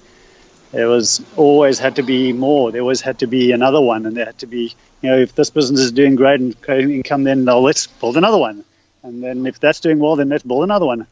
There 0.72 0.88
was 0.88 1.22
always 1.36 1.80
had 1.80 1.96
to 1.96 2.04
be 2.04 2.34
more. 2.34 2.72
There 2.72 2.82
always 2.82 3.02
had 3.02 3.20
to 3.20 3.28
be 3.28 3.52
another 3.52 3.80
one, 3.80 4.06
and 4.06 4.16
there 4.16 4.26
had 4.26 4.40
to 4.40 4.48
be, 4.48 4.76
you 5.02 5.10
know, 5.10 5.18
if 5.18 5.34
this 5.34 5.50
business 5.50 5.82
is 5.82 5.92
doing 5.92 6.16
great 6.16 6.40
and 6.40 6.62
creating 6.62 6.92
income, 6.92 7.24
then 7.24 7.46
well, 7.46 7.62
let's 7.62 7.88
build 7.88 8.18
another 8.18 8.38
one. 8.38 8.66
And 9.04 9.24
then 9.24 9.46
if 9.46 9.60
that's 9.60 9.80
doing 9.80 10.00
well, 10.00 10.18
then 10.18 10.30
let's 10.30 10.44
build 10.44 10.64
another 10.64 10.86
one. 10.86 11.08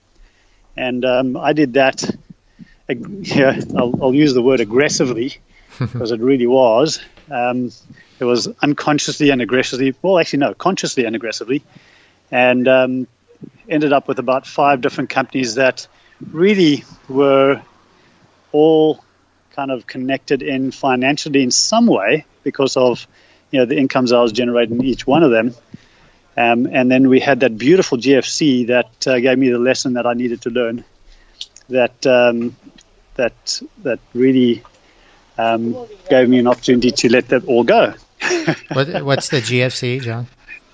And 0.75 1.05
um, 1.05 1.37
I 1.37 1.53
did 1.53 1.73
that. 1.73 2.03
Yeah, 2.87 3.59
I'll, 3.75 3.95
I'll 3.99 4.13
use 4.13 4.35
the 4.35 4.43
word 4.43 4.59
aggressively 4.59 5.37
because 5.79 6.11
it 6.11 6.19
really 6.19 6.45
was. 6.45 7.01
Um, 7.31 7.71
it 8.19 8.25
was 8.25 8.47
unconsciously 8.61 9.31
and 9.31 9.41
aggressively. 9.41 9.95
Well, 10.03 10.19
actually, 10.19 10.39
no, 10.39 10.53
consciously 10.53 11.05
and 11.05 11.15
aggressively, 11.15 11.63
and 12.29 12.67
um, 12.67 13.07
ended 13.67 13.91
up 13.91 14.07
with 14.07 14.19
about 14.19 14.45
five 14.45 14.81
different 14.81 15.09
companies 15.09 15.55
that 15.55 15.87
really 16.31 16.83
were 17.09 17.61
all 18.51 19.03
kind 19.55 19.71
of 19.71 19.87
connected 19.87 20.41
in 20.41 20.71
financially 20.71 21.41
in 21.41 21.51
some 21.51 21.87
way 21.87 22.25
because 22.43 22.77
of 22.77 23.07
you 23.51 23.59
know 23.59 23.65
the 23.65 23.77
incomes 23.77 24.11
I 24.11 24.21
was 24.21 24.31
generating 24.31 24.83
each 24.83 25.07
one 25.07 25.23
of 25.23 25.31
them. 25.31 25.55
Um, 26.37 26.67
and 26.69 26.91
then 26.91 27.07
we 27.07 27.21
had 27.21 27.39
that 27.39 27.57
beautiful 27.57 27.97
GFC 27.97 28.67
that 28.67 29.07
uh, 29.07 29.19
gave 29.19 29.37
me 29.37 29.49
the 29.49 29.57
lesson 29.57 29.93
that 29.93 30.05
I 30.05 30.13
needed 30.13 30.41
to 30.41 30.49
learn. 30.49 30.83
That 31.69 32.05
um, 32.05 32.55
that 33.15 33.61
that 33.83 33.99
really 34.13 34.63
um, 35.37 35.87
gave 36.09 36.29
me 36.29 36.39
an 36.39 36.47
opportunity 36.47 36.91
to 36.91 37.11
let 37.11 37.29
that 37.29 37.45
all 37.45 37.63
go. 37.63 37.93
what, 38.73 39.03
what's 39.03 39.29
the 39.29 39.37
GFC, 39.37 40.01
John? 40.01 40.27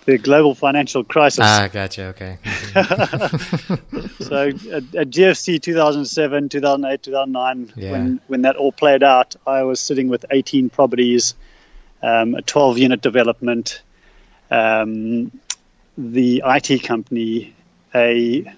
The 0.06 0.18
global 0.18 0.56
financial 0.56 1.04
crisis. 1.04 1.40
Ah, 1.44 1.70
gotcha. 1.72 2.06
Okay. 2.08 2.38
so 4.20 4.48
at, 4.48 4.96
at, 4.96 5.10
GFC 5.10 5.62
2007, 5.62 6.50
2008, 6.50 7.04
2009, 7.04 7.74
Yeah. 7.76 7.92
when 7.92 8.22
when 8.28 8.42
that 8.42 8.56
all 8.56 8.72
played 8.72 9.04
out, 9.04 9.36
I 9.46 9.64
was 9.64 9.80
sitting 9.80 10.08
with 10.08 10.26
18 10.32 10.70
properties, 10.70 11.36
um, 12.02 12.34
a 12.34 12.42
12 12.42 12.80
unit 12.80 13.02
development, 13.02 13.82
um, 14.50 15.32
the 15.98 16.44
IT 16.46 16.84
company, 16.84 17.54
a 17.94 18.52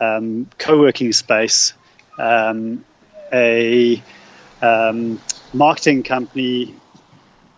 um, 0.00 0.48
co-working 0.58 1.12
space, 1.12 1.72
um, 2.18 2.84
a 3.32 4.02
um, 4.60 5.20
marketing 5.52 6.02
company, 6.02 6.74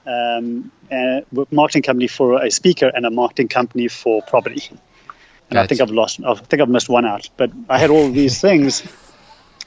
um, 0.07 0.71
a 0.91 1.25
marketing 1.51 1.83
company 1.83 2.09
for 2.09 2.43
a 2.43 2.51
speaker, 2.51 2.91
and 2.93 3.07
a 3.07 3.11
marketing 3.11 3.49
company 3.49 3.89
for 3.89 4.23
property. 4.23 4.69
And 5.51 5.59
I 5.59 5.67
think 5.67 5.81
I've 5.81 5.91
lost. 5.91 6.21
I 6.25 6.35
think 6.35 6.63
I've 6.63 6.69
missed 6.69 6.89
one 6.89 7.05
out, 7.05 7.29
but 7.37 7.51
I 7.69 7.79
had 7.79 7.91
all 7.91 8.07
of 8.07 8.15
these 8.15 8.41
things, 8.47 8.83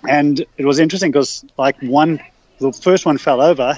and 0.08 0.40
it 0.58 0.66
was 0.66 0.80
interesting 0.80 1.12
because 1.12 1.46
like 1.58 1.80
one, 1.82 2.22
the 2.60 2.74
first 2.74 3.06
one 3.06 3.18
fell 3.18 3.42
over, 3.42 3.78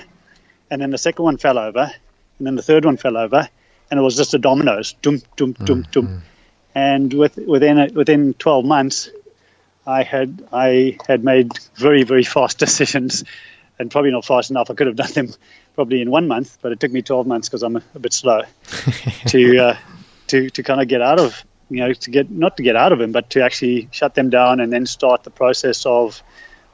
and 0.72 0.82
then 0.82 0.92
the 0.92 0.98
second 0.98 1.24
one 1.24 1.38
fell 1.38 1.58
over, 1.58 1.92
and 2.38 2.48
then 2.48 2.56
the 2.56 2.64
third 2.64 2.86
one 2.86 2.98
fell 2.98 3.18
over, 3.18 3.50
and 3.92 4.00
it 4.00 4.04
was 4.04 4.16
just 4.16 4.34
a 4.34 4.40
dominoes, 4.40 4.94
dum 5.02 5.22
dum 5.36 5.54
dum 5.54 5.86
dum, 5.92 6.24
and 6.74 7.14
with 7.14 7.38
within 7.38 7.78
a, 7.78 7.88
within 7.88 8.34
12 8.34 8.66
months, 8.66 9.10
I 9.86 10.04
had 10.04 10.48
I 10.52 10.98
had 11.08 11.24
made 11.24 11.52
very 11.76 12.04
very 12.04 12.24
fast 12.24 12.58
decisions, 12.66 13.26
and 13.78 13.92
probably 13.92 14.12
not 14.12 14.26
fast 14.26 14.50
enough. 14.50 14.72
I 14.72 14.76
could 14.76 14.88
have 14.88 14.96
done 14.96 15.12
them 15.12 15.34
probably 15.78 16.02
in 16.02 16.10
one 16.10 16.28
month, 16.28 16.58
but 16.62 16.72
it 16.72 16.80
took 16.80 16.92
me 16.92 17.04
12 17.04 17.28
months 17.28 17.48
because 17.48 17.62
I'm 17.62 17.76
a, 17.76 17.84
a 17.94 18.00
bit 18.00 18.12
slow 18.12 18.42
to 19.28 19.60
uh, 19.60 19.78
to 20.28 20.50
to 20.50 20.64
kind 20.64 20.82
of 20.82 20.88
get 20.88 21.02
out 21.02 21.20
of 21.20 21.46
you 21.70 21.82
know 21.82 21.94
to 21.94 22.10
get 22.10 22.30
not 22.32 22.58
to 22.58 22.64
get 22.64 22.76
out 22.76 22.92
of 22.92 23.00
them, 23.00 23.12
but 23.12 23.30
to 23.32 23.44
actually 23.44 23.88
shut 23.92 24.16
them 24.16 24.30
down 24.32 24.60
and 24.60 24.74
then 24.74 24.88
start 24.88 25.24
the 25.24 25.30
process 25.30 25.86
of 25.86 26.22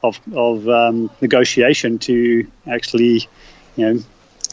of 0.02 0.18
of 0.32 0.68
um, 0.68 1.10
negotiation 1.20 1.98
to 2.00 2.50
actually 2.66 3.28
you 3.76 3.84
know 3.86 4.00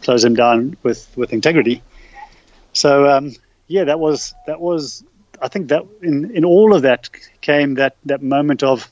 close 0.01 0.21
them 0.21 0.35
down 0.35 0.75
with 0.83 1.09
with 1.15 1.31
integrity. 1.31 1.81
So 2.73 3.09
um, 3.09 3.31
yeah, 3.67 3.85
that 3.85 4.01
was 4.01 4.35
that 4.47 4.59
was 4.59 5.05
I 5.41 5.47
think 5.47 5.69
that 5.69 5.83
in 6.01 6.35
in 6.35 6.43
all 6.43 6.75
of 6.75 6.81
that 6.81 7.09
came 7.39 7.75
that 7.75 7.95
that 8.05 8.21
moment 8.21 8.63
of 8.63 8.91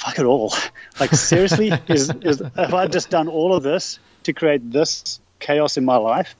fuck 0.00 0.18
it 0.18 0.24
all. 0.24 0.52
Like 0.98 1.12
seriously, 1.12 1.70
is 1.88 2.10
is 2.22 2.42
have 2.56 2.74
I 2.74 2.86
just 2.86 3.10
done 3.10 3.28
all 3.28 3.54
of 3.54 3.62
this 3.62 3.98
to 4.24 4.32
create 4.32 4.70
this 4.70 5.20
chaos 5.38 5.76
in 5.76 5.84
my 5.84 5.96
life? 5.96 6.34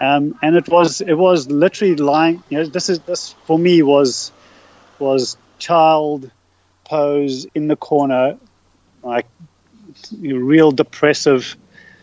Um, 0.00 0.38
and 0.42 0.56
it 0.56 0.68
was 0.68 1.00
it 1.00 1.14
was 1.14 1.50
literally 1.50 1.96
lying. 1.96 2.42
You 2.48 2.58
know, 2.58 2.64
this 2.66 2.88
is 2.88 3.00
this 3.00 3.34
for 3.46 3.58
me 3.58 3.82
was 3.82 4.32
was 4.98 5.36
child 5.58 6.30
pose 6.84 7.46
in 7.54 7.68
the 7.68 7.76
corner, 7.76 8.38
like 9.02 9.26
real 10.16 10.70
depressive 10.70 11.56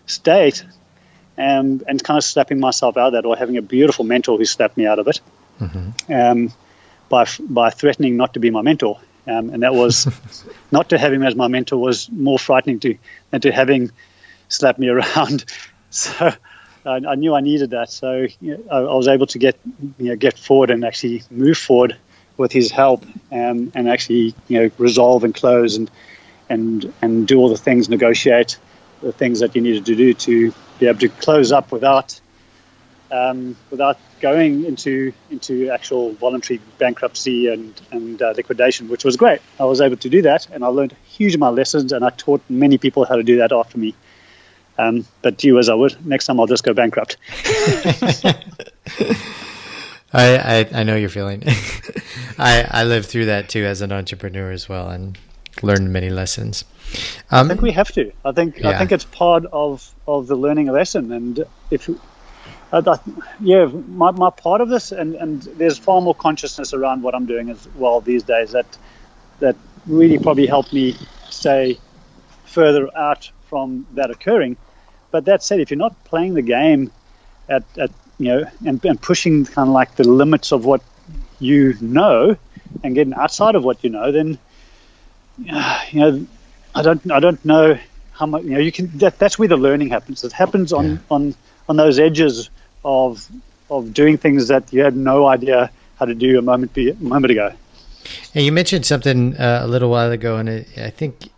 state, 0.08 0.66
and 1.38 1.84
and 1.88 2.04
kind 2.04 2.18
of 2.18 2.24
slapping 2.24 2.60
myself 2.60 2.98
out 2.98 3.08
of 3.08 3.14
that, 3.14 3.26
or 3.26 3.38
having 3.38 3.58
a 3.58 3.62
beautiful 3.62 4.04
mentor 4.04 4.38
who 4.38 4.46
slapped 4.46 4.76
me 4.76 4.86
out 4.86 5.00
of 5.00 5.08
it, 5.08 5.22
um, 6.14 6.54
by 7.08 7.26
by 7.40 7.70
threatening 7.70 8.18
not 8.18 8.34
to 8.34 8.40
be 8.40 8.50
my 8.50 8.62
mentor. 8.62 9.00
Um, 9.28 9.52
and 9.52 9.64
that 9.64 9.74
was 9.74 10.08
not 10.72 10.90
to 10.90 10.98
have 10.98 11.14
him 11.14 11.24
as 11.24 11.36
my 11.36 11.48
mentor 11.48 11.78
was 11.78 12.10
more 12.12 12.40
frightening 12.40 12.80
to 12.82 12.98
than 13.30 13.42
to 13.42 13.52
having 13.52 13.92
slapped 14.50 14.80
me 14.80 14.90
around. 14.96 15.46
So 15.90 16.32
I, 16.86 17.02
I 17.08 17.16
knew 17.16 17.36
I 17.36 17.42
needed 17.42 17.72
that. 17.72 17.92
So 17.92 18.28
you 18.40 18.58
know, 18.58 18.64
I, 18.72 18.78
I 18.78 18.96
was 18.96 19.08
able 19.08 19.28
to 19.28 19.40
get 19.40 19.60
you 19.98 20.10
know 20.10 20.16
get 20.16 20.38
forward 20.38 20.72
and 20.72 20.84
actually 20.86 21.24
move 21.30 21.58
forward 21.58 21.98
with 22.38 22.52
his 22.52 22.72
help 22.72 23.06
um, 23.32 23.72
and 23.76 23.90
actually 23.90 24.34
you 24.48 24.60
know 24.60 24.72
resolve 24.78 25.24
and 25.24 25.36
close 25.36 25.76
and 25.78 25.92
and 26.50 26.94
and 27.02 27.28
do 27.28 27.40
all 27.40 27.50
the 27.50 27.58
things, 27.58 27.90
negotiate 27.90 28.58
the 29.02 29.12
things 29.12 29.40
that 29.40 29.56
you 29.56 29.62
needed 29.62 29.86
to 29.86 29.96
do 29.96 30.14
to 30.14 30.54
be 30.80 30.88
able 30.88 31.00
to 31.00 31.10
close 31.10 31.52
up 31.52 31.72
without 31.72 32.20
um, 33.12 33.56
without 33.70 33.98
going 34.22 34.66
into 34.66 35.14
into 35.30 35.70
actual 35.70 36.14
voluntary 36.14 36.62
bankruptcy 36.78 37.48
and 37.48 37.80
and 37.92 38.22
uh, 38.22 38.34
liquidation, 38.36 38.88
which 38.90 39.04
was 39.04 39.18
great. 39.18 39.42
I 39.60 39.66
was 39.66 39.82
able 39.82 39.98
to 39.98 40.10
do 40.10 40.22
that, 40.24 40.48
and 40.52 40.64
I 40.64 40.68
learned 40.68 40.94
a 40.94 41.10
huge 41.10 41.36
amount 41.36 41.54
of 41.54 41.58
lessons, 41.58 41.92
and 41.92 42.06
I 42.06 42.10
taught 42.12 42.42
many 42.50 42.78
people 42.78 43.06
how 43.06 43.18
to 43.18 43.24
do 43.24 43.38
that 43.38 43.52
after 43.52 43.78
me. 43.78 43.96
Um, 44.78 45.06
but 45.22 45.38
do 45.38 45.60
as 45.60 45.70
I 45.70 45.76
would. 45.76 46.04
Next 46.06 46.26
time, 46.26 46.40
I'll 46.40 46.48
just 46.48 46.64
go 46.64 46.74
bankrupt. 46.74 47.18
I, 50.14 50.38
I, 50.38 50.70
I 50.74 50.84
know 50.84 50.96
your 50.96 51.10
feeling. 51.10 51.44
I, 52.38 52.66
I 52.70 52.84
lived 52.86 53.08
through 53.08 53.26
that 53.26 53.50
too 53.50 53.64
as 53.64 53.82
an 53.82 53.92
entrepreneur 53.92 54.52
as 54.52 54.68
well 54.68 54.90
and 54.90 55.18
learned 55.62 55.94
many 55.94 56.10
lessons. 56.10 56.66
Um, 57.30 57.46
I 57.46 57.50
think 57.50 57.62
we 57.62 57.72
have 57.72 57.92
to. 57.94 58.12
I 58.26 58.32
think 58.32 58.66
I 58.66 58.78
think 58.78 58.92
it's 58.92 59.06
part 59.06 59.46
of, 59.46 59.94
of 60.08 60.28
the 60.28 60.36
learning 60.36 60.68
lesson. 60.68 61.12
And 61.12 61.46
if 61.70 61.88
I, 62.72 63.00
yeah, 63.42 63.66
my, 63.66 64.12
my 64.12 64.30
part 64.30 64.62
of 64.62 64.70
this, 64.70 64.92
and, 64.92 65.16
and 65.16 65.42
there's 65.42 65.78
far 65.78 66.02
more 66.02 66.16
consciousness 66.16 66.74
around 66.74 67.04
what 67.04 67.14
I'm 67.14 67.26
doing 67.26 67.50
as 67.50 67.68
well 67.76 68.02
these 68.02 68.24
days 68.24 68.52
that 68.52 68.66
that 69.40 69.56
really 69.88 70.20
probably 70.20 70.46
helped 70.46 70.72
me 70.72 70.96
stay 71.30 71.80
further 72.46 72.96
out 72.96 73.30
from 73.50 73.88
that 73.94 74.12
occurring. 74.12 74.56
But 75.10 75.26
that 75.26 75.44
said, 75.44 75.60
if 75.60 75.72
you're 75.72 75.78
not 75.78 76.02
playing 76.06 76.36
the 76.36 76.42
game 76.42 76.92
at, 77.50 77.64
at 77.78 77.92
you 78.20 78.28
know 78.28 78.44
and, 78.66 78.84
and 78.86 79.02
pushing 79.02 79.46
kind 79.46 79.68
of 79.68 79.74
like 79.74 79.96
the 79.96 80.08
limits 80.08 80.52
of 80.54 80.64
what 80.64 80.82
you 81.40 81.76
know 81.82 82.38
and 82.84 82.96
getting 82.96 83.14
outside 83.14 83.56
of 83.56 83.64
what 83.64 83.84
you 83.84 83.90
know, 83.90 84.12
then 84.12 84.38
uh, 85.52 85.82
you 85.92 86.00
know 86.00 86.26
I 86.74 86.82
don't 86.84 87.12
I 87.12 87.20
don't 87.20 87.44
know 87.44 87.78
how 88.14 88.26
much 88.28 88.44
you 88.44 88.52
know 88.52 88.60
you 88.60 88.72
can 88.72 88.98
that, 89.00 89.20
that's 89.20 89.38
where 89.38 89.48
the 89.50 89.58
learning 89.58 89.90
happens. 89.90 90.24
It 90.24 90.32
happens 90.32 90.72
on 90.72 90.86
Yeah. 90.86 90.98
on 91.10 91.36
on 91.68 91.76
those 91.76 92.00
edges 92.00 92.50
of 92.84 93.28
of 93.70 93.94
doing 93.94 94.18
things 94.18 94.50
that 94.50 94.72
you 94.74 94.84
had 94.84 94.96
no 94.96 95.28
idea 95.28 95.72
how 95.98 96.06
to 96.06 96.14
do 96.14 96.38
a 96.38 96.42
moment 96.42 96.74
be, 96.74 96.90
a 96.90 96.96
moment 96.96 97.32
ago. 97.32 97.54
And 98.36 98.44
you 98.44 98.52
mentioned 98.52 98.86
something 98.86 99.38
uh, 99.38 99.62
a 99.64 99.68
little 99.68 99.90
while 99.90 100.12
ago, 100.12 100.38
and 100.38 100.50
it, 100.50 100.68
I 100.78 100.90
think 100.90 101.30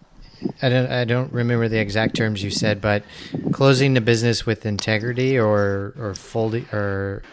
I 0.62 0.69
don't 0.69 0.91
I 0.91 1.06
don't 1.06 1.32
remember 1.32 1.67
the 1.67 1.79
exact 1.79 2.15
terms 2.15 2.43
you 2.43 2.49
said, 2.49 2.82
but 2.82 3.03
closing 3.51 3.93
the 3.93 4.01
business 4.01 4.45
with 4.45 4.65
integrity 4.65 5.38
or 5.38 5.93
or 5.97 6.13
folding 6.15 6.65
or 6.71 7.23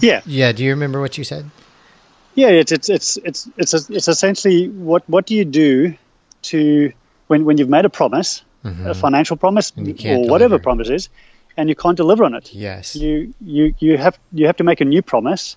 Yeah, 0.00 0.22
yeah. 0.26 0.52
Do 0.52 0.64
you 0.64 0.70
remember 0.70 1.00
what 1.00 1.18
you 1.18 1.24
said? 1.24 1.50
yeah. 2.34 2.48
It's 2.48 2.72
it's 2.72 2.88
it's 2.88 3.16
it's 3.18 3.48
it's 3.56 3.90
it's 3.90 4.08
essentially 4.08 4.68
what 4.68 5.08
what 5.08 5.26
do 5.26 5.34
you 5.34 5.44
do 5.44 5.94
to 6.42 6.92
when 7.26 7.44
when 7.44 7.58
you've 7.58 7.68
made 7.68 7.84
a 7.84 7.90
promise, 7.90 8.42
a 8.64 8.94
financial 8.94 9.36
promise 9.36 9.72
or 9.76 9.92
can't 9.94 10.28
whatever 10.28 10.58
promise 10.58 10.88
is, 10.88 11.08
and 11.56 11.68
you 11.68 11.74
can't 11.74 11.96
deliver 11.96 12.24
on 12.24 12.34
it. 12.34 12.52
Yes. 12.52 12.96
you 12.96 13.34
you 13.40 13.74
you 13.78 13.96
have 13.96 14.18
you 14.32 14.46
have 14.46 14.56
to 14.56 14.64
make 14.64 14.80
a 14.80 14.84
new 14.84 15.02
promise, 15.02 15.56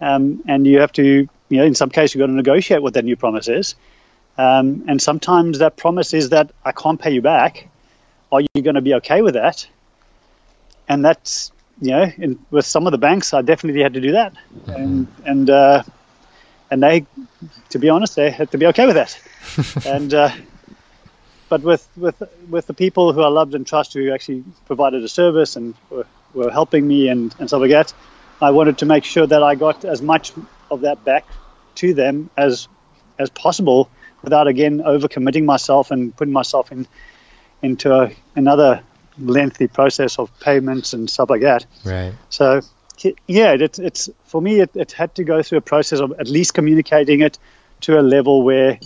um, 0.00 0.42
and 0.46 0.66
you 0.66 0.80
have 0.80 0.92
to 0.92 1.04
you 1.48 1.56
know 1.56 1.64
in 1.64 1.74
some 1.74 1.90
cases 1.90 2.14
you've 2.14 2.22
got 2.22 2.26
to 2.26 2.32
negotiate 2.32 2.82
what 2.82 2.94
that 2.94 3.04
new 3.04 3.16
promise 3.16 3.48
is, 3.48 3.74
um, 4.38 4.84
and 4.88 5.00
sometimes 5.00 5.58
that 5.58 5.76
promise 5.76 6.14
is 6.14 6.30
that 6.30 6.50
I 6.64 6.72
can't 6.72 7.00
pay 7.00 7.12
you 7.12 7.22
back. 7.22 7.68
Are 8.32 8.40
you 8.40 8.62
going 8.62 8.74
to 8.74 8.80
be 8.80 8.94
okay 8.94 9.22
with 9.22 9.34
that? 9.34 9.66
And 10.88 11.04
that's 11.04 11.52
you 11.80 11.90
know 11.90 12.10
in, 12.18 12.38
with 12.50 12.66
some 12.66 12.86
of 12.86 12.92
the 12.92 12.98
banks 12.98 13.34
I 13.34 13.42
definitely 13.42 13.82
had 13.82 13.94
to 13.94 14.00
do 14.00 14.12
that, 14.12 14.34
and 14.66 15.06
and 15.24 15.48
uh, 15.50 15.82
and 16.70 16.82
they, 16.82 17.06
to 17.70 17.78
be 17.78 17.88
honest, 17.88 18.16
they 18.16 18.30
had 18.30 18.50
to 18.50 18.58
be 18.58 18.66
okay 18.66 18.86
with 18.86 18.96
that, 18.96 19.86
and. 19.86 20.12
Uh, 20.12 20.30
but 21.48 21.62
with, 21.62 21.88
with 21.96 22.22
with 22.48 22.66
the 22.66 22.74
people 22.74 23.12
who 23.12 23.22
I 23.22 23.28
loved 23.28 23.54
and 23.54 23.66
trust 23.66 23.94
who 23.94 24.12
actually 24.12 24.44
provided 24.66 25.02
a 25.04 25.08
service 25.08 25.56
and 25.56 25.74
were, 25.90 26.06
were 26.34 26.50
helping 26.50 26.86
me 26.86 27.08
and, 27.08 27.34
and 27.38 27.48
stuff 27.48 27.60
like 27.60 27.70
that, 27.70 27.94
I 28.40 28.50
wanted 28.50 28.78
to 28.78 28.86
make 28.86 29.04
sure 29.04 29.26
that 29.26 29.42
I 29.42 29.54
got 29.54 29.84
as 29.84 30.02
much 30.02 30.32
of 30.70 30.82
that 30.82 31.04
back 31.04 31.24
to 31.76 31.94
them 31.94 32.30
as 32.36 32.68
as 33.18 33.30
possible 33.30 33.90
without 34.22 34.48
again 34.48 34.78
overcommitting 34.78 35.44
myself 35.44 35.90
and 35.90 36.14
putting 36.16 36.32
myself 36.32 36.72
in 36.72 36.86
into 37.62 37.94
a, 37.94 38.10
another 38.34 38.82
lengthy 39.18 39.66
process 39.66 40.18
of 40.18 40.38
payments 40.40 40.92
and 40.92 41.08
stuff 41.08 41.30
like 41.30 41.40
that. 41.42 41.64
Right. 41.84 42.12
So 42.28 42.60
yeah, 43.26 43.52
it, 43.52 43.78
it's 43.78 44.10
for 44.24 44.40
me. 44.40 44.60
It, 44.60 44.70
it 44.74 44.92
had 44.92 45.14
to 45.16 45.24
go 45.24 45.42
through 45.42 45.58
a 45.58 45.62
process 45.62 46.00
of 46.00 46.12
at 46.18 46.28
least 46.28 46.54
communicating 46.54 47.20
it 47.20 47.38
to 47.82 47.98
a 47.98 48.02
level 48.02 48.42
where 48.42 48.78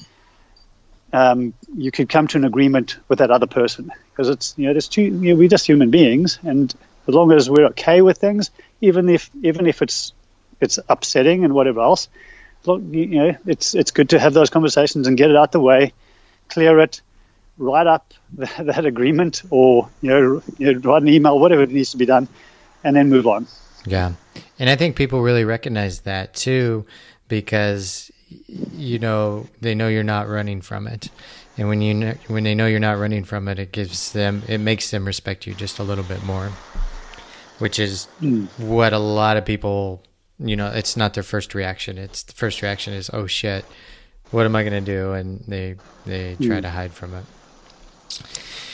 um, 1.13 1.55
you 1.77 1.91
could 1.91 2.09
come 2.09 2.27
to 2.29 2.39
an 2.39 2.45
agreement 2.45 2.97
with 3.09 3.19
that 3.19 3.31
other 3.31 3.47
person 3.47 3.93
because 4.11 4.29
it's 4.29 4.55
you 4.57 4.67
know 4.67 4.73
there's 4.73 4.89
two 4.89 5.03
you 5.03 5.11
know, 5.11 5.35
we're 5.37 5.49
just 5.49 5.67
human 5.67 5.91
beings 5.91 6.39
and 6.43 6.75
as 7.09 7.15
long 7.15 7.33
as 7.33 7.51
we're 7.51 7.67
okay 7.67 8.01
with 8.03 8.19
things 8.19 8.51
even 8.81 9.09
if 9.09 9.31
even 9.43 9.67
if 9.67 9.83
it's 9.83 10.13
it's 10.61 10.79
upsetting 10.89 11.45
and 11.45 11.55
whatever 11.55 11.81
else 11.81 12.09
look, 12.65 12.83
you 12.91 13.07
know 13.07 13.37
it's 13.47 13.75
it's 13.75 13.91
good 13.91 14.11
to 14.11 14.19
have 14.19 14.35
those 14.35 14.51
conversations 14.51 15.07
and 15.07 15.17
get 15.17 15.31
it 15.31 15.37
out 15.37 15.53
the 15.53 15.61
way 15.61 15.93
clear 16.49 16.79
it 16.79 17.01
write 17.59 17.87
up 17.87 18.15
that, 18.35 18.67
that 18.67 18.87
agreement 18.87 19.43
or 19.51 19.89
you 20.01 20.11
know, 20.11 20.43
you 20.59 20.73
know 20.73 20.81
write 20.81 21.03
an 21.03 21.09
email 21.09 21.39
whatever 21.39 21.67
needs 21.67 21.91
to 21.91 21.97
be 21.97 22.07
done 22.07 22.29
and 22.85 22.97
then 22.97 23.09
move 23.09 23.27
on 23.27 23.47
Yeah. 23.87 24.13
And 24.59 24.69
I 24.69 24.77
think 24.77 24.97
people 24.97 25.23
really 25.23 25.45
recognize 25.45 26.01
that 26.01 26.35
too 26.35 26.87
because 27.29 28.10
you 28.49 28.99
know 28.99 29.47
they 29.61 29.75
know 29.75 29.89
you're 29.89 30.03
not 30.03 30.29
running 30.29 30.61
from 30.61 30.87
it. 30.87 31.11
And 31.57 31.69
when 31.69 31.83
you 31.83 31.95
kn- 31.99 32.19
when 32.29 32.45
they 32.45 32.55
know 32.55 32.67
you're 32.67 32.81
not 32.81 32.99
running 32.99 33.25
from 33.25 33.49
it, 33.49 33.59
it 33.59 33.73
gives 33.73 34.13
them 34.13 34.43
it 34.49 34.59
makes 34.59 34.91
them 34.91 35.05
respect 35.05 35.47
you 35.47 35.55
just 35.55 35.79
a 35.79 35.83
little 35.83 36.05
bit 36.05 36.23
more. 36.25 36.51
Which 37.59 37.79
is 37.79 38.07
what 38.57 38.93
a 38.95 38.99
lot 38.99 39.37
of 39.37 39.45
people, 39.45 40.03
you 40.39 40.57
know, 40.57 40.69
it's 40.69 40.97
not 40.97 41.13
their 41.15 41.23
first 41.23 41.55
reaction. 41.55 41.99
It's 41.99 42.23
the 42.23 42.33
first 42.33 42.63
reaction 42.63 42.95
is, 42.95 43.11
"Oh 43.13 43.27
shit, 43.27 43.65
what 44.31 44.47
am 44.47 44.57
I 44.57 44.63
going 44.63 44.83
to 44.85 44.93
do?" 44.93 45.13
and 45.13 45.45
they 45.47 45.77
they 46.07 46.37
try 46.41 46.61
to 46.61 46.71
hide 46.71 46.93
from 46.93 47.13
it. 47.15 47.25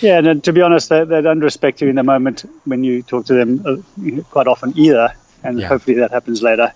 Yeah, 0.01 0.19
and 0.19 0.45
to 0.45 0.53
be 0.53 0.61
honest, 0.61 0.89
they, 0.91 1.05
they 1.05 1.23
don't 1.23 1.41
respect 1.41 1.81
you 1.81 1.89
in 1.89 1.97
the 1.97 2.03
moment 2.05 2.45
when 2.65 2.85
you 2.85 3.03
talk 3.03 3.27
to 3.27 3.35
them 3.35 3.65
uh, 3.67 4.23
quite 4.31 4.47
often 4.47 4.73
either, 4.77 5.13
and 5.43 5.59
Yeah. 5.59 5.69
hopefully 5.69 5.97
that 5.97 6.11
happens 6.13 6.43
later. 6.43 6.73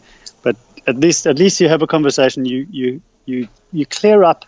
At 0.86 0.96
least, 0.96 1.26
at 1.26 1.38
least 1.38 1.60
you 1.60 1.68
have 1.68 1.82
a 1.82 1.86
conversation. 1.86 2.44
You 2.44 2.66
you 2.70 3.02
you 3.26 3.48
you 3.72 3.86
clear 3.86 4.24
up. 4.24 4.44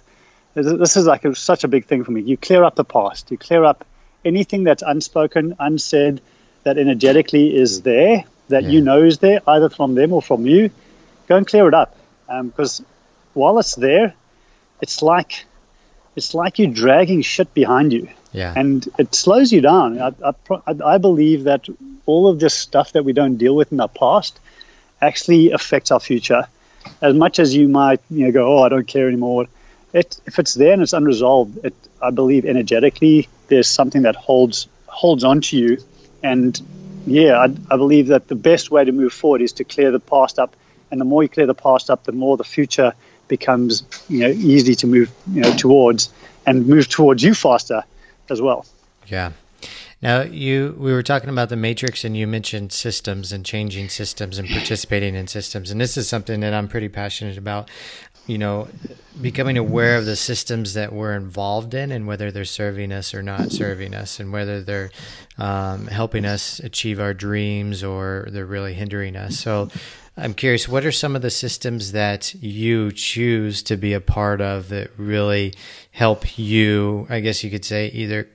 This 0.55 0.97
is 0.97 1.07
like 1.07 1.25
a, 1.25 1.35
such 1.35 1.65
a 1.65 1.69
big 1.69 1.87
thing 1.87 2.05
for 2.05 2.11
me. 2.11 2.21
You 2.21 2.37
clear 2.37 2.63
up 2.63 2.75
the 2.75 2.85
past. 2.85 3.31
You 3.31 3.39
clear 3.39 3.65
up 3.65 3.87
anything 4.25 4.65
that's 4.65 4.83
unspoken, 4.83 5.57
unsaid, 5.59 6.21
that 6.65 6.77
energetically 6.79 7.57
is 7.57 7.83
there, 7.83 8.25
that 8.49 8.65
you 8.65 8.81
know 8.83 9.03
is 9.03 9.19
there, 9.19 9.41
either 9.47 9.71
from 9.71 9.95
them 9.95 10.13
or 10.13 10.21
from 10.21 10.47
you. 10.47 10.71
Go 11.27 11.37
and 11.37 11.47
clear 11.47 11.67
it 11.69 11.75
up, 11.75 11.97
um, 12.29 12.49
because 12.49 12.83
while 13.33 13.59
it's 13.59 13.75
there, 13.75 14.15
it's 14.83 15.01
like 15.03 15.45
it's 16.17 16.35
like 16.35 16.59
you're 16.59 16.71
dragging 16.71 17.23
shit 17.23 17.55
behind 17.55 17.93
you 17.93 18.09
Yeah. 18.33 18.53
and 18.55 18.87
it 18.99 19.15
slows 19.15 19.51
you 19.53 19.63
down. 19.63 19.99
I, 19.99 20.09
I, 20.23 20.33
I 20.67 20.95
I 20.95 20.99
believe 20.99 21.45
that 21.45 21.67
all 22.05 22.29
of 22.29 22.39
this 22.41 22.53
stuff 22.53 22.93
that 22.93 23.05
we 23.05 23.13
don't 23.15 23.37
deal 23.37 23.57
with 23.57 23.73
in 23.73 23.81
our 23.81 23.89
past 23.89 24.39
actually 25.03 25.51
affects 25.51 25.91
our 25.91 26.01
future. 26.01 26.47
As 27.03 27.15
much 27.15 27.39
as 27.39 27.55
you 27.55 27.69
might, 27.69 28.01
you 28.11 28.27
know, 28.27 28.33
go, 28.33 28.59
"Oh, 28.59 28.63
I 28.63 28.69
don't 28.69 28.87
care 28.87 29.09
anymore," 29.09 29.47
it, 29.93 30.19
if 30.27 30.39
it's 30.39 30.55
there 30.55 30.73
and 30.73 30.83
it's 30.83 30.93
unresolved, 30.93 31.65
it, 31.65 31.75
I 32.01 32.11
believe 32.11 32.45
energetically 32.47 33.29
there's 33.49 33.69
something 33.69 34.03
that 34.03 34.17
holds 34.17 34.69
holds 34.87 35.25
on 35.25 35.41
to 35.43 35.59
you. 35.59 35.79
And 36.23 36.59
yeah, 37.07 37.39
I, 37.39 37.45
I 37.71 37.77
believe 37.77 38.09
that 38.09 38.29
the 38.29 38.35
best 38.35 38.71
way 38.71 38.85
to 38.85 38.93
move 38.93 39.13
forward 39.13 39.43
is 39.43 39.53
to 39.55 39.65
clear 39.65 39.91
the 39.91 40.01
past 40.01 40.39
up. 40.39 40.55
And 40.91 41.01
the 41.01 41.05
more 41.05 41.23
you 41.23 41.29
clear 41.29 41.47
the 41.47 41.55
past 41.55 41.91
up, 41.91 42.05
the 42.05 42.13
more 42.13 42.37
the 42.37 42.45
future 42.45 42.95
becomes, 43.29 43.83
you 44.09 44.21
know, 44.21 44.29
easy 44.29 44.75
to 44.77 44.87
move, 44.87 45.11
you 45.33 45.41
know, 45.41 45.57
towards 45.57 46.11
and 46.47 46.67
move 46.67 46.89
towards 46.89 47.23
you 47.23 47.35
faster 47.35 47.85
as 48.31 48.41
well. 48.41 48.67
Yeah. 49.07 49.33
Now 50.03 50.23
you 50.23 50.75
we 50.79 50.93
were 50.93 51.03
talking 51.03 51.31
about 51.31 51.49
the 51.49 51.57
matrix 51.57 52.05
and 52.05 52.17
you 52.17 52.27
mentioned 52.27 52.73
systems 52.73 53.33
and 53.33 53.45
changing 53.45 53.89
systems 53.89 54.39
and 54.39 54.49
participating 54.49 55.15
in 55.15 55.29
systems 55.29 55.71
and 55.71 55.81
this 55.81 55.97
is 55.97 56.09
something 56.09 56.41
that 56.41 56.53
I'm 56.53 56.69
pretty 56.69 56.89
passionate 56.89 57.39
about. 57.39 57.71
You 58.29 58.39
know, 58.39 58.69
becoming 59.21 59.59
aware 59.59 59.99
of 59.99 60.07
the 60.07 60.15
systems 60.15 60.75
that 60.75 60.93
we're 60.93 61.15
involved 61.15 61.75
in 61.75 61.91
and 61.91 62.07
whether 62.07 62.31
they're 62.31 62.45
serving 62.45 62.93
us 62.93 63.15
or 63.15 63.23
not 63.23 63.51
serving 63.51 63.95
us 63.95 64.21
and 64.21 64.33
whether 64.33 64.63
they're 64.63 64.93
um, 65.39 65.89
helping 65.89 66.25
us 66.25 66.61
achieve 66.61 67.01
our 67.01 67.15
dreams 67.15 67.83
or 67.83 68.29
they're 68.31 68.47
really 68.47 68.75
hindering 68.75 69.17
us. 69.17 69.41
So 69.41 69.71
I'm 70.17 70.35
curious, 70.35 70.69
what 70.69 70.85
are 70.85 70.93
some 70.93 71.17
of 71.17 71.23
the 71.23 71.31
systems 71.31 71.93
that 71.93 72.33
you 72.35 72.93
choose 72.93 73.61
to 73.65 73.77
be 73.77 73.93
a 73.93 74.01
part 74.01 74.41
of 74.41 74.69
that 74.69 74.91
really 74.97 75.55
help 75.91 76.39
you, 76.39 77.09
I 77.11 77.19
guess 77.19 77.43
you 77.43 77.51
could 77.51 77.65
say, 77.65 77.89
either 77.89 78.29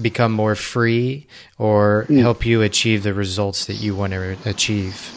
become 0.00 0.32
more 0.32 0.54
free 0.54 1.26
or 1.58 2.06
help 2.08 2.44
you 2.44 2.62
achieve 2.62 3.02
the 3.02 3.14
results 3.14 3.66
that 3.66 3.74
you 3.74 3.94
want 3.94 4.12
to 4.12 4.36
achieve? 4.44 5.10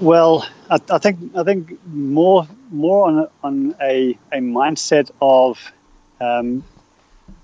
Well, 0.00 0.46
I, 0.68 0.78
I 0.90 0.98
think 0.98 1.18
I 1.36 1.42
think 1.42 1.78
more 1.86 2.46
more 2.70 3.08
on 3.08 3.18
a, 3.18 3.28
on 3.42 3.74
a, 3.80 4.18
a 4.32 4.38
mindset 4.38 5.10
of 5.20 5.72
um, 6.20 6.64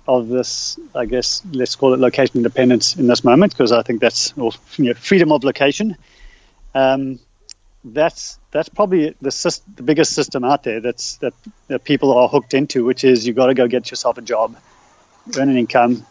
of 0.07 0.27
this, 0.29 0.79
I 0.95 1.05
guess, 1.05 1.41
let's 1.51 1.75
call 1.75 1.93
it 1.93 1.99
location 1.99 2.37
independence 2.37 2.95
in 2.95 3.07
this 3.07 3.23
moment, 3.23 3.51
because 3.51 3.71
I 3.71 3.83
think 3.83 3.99
that's 4.01 4.33
or 4.37 4.51
you 4.77 4.85
know, 4.85 4.93
freedom 4.93 5.31
of 5.31 5.43
location. 5.43 5.97
Um, 6.73 7.19
that's 7.93 8.39
that's 8.51 8.69
probably 8.69 9.15
the 9.21 9.61
the 9.75 9.83
biggest 9.83 10.13
system 10.13 10.43
out 10.43 10.63
there 10.63 10.79
that's 10.79 11.17
that, 11.17 11.33
that 11.67 11.83
people 11.83 12.13
are 12.13 12.27
hooked 12.27 12.53
into, 12.53 12.85
which 12.85 13.03
is 13.03 13.25
you 13.25 13.33
got 13.33 13.47
to 13.47 13.53
go 13.53 13.67
get 13.67 13.89
yourself 13.89 14.17
a 14.17 14.21
job, 14.21 14.55
earn 15.37 15.49
an 15.49 15.57
income, 15.57 16.05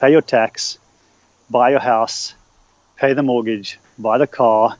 pay 0.00 0.10
your 0.10 0.22
tax, 0.22 0.78
buy 1.50 1.70
your 1.70 1.80
house, 1.80 2.34
pay 2.96 3.12
the 3.14 3.22
mortgage, 3.22 3.78
buy 3.98 4.18
the 4.18 4.26
car, 4.26 4.76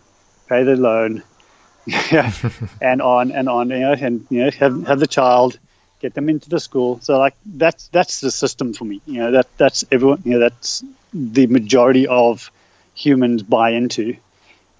pay 0.48 0.62
the 0.64 0.76
loan, 0.76 1.22
yeah, 1.86 2.32
and 2.80 3.02
on 3.02 3.32
and 3.32 3.48
on, 3.48 3.70
you 3.70 3.80
know, 3.80 3.92
and 3.92 4.26
you 4.30 4.44
know, 4.44 4.50
have 4.50 4.86
have 4.86 5.00
the 5.00 5.06
child, 5.06 5.58
get 6.00 6.14
them 6.14 6.28
into 6.28 6.48
the 6.48 6.60
school. 6.60 7.00
So 7.00 7.18
like 7.18 7.34
that's 7.44 7.88
that's 7.88 8.20
the 8.20 8.30
system 8.30 8.72
for 8.72 8.84
me. 8.84 9.00
You 9.06 9.20
know, 9.20 9.30
that 9.32 9.48
that's 9.56 9.84
everyone. 9.90 10.22
You 10.24 10.32
know, 10.32 10.38
that's 10.40 10.84
the 11.12 11.46
majority 11.46 12.06
of 12.06 12.50
humans 12.94 13.42
buy 13.42 13.70
into, 13.70 14.16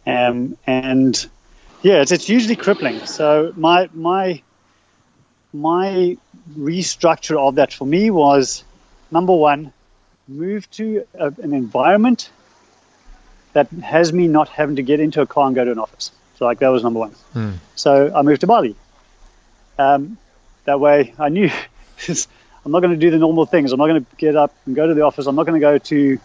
um, 0.07 0.57
and 0.67 1.29
yeah, 1.83 2.01
it's, 2.01 2.13
it's 2.13 2.29
usually 2.29 2.57
crippling. 2.57 3.07
So 3.07 3.53
my 3.57 3.89
my 3.93 4.43
my 5.53 6.17
restructure 6.57 7.39
of 7.39 7.57
that 7.57 7.73
for 7.73 7.87
me 7.87 8.11
was 8.11 8.65
number 9.11 9.35
one, 9.35 9.73
move 10.29 10.71
to 10.73 11.07
a, 11.15 11.27
an 11.43 11.53
environment 11.53 12.31
that 13.53 13.69
has 13.69 14.13
me 14.13 14.29
not 14.29 14.49
having 14.49 14.77
to 14.77 14.83
get 14.83 15.01
into 15.01 15.21
a 15.21 15.27
car 15.27 15.47
and 15.47 15.55
go 15.55 15.65
to 15.65 15.73
an 15.73 15.79
office. 15.79 16.11
So 16.37 16.47
like 16.47 16.61
that 16.61 16.69
was 16.69 16.83
number 16.83 17.01
one. 17.01 17.15
So 17.75 18.13
I 18.15 18.23
moved 18.23 18.41
to 18.41 18.47
Bali. 18.47 18.75
Um, 19.79 20.17
that 20.65 20.81
way 20.81 21.15
I 21.19 21.29
knew 21.29 21.51
I'm 22.65 22.71
not 22.73 22.81
going 22.81 22.93
to 22.93 22.97
do 22.97 23.11
the 23.11 23.19
normal 23.19 23.45
things. 23.45 23.73
I'm 23.73 23.79
not 23.79 23.89
going 23.89 24.05
to 24.05 24.17
get 24.17 24.37
up 24.37 24.55
and 24.67 24.75
go 24.75 24.87
to 24.87 24.95
the 24.95 25.03
office. 25.03 25.27
I'm 25.27 25.35
not 25.35 25.47
going 25.47 25.61
to 25.61 25.65
go 25.65 25.79
to 25.79 26.19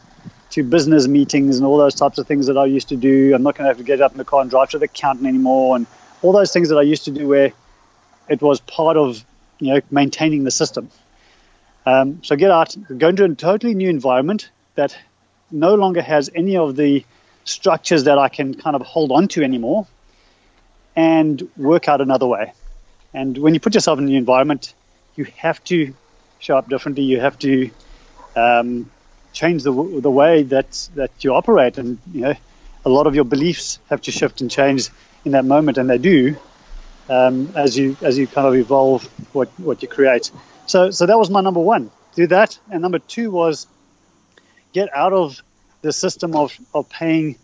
to 0.52 0.64
business 0.64 1.08
meetings 1.08 1.58
and 1.58 1.66
all 1.66 1.78
those 1.78 1.96
types 1.96 2.18
of 2.18 2.28
things 2.28 2.48
that 2.48 2.58
I 2.58 2.66
used 2.66 2.90
to 2.90 2.96
do. 2.96 3.34
I'm 3.36 3.44
not 3.44 3.56
going 3.56 3.66
to 3.66 3.70
have 3.70 3.78
to 3.78 3.84
get 3.84 4.02
up 4.02 4.12
in 4.12 4.18
the 4.18 4.26
car 4.26 4.42
and 4.42 4.50
drive 4.50 4.70
to 4.70 4.80
the 4.80 4.86
accountant 4.86 5.28
anymore 5.28 5.76
and 5.76 5.88
all 6.22 6.32
those 6.32 6.52
things 6.52 6.70
that 6.70 6.78
I 6.78 6.84
used 6.84 7.06
to 7.06 7.12
do 7.12 7.28
where 7.28 7.54
it 8.30 8.42
was 8.42 8.60
part 8.60 8.98
of 8.98 9.24
you 9.60 9.74
know 9.74 9.82
maintaining 9.92 10.44
the 10.44 10.52
system. 10.52 10.90
Um, 11.86 12.22
so 12.24 12.36
get 12.36 12.52
out, 12.52 12.76
go 12.98 13.10
into 13.10 13.24
a 13.24 13.34
totally 13.34 13.74
new 13.74 13.90
environment 13.90 14.50
that 14.76 14.98
no 15.52 15.76
longer 15.76 16.02
has 16.02 16.30
any 16.36 16.58
of 16.58 16.76
the 16.76 17.06
structures 17.46 18.04
that 18.06 18.18
I 18.18 18.28
can 18.28 18.54
kind 18.54 18.76
of 18.76 18.82
hold 18.82 19.12
on 19.12 19.30
to 19.30 19.44
anymore, 19.44 19.88
and 20.96 21.50
work 21.56 21.88
out 21.88 22.02
another 22.02 22.28
way. 22.28 22.54
And 23.14 23.38
when 23.38 23.54
you 23.54 23.60
put 23.60 23.74
yourself 23.74 24.00
in 24.00 24.06
a 24.06 24.08
new 24.08 24.18
environment, 24.18 24.74
you 25.16 25.26
have 25.38 25.64
to 25.66 25.94
show 26.40 26.58
up 26.58 26.68
differently. 26.70 27.04
You 27.04 27.20
have 27.22 27.40
to 27.40 27.72
um, 28.36 28.92
change 29.38 29.64
the 29.64 29.74
the 30.08 30.14
way 30.22 30.44
that 30.44 30.70
that 30.96 31.12
you 31.24 31.34
operate, 31.34 31.78
and 31.78 32.00
you 32.14 32.22
know, 32.22 32.36
a 32.86 32.90
lot 32.98 33.06
of 33.08 33.14
your 33.16 33.28
beliefs 33.36 33.80
have 33.90 34.02
to 34.08 34.12
shift 34.12 34.42
and 34.42 34.50
change 34.50 34.90
in 35.26 35.32
that 35.32 35.46
moment, 35.46 35.78
and 35.78 35.90
they 35.90 35.98
do 35.98 36.36
um, 37.10 37.54
as 37.56 37.78
you 37.78 37.96
as 38.02 38.18
you 38.18 38.28
kind 38.28 38.48
of 38.48 38.56
evolve 38.56 39.04
what 39.34 39.50
what 39.58 39.82
you 39.82 39.88
create. 39.88 40.32
So 40.66 40.92
so 40.92 41.06
that 41.06 41.18
was 41.18 41.30
my 41.30 41.42
number 41.42 41.64
one. 41.76 41.92
Do 42.16 42.28
that, 42.28 42.60
and 42.72 42.82
number 42.82 43.00
two 43.00 43.30
was 43.32 43.68
get 44.74 44.90
out 45.04 45.14
of 45.14 45.42
the 45.82 45.94
system 45.94 46.36
of 46.36 46.58
of 46.74 46.90
paying 46.90 47.36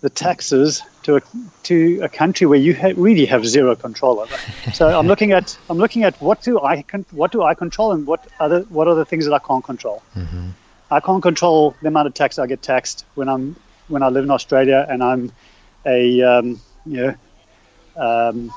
the 0.00 0.10
taxes 0.10 0.82
to 1.02 1.16
a, 1.16 1.20
to 1.64 2.00
a 2.02 2.08
country 2.08 2.46
where 2.46 2.58
you 2.58 2.74
ha- 2.74 2.94
really 2.96 3.26
have 3.26 3.46
zero 3.46 3.76
control 3.76 4.20
over. 4.20 4.36
So 4.72 4.88
I'm 4.98 5.06
looking 5.12 5.32
at 5.32 5.56
I'm 5.68 5.78
looking 5.78 6.04
at 6.04 6.20
what 6.20 6.42
do 6.42 6.60
I 6.60 6.82
con- 6.82 7.06
what 7.10 7.32
do 7.32 7.42
I 7.42 7.54
control 7.54 7.92
and 7.92 8.06
what 8.06 8.26
other 8.38 8.60
what 8.62 8.88
are 8.88 8.94
the 8.94 9.04
things 9.04 9.26
that 9.26 9.34
I 9.34 9.38
can't 9.38 9.64
control. 9.64 10.02
Mm-hmm. 10.16 10.48
I 10.90 11.00
can't 11.00 11.22
control 11.22 11.76
the 11.80 11.88
amount 11.88 12.08
of 12.08 12.14
tax 12.14 12.38
I 12.38 12.46
get 12.46 12.62
taxed 12.62 13.04
when 13.14 13.28
I'm 13.28 13.56
when 13.88 14.02
I 14.02 14.08
live 14.08 14.24
in 14.24 14.30
Australia 14.30 14.84
and 14.88 15.02
I'm 15.02 15.32
a 15.86 16.22
um, 16.22 16.60
you 16.84 16.96
know 16.96 17.14
um, 17.96 18.52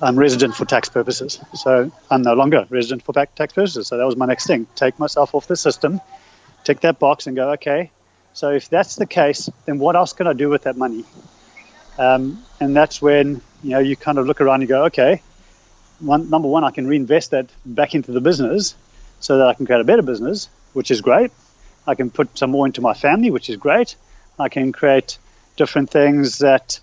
I'm 0.00 0.18
resident 0.18 0.54
for 0.54 0.64
tax 0.64 0.88
purposes. 0.88 1.40
So 1.54 1.90
I'm 2.10 2.22
no 2.22 2.34
longer 2.34 2.66
resident 2.70 3.02
for 3.02 3.12
tax 3.12 3.52
purposes. 3.52 3.88
So 3.88 3.98
that 3.98 4.06
was 4.06 4.16
my 4.16 4.26
next 4.26 4.46
thing: 4.46 4.66
take 4.74 4.98
myself 4.98 5.34
off 5.34 5.46
the 5.46 5.56
system, 5.56 6.00
tick 6.64 6.80
that 6.80 6.98
box, 6.98 7.26
and 7.26 7.36
go 7.36 7.52
okay. 7.52 7.90
So 8.32 8.50
if 8.50 8.68
that's 8.68 8.96
the 8.96 9.06
case, 9.06 9.48
then 9.64 9.78
what 9.78 9.96
else 9.96 10.12
can 10.12 10.26
I 10.26 10.32
do 10.32 10.48
with 10.48 10.62
that 10.62 10.76
money? 10.76 11.04
Um, 11.98 12.44
and 12.60 12.76
that's 12.76 13.02
when 13.02 13.40
you 13.62 13.70
know 13.70 13.80
you 13.80 13.96
kind 13.96 14.18
of 14.18 14.26
look 14.26 14.40
around 14.40 14.60
and 14.60 14.68
go, 14.68 14.84
okay, 14.84 15.22
one, 16.00 16.30
number 16.30 16.48
one, 16.48 16.64
I 16.64 16.70
can 16.70 16.86
reinvest 16.86 17.32
that 17.32 17.50
back 17.64 17.94
into 17.94 18.12
the 18.12 18.20
business 18.20 18.74
so 19.20 19.38
that 19.38 19.48
I 19.48 19.54
can 19.54 19.66
create 19.66 19.80
a 19.80 19.84
better 19.84 20.02
business, 20.02 20.48
which 20.72 20.90
is 20.90 21.00
great. 21.00 21.30
I 21.86 21.94
can 21.94 22.10
put 22.10 22.36
some 22.38 22.50
more 22.50 22.66
into 22.66 22.80
my 22.80 22.94
family, 22.94 23.30
which 23.30 23.48
is 23.48 23.56
great. 23.56 23.96
I 24.38 24.48
can 24.48 24.72
create 24.72 25.18
different 25.56 25.90
things 25.90 26.38
that 26.38 26.80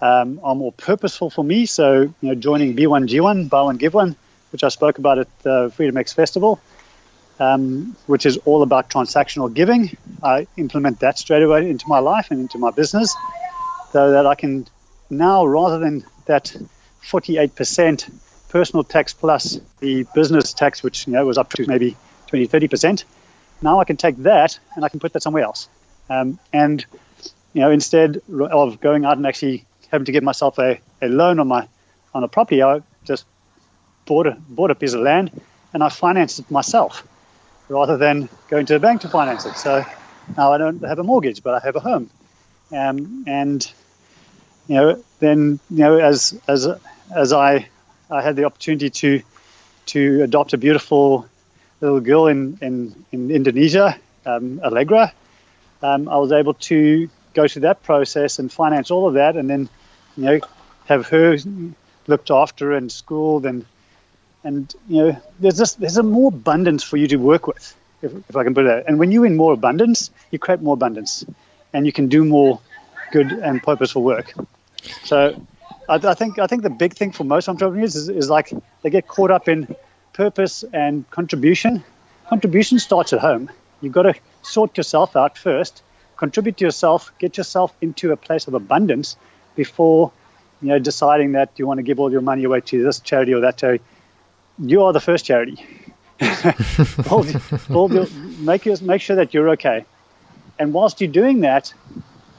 um, 0.00 0.40
are 0.42 0.54
more 0.54 0.72
purposeful 0.72 1.30
for 1.30 1.44
me. 1.44 1.66
So, 1.66 2.02
you 2.02 2.14
know, 2.20 2.34
joining 2.34 2.76
B1G1, 2.76 3.48
Buy 3.48 3.62
One 3.62 3.76
Give 3.76 3.94
One, 3.94 4.16
which 4.50 4.64
I 4.64 4.68
spoke 4.68 4.98
about 4.98 5.18
at 5.18 5.38
the 5.42 5.72
Freedom 5.74 5.96
X 5.96 6.12
Festival, 6.12 6.60
um, 7.38 7.96
which 8.06 8.26
is 8.26 8.38
all 8.38 8.62
about 8.62 8.90
transactional 8.90 9.52
giving. 9.52 9.96
I 10.22 10.46
implement 10.56 11.00
that 11.00 11.18
straight 11.18 11.42
away 11.42 11.68
into 11.70 11.86
my 11.88 11.98
life 11.98 12.30
and 12.30 12.40
into 12.40 12.58
my 12.58 12.70
business, 12.70 13.14
so 13.92 14.12
that 14.12 14.26
I 14.26 14.34
can 14.34 14.66
now, 15.10 15.46
rather 15.46 15.78
than 15.78 16.04
that 16.26 16.54
48% 17.04 18.10
personal 18.48 18.84
tax 18.84 19.12
plus 19.12 19.60
the 19.80 20.06
business 20.14 20.52
tax, 20.52 20.82
which 20.82 21.06
you 21.06 21.12
know 21.12 21.24
was 21.24 21.38
up 21.38 21.52
to 21.54 21.66
maybe 21.66 21.96
20, 22.28 22.48
30%, 22.48 23.04
now 23.62 23.80
I 23.80 23.84
can 23.84 23.96
take 23.96 24.16
that 24.18 24.58
and 24.74 24.84
I 24.84 24.88
can 24.88 25.00
put 25.00 25.12
that 25.14 25.22
somewhere 25.22 25.44
else. 25.44 25.68
Um, 26.08 26.38
and 26.52 26.84
you 27.52 27.60
know, 27.62 27.70
instead 27.70 28.20
of 28.28 28.80
going 28.80 29.04
out 29.04 29.16
and 29.16 29.26
actually 29.26 29.64
having 29.90 30.04
to 30.04 30.12
give 30.12 30.22
myself 30.22 30.58
a, 30.58 30.80
a 31.00 31.08
loan 31.08 31.40
on 31.40 31.48
my 31.48 31.68
on 32.14 32.22
a 32.22 32.28
property, 32.28 32.62
I 32.62 32.82
just 33.04 33.24
bought 34.04 34.26
a 34.26 34.36
bought 34.48 34.70
a 34.70 34.74
piece 34.74 34.92
of 34.92 35.00
land 35.00 35.30
and 35.72 35.82
I 35.82 35.88
financed 35.88 36.38
it 36.38 36.50
myself 36.50 37.06
rather 37.68 37.96
than 37.96 38.28
going 38.48 38.66
to 38.66 38.74
the 38.74 38.80
bank 38.80 39.00
to 39.02 39.08
finance 39.08 39.44
it. 39.46 39.56
So 39.56 39.84
now 40.36 40.52
I 40.52 40.58
don't 40.58 40.82
have 40.82 40.98
a 40.98 41.02
mortgage, 41.02 41.42
but 41.42 41.54
I 41.54 41.64
have 41.64 41.76
a 41.76 41.80
home. 41.80 42.10
Um, 42.72 43.24
and 43.26 43.68
you 44.68 44.74
know, 44.74 45.04
then 45.18 45.60
you 45.70 45.78
know, 45.78 45.98
as 45.98 46.38
as 46.48 46.68
as 47.14 47.32
I 47.32 47.68
I 48.10 48.22
had 48.22 48.36
the 48.36 48.44
opportunity 48.44 48.90
to 48.90 49.22
to 49.86 50.22
adopt 50.22 50.52
a 50.52 50.58
beautiful 50.58 51.26
little 51.80 52.00
girl 52.00 52.26
in 52.26 52.58
in, 52.60 53.04
in 53.12 53.30
Indonesia, 53.30 53.98
um, 54.24 54.60
Allegra, 54.62 55.12
um, 55.82 56.08
I 56.08 56.16
was 56.16 56.32
able 56.32 56.54
to 56.54 57.08
go 57.34 57.46
through 57.46 57.62
that 57.62 57.82
process 57.82 58.38
and 58.38 58.50
finance 58.50 58.90
all 58.90 59.06
of 59.08 59.14
that, 59.14 59.36
and 59.36 59.48
then 59.48 59.68
you 60.16 60.24
know 60.24 60.40
have 60.86 61.06
her 61.08 61.36
looked 62.06 62.30
after 62.30 62.72
and 62.72 62.90
schooled 62.90 63.44
and 63.46 63.66
and 64.44 64.72
you 64.88 65.02
know 65.02 65.22
there's 65.40 65.58
just 65.58 65.80
there's 65.80 65.96
a 65.96 66.02
more 66.02 66.28
abundance 66.28 66.82
for 66.82 66.96
you 66.96 67.08
to 67.08 67.16
work 67.16 67.46
with 67.46 67.74
if, 68.02 68.12
if 68.28 68.36
I 68.36 68.44
can 68.44 68.54
put 68.54 68.64
it 68.64 68.68
that. 68.68 68.84
And 68.88 68.98
when 68.98 69.10
you're 69.10 69.26
in 69.26 69.36
more 69.36 69.52
abundance, 69.52 70.10
you 70.30 70.38
create 70.38 70.60
more 70.60 70.74
abundance, 70.74 71.24
and 71.72 71.86
you 71.86 71.92
can 71.92 72.08
do 72.08 72.24
more 72.24 72.60
good 73.12 73.32
and 73.32 73.62
purposeful 73.62 74.02
work. 74.02 74.32
So 75.04 75.40
I, 75.88 75.94
I 75.94 76.14
think 76.14 76.38
I 76.38 76.46
think 76.46 76.62
the 76.62 76.70
big 76.70 76.94
thing 76.94 77.12
for 77.12 77.24
most 77.24 77.48
entrepreneurs 77.48 77.96
is, 77.96 78.08
is 78.08 78.30
like 78.30 78.52
they 78.82 78.90
get 78.90 79.06
caught 79.08 79.30
up 79.30 79.48
in 79.48 79.74
purpose 80.16 80.64
and 80.72 81.08
contribution. 81.10 81.84
Contribution 82.28 82.78
starts 82.78 83.12
at 83.12 83.20
home. 83.20 83.50
You've 83.80 83.92
got 83.92 84.02
to 84.02 84.14
sort 84.42 84.76
yourself 84.76 85.14
out 85.14 85.36
first, 85.36 85.82
contribute 86.16 86.56
to 86.56 86.64
yourself, 86.64 87.12
get 87.18 87.36
yourself 87.36 87.76
into 87.82 88.12
a 88.12 88.16
place 88.16 88.48
of 88.48 88.54
abundance 88.54 89.16
before 89.54 90.12
you 90.62 90.68
know 90.68 90.78
deciding 90.78 91.32
that 91.32 91.50
you 91.56 91.66
want 91.66 91.78
to 91.78 91.82
give 91.82 92.00
all 92.00 92.10
your 92.10 92.22
money 92.22 92.44
away 92.44 92.60
to 92.62 92.82
this 92.82 93.00
charity 93.00 93.34
or 93.34 93.40
that 93.40 93.58
charity. 93.58 93.84
You 94.58 94.84
are 94.84 94.92
the 94.94 95.00
first 95.00 95.26
charity. 95.26 95.64
make, 98.40 98.64
make 98.80 99.02
sure 99.02 99.16
that 99.16 99.34
you're 99.34 99.50
okay. 99.50 99.84
And 100.58 100.72
whilst 100.72 101.02
you're 101.02 101.10
doing 101.10 101.40
that, 101.40 101.74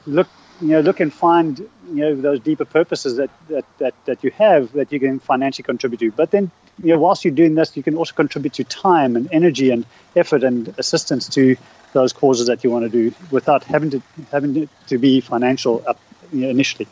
look 0.04 0.28
you 0.60 0.68
know 0.68 0.80
look 0.80 0.98
and 0.98 1.12
find 1.12 1.58
you 1.58 2.00
know 2.02 2.16
those 2.16 2.40
deeper 2.40 2.64
purposes 2.64 3.18
that, 3.18 3.30
that, 3.48 3.64
that, 3.78 3.94
that 4.06 4.24
you 4.24 4.32
have 4.32 4.72
that 4.72 4.90
you 4.92 4.98
can 4.98 5.20
financially 5.20 5.62
contribute 5.64 6.00
to. 6.00 6.10
But 6.10 6.32
then 6.32 6.50
you 6.82 6.94
know 6.94 6.98
whilst 6.98 7.24
you're 7.24 7.34
doing 7.34 7.54
this, 7.54 7.76
you 7.76 7.82
can 7.82 7.96
also 7.96 8.14
contribute 8.14 8.54
to 8.54 8.64
time 8.64 9.16
and 9.16 9.28
energy 9.32 9.70
and 9.70 9.84
effort 10.16 10.42
and 10.42 10.74
assistance 10.78 11.28
to 11.30 11.56
those 11.92 12.12
causes 12.12 12.46
that 12.46 12.62
you 12.64 12.70
want 12.70 12.84
to 12.84 12.88
do 12.88 13.14
without 13.30 13.64
having 13.64 13.90
to 13.90 14.02
having 14.30 14.68
to 14.86 14.98
be 14.98 15.20
financial 15.20 15.82
up, 15.86 15.98
you 16.32 16.42
know, 16.42 16.48
initially. 16.48 16.86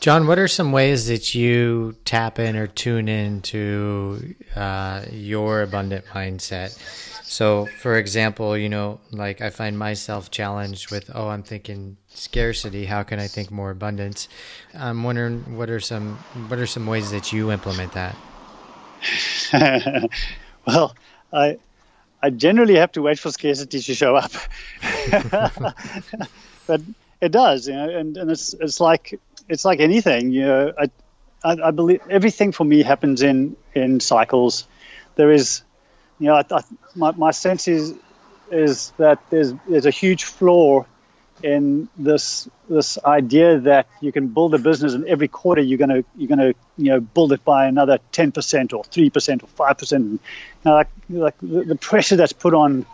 John, 0.00 0.26
what 0.26 0.38
are 0.38 0.48
some 0.48 0.72
ways 0.72 1.08
that 1.08 1.34
you 1.34 1.94
tap 2.06 2.38
in 2.38 2.56
or 2.56 2.66
tune 2.66 3.06
in 3.06 3.42
to 3.42 4.34
uh, 4.56 5.04
your 5.10 5.60
abundant 5.60 6.06
mindset? 6.06 6.70
So, 7.22 7.66
for 7.66 7.96
example, 7.96 8.56
you 8.56 8.70
know, 8.70 9.00
like 9.12 9.42
I 9.42 9.50
find 9.50 9.78
myself 9.78 10.30
challenged 10.30 10.90
with, 10.90 11.10
oh, 11.14 11.28
I'm 11.28 11.42
thinking 11.42 11.98
scarcity. 12.08 12.86
How 12.86 13.02
can 13.02 13.20
I 13.20 13.26
think 13.26 13.50
more 13.50 13.70
abundance? 13.70 14.28
I'm 14.74 15.04
wondering 15.04 15.56
what 15.56 15.68
are 15.68 15.80
some 15.80 16.16
what 16.48 16.58
are 16.58 16.66
some 16.66 16.86
ways 16.86 17.10
that 17.10 17.30
you 17.32 17.52
implement 17.52 17.92
that? 17.92 18.16
well, 20.66 20.94
I 21.32 21.58
I 22.22 22.30
generally 22.30 22.76
have 22.76 22.92
to 22.92 23.02
wait 23.02 23.18
for 23.18 23.30
scarcity 23.30 23.80
to 23.80 23.94
show 23.94 24.16
up, 24.16 24.32
but 26.66 26.82
it 27.20 27.32
does, 27.32 27.66
you 27.66 27.74
know, 27.74 27.88
and, 27.88 28.16
and 28.16 28.30
it's 28.30 28.54
it's 28.54 28.80
like 28.80 29.18
it's 29.48 29.64
like 29.64 29.80
anything, 29.80 30.30
you 30.30 30.44
know. 30.44 30.72
I, 30.78 30.90
I, 31.42 31.68
I 31.68 31.70
believe 31.70 32.00
everything 32.10 32.52
for 32.52 32.64
me 32.64 32.82
happens 32.82 33.22
in 33.22 33.56
in 33.74 34.00
cycles. 34.00 34.66
There 35.16 35.30
is, 35.32 35.62
you 36.18 36.26
know, 36.26 36.34
I, 36.34 36.44
I, 36.50 36.62
my 36.94 37.12
my 37.12 37.30
sense 37.30 37.68
is 37.68 37.94
is 38.50 38.92
that 38.98 39.18
there's 39.30 39.54
there's 39.68 39.86
a 39.86 39.90
huge 39.90 40.24
flaw 40.24 40.84
in 41.42 41.88
this 41.96 42.48
this 42.68 42.98
idea 43.04 43.58
that 43.60 43.86
you 44.00 44.12
can 44.12 44.28
build 44.28 44.54
a 44.54 44.58
business 44.58 44.94
and 44.94 45.06
every 45.06 45.28
quarter 45.28 45.62
you're 45.62 45.78
gonna 45.78 46.04
you're 46.16 46.28
gonna 46.28 46.52
you 46.76 46.90
know 46.90 47.00
build 47.00 47.32
it 47.32 47.44
by 47.44 47.66
another 47.66 47.98
10% 48.12 48.72
or 48.72 48.84
3% 48.84 49.42
or 49.42 49.46
5%. 49.46 49.92
You 49.92 50.18
know, 50.64 50.72
like 50.72 50.88
like 51.08 51.34
the 51.40 51.76
pressure 51.76 52.16
that's 52.16 52.32
put 52.32 52.54
on 52.54 52.86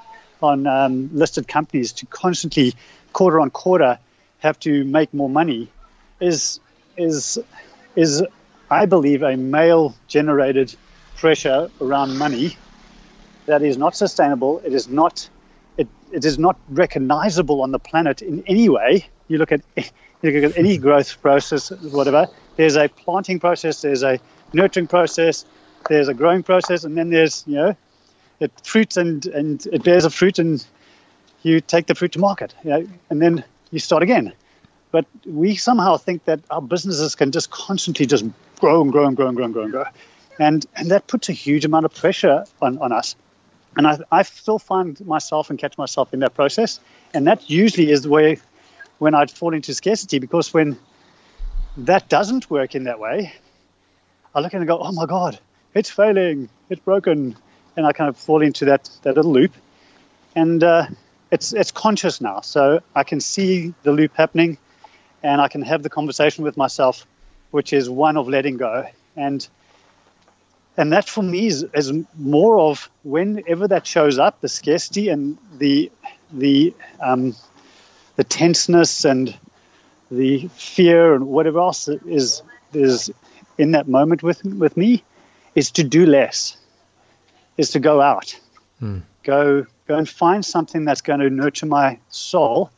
on 0.42 0.66
um, 0.66 1.10
listed 1.12 1.48
companies 1.48 1.92
to 1.92 2.06
constantly 2.06 2.74
quarter 3.12 3.40
on 3.40 3.50
quarter 3.50 3.98
have 4.38 4.58
to 4.60 4.84
make 4.84 5.12
more 5.14 5.28
money 5.28 5.68
is 6.20 6.60
is 6.96 7.38
is 7.94 8.22
I 8.70 8.86
believe 8.86 9.22
a 9.22 9.36
male 9.36 9.94
generated 10.08 10.74
pressure 11.16 11.70
around 11.80 12.18
money 12.18 12.56
that 13.46 13.62
is 13.62 13.78
not 13.78 13.96
sustainable. 13.96 14.60
It 14.64 14.74
is 14.74 14.88
not 14.88 15.28
it, 16.12 16.24
is 16.24 16.38
not 16.38 16.58
recognizable 16.68 17.62
on 17.62 17.70
the 17.70 17.78
planet 17.78 18.22
in 18.22 18.42
any 18.46 18.68
way. 18.68 19.06
You 19.28 19.38
look 19.38 19.52
at 19.52 19.60
you 19.76 20.30
look 20.30 20.50
at 20.52 20.58
any 20.58 20.78
growth 20.78 21.20
process, 21.20 21.70
whatever. 21.70 22.26
There's 22.56 22.76
a 22.76 22.88
planting 22.88 23.40
process. 23.40 23.82
There's 23.82 24.02
a 24.02 24.18
nurturing 24.52 24.86
process. 24.86 25.44
There's 25.88 26.08
a 26.08 26.14
growing 26.14 26.42
process, 26.42 26.84
and 26.84 26.96
then 26.96 27.10
there's 27.10 27.44
you 27.46 27.54
know, 27.54 27.76
it 28.40 28.52
fruits 28.62 28.96
and 28.96 29.24
and 29.26 29.66
it 29.72 29.82
bears 29.82 30.04
a 30.04 30.10
fruit, 30.10 30.38
and 30.38 30.64
you 31.42 31.60
take 31.60 31.86
the 31.86 31.94
fruit 31.94 32.12
to 32.12 32.18
market. 32.18 32.54
You 32.64 32.70
know, 32.70 32.88
and 33.10 33.20
then 33.20 33.44
you 33.70 33.78
start 33.78 34.02
again. 34.02 34.32
But 34.90 35.06
we 35.26 35.56
somehow 35.56 35.96
think 35.96 36.24
that 36.24 36.40
our 36.50 36.62
businesses 36.62 37.14
can 37.14 37.32
just 37.32 37.50
constantly 37.50 38.06
just 38.06 38.24
grow 38.58 38.80
and 38.80 38.92
grow 38.92 39.06
and 39.06 39.16
grow 39.16 39.26
and 39.28 39.36
grow 39.36 39.44
and 39.44 39.52
grow 39.52 39.62
and 39.64 39.72
grow. 39.72 39.84
and 40.38 40.64
and 40.74 40.90
that 40.90 41.06
puts 41.06 41.28
a 41.28 41.32
huge 41.32 41.64
amount 41.64 41.84
of 41.84 41.94
pressure 41.94 42.44
on, 42.62 42.78
on 42.78 42.92
us. 42.92 43.16
And 43.76 43.86
I, 43.86 43.98
I 44.10 44.22
still 44.22 44.58
find 44.58 44.98
myself 45.06 45.50
and 45.50 45.58
catch 45.58 45.76
myself 45.76 46.14
in 46.14 46.20
that 46.20 46.34
process, 46.34 46.80
and 47.12 47.26
that 47.26 47.48
usually 47.50 47.90
is 47.90 48.02
the 48.02 48.08
way 48.08 48.38
when 48.98 49.14
I'd 49.14 49.30
fall 49.30 49.52
into 49.52 49.74
scarcity 49.74 50.18
because 50.18 50.54
when 50.54 50.78
that 51.76 52.08
doesn't 52.08 52.50
work 52.50 52.74
in 52.74 52.84
that 52.84 52.98
way, 52.98 53.34
I 54.34 54.40
look 54.40 54.54
and 54.54 54.66
go, 54.66 54.78
oh 54.78 54.92
my 54.92 55.06
god, 55.06 55.38
it's 55.74 55.90
failing, 55.90 56.48
it's 56.70 56.80
broken, 56.80 57.36
and 57.76 57.86
I 57.86 57.92
kind 57.92 58.08
of 58.08 58.16
fall 58.16 58.42
into 58.42 58.66
that 58.66 58.88
that 59.02 59.16
little 59.16 59.32
loop, 59.32 59.52
and 60.34 60.62
uh, 60.64 60.86
it's 61.30 61.52
it's 61.52 61.70
conscious 61.70 62.20
now, 62.20 62.40
so 62.40 62.80
I 62.94 63.04
can 63.04 63.20
see 63.20 63.74
the 63.82 63.92
loop 63.92 64.12
happening, 64.16 64.56
and 65.22 65.40
I 65.40 65.48
can 65.48 65.62
have 65.62 65.82
the 65.82 65.90
conversation 65.90 66.44
with 66.44 66.56
myself, 66.56 67.06
which 67.50 67.72
is 67.74 67.90
one 67.90 68.16
of 68.16 68.28
letting 68.28 68.56
go, 68.56 68.86
and 69.16 69.46
and 70.76 70.92
that 70.92 71.08
for 71.08 71.22
me 71.22 71.46
is, 71.46 71.64
is 71.74 71.92
more 72.18 72.58
of 72.58 72.90
whenever 73.02 73.68
that 73.68 73.86
shows 73.86 74.18
up, 74.18 74.40
the 74.40 74.48
scarcity 74.48 75.08
and 75.08 75.38
the 75.58 75.90
the 76.32 76.74
um, 77.00 77.34
the 78.16 78.24
tenseness 78.24 79.04
and 79.04 79.36
the 80.10 80.48
fear 80.48 81.14
and 81.14 81.26
whatever 81.26 81.60
else 81.60 81.88
is 81.88 82.42
is 82.72 83.10
in 83.58 83.72
that 83.72 83.88
moment 83.88 84.22
with 84.22 84.44
with 84.44 84.76
me 84.76 85.02
is 85.54 85.70
to 85.72 85.84
do 85.84 86.04
less, 86.04 86.56
is 87.56 87.70
to 87.70 87.80
go 87.80 88.00
out, 88.00 88.38
Hmm. 88.78 88.98
go 89.22 89.66
go 89.88 89.96
and 89.96 90.08
find 90.08 90.44
something 90.44 90.84
that's 90.84 91.00
going 91.00 91.20
to 91.20 91.30
nurture 91.30 91.66
my 91.66 91.98
soul, 92.10 92.70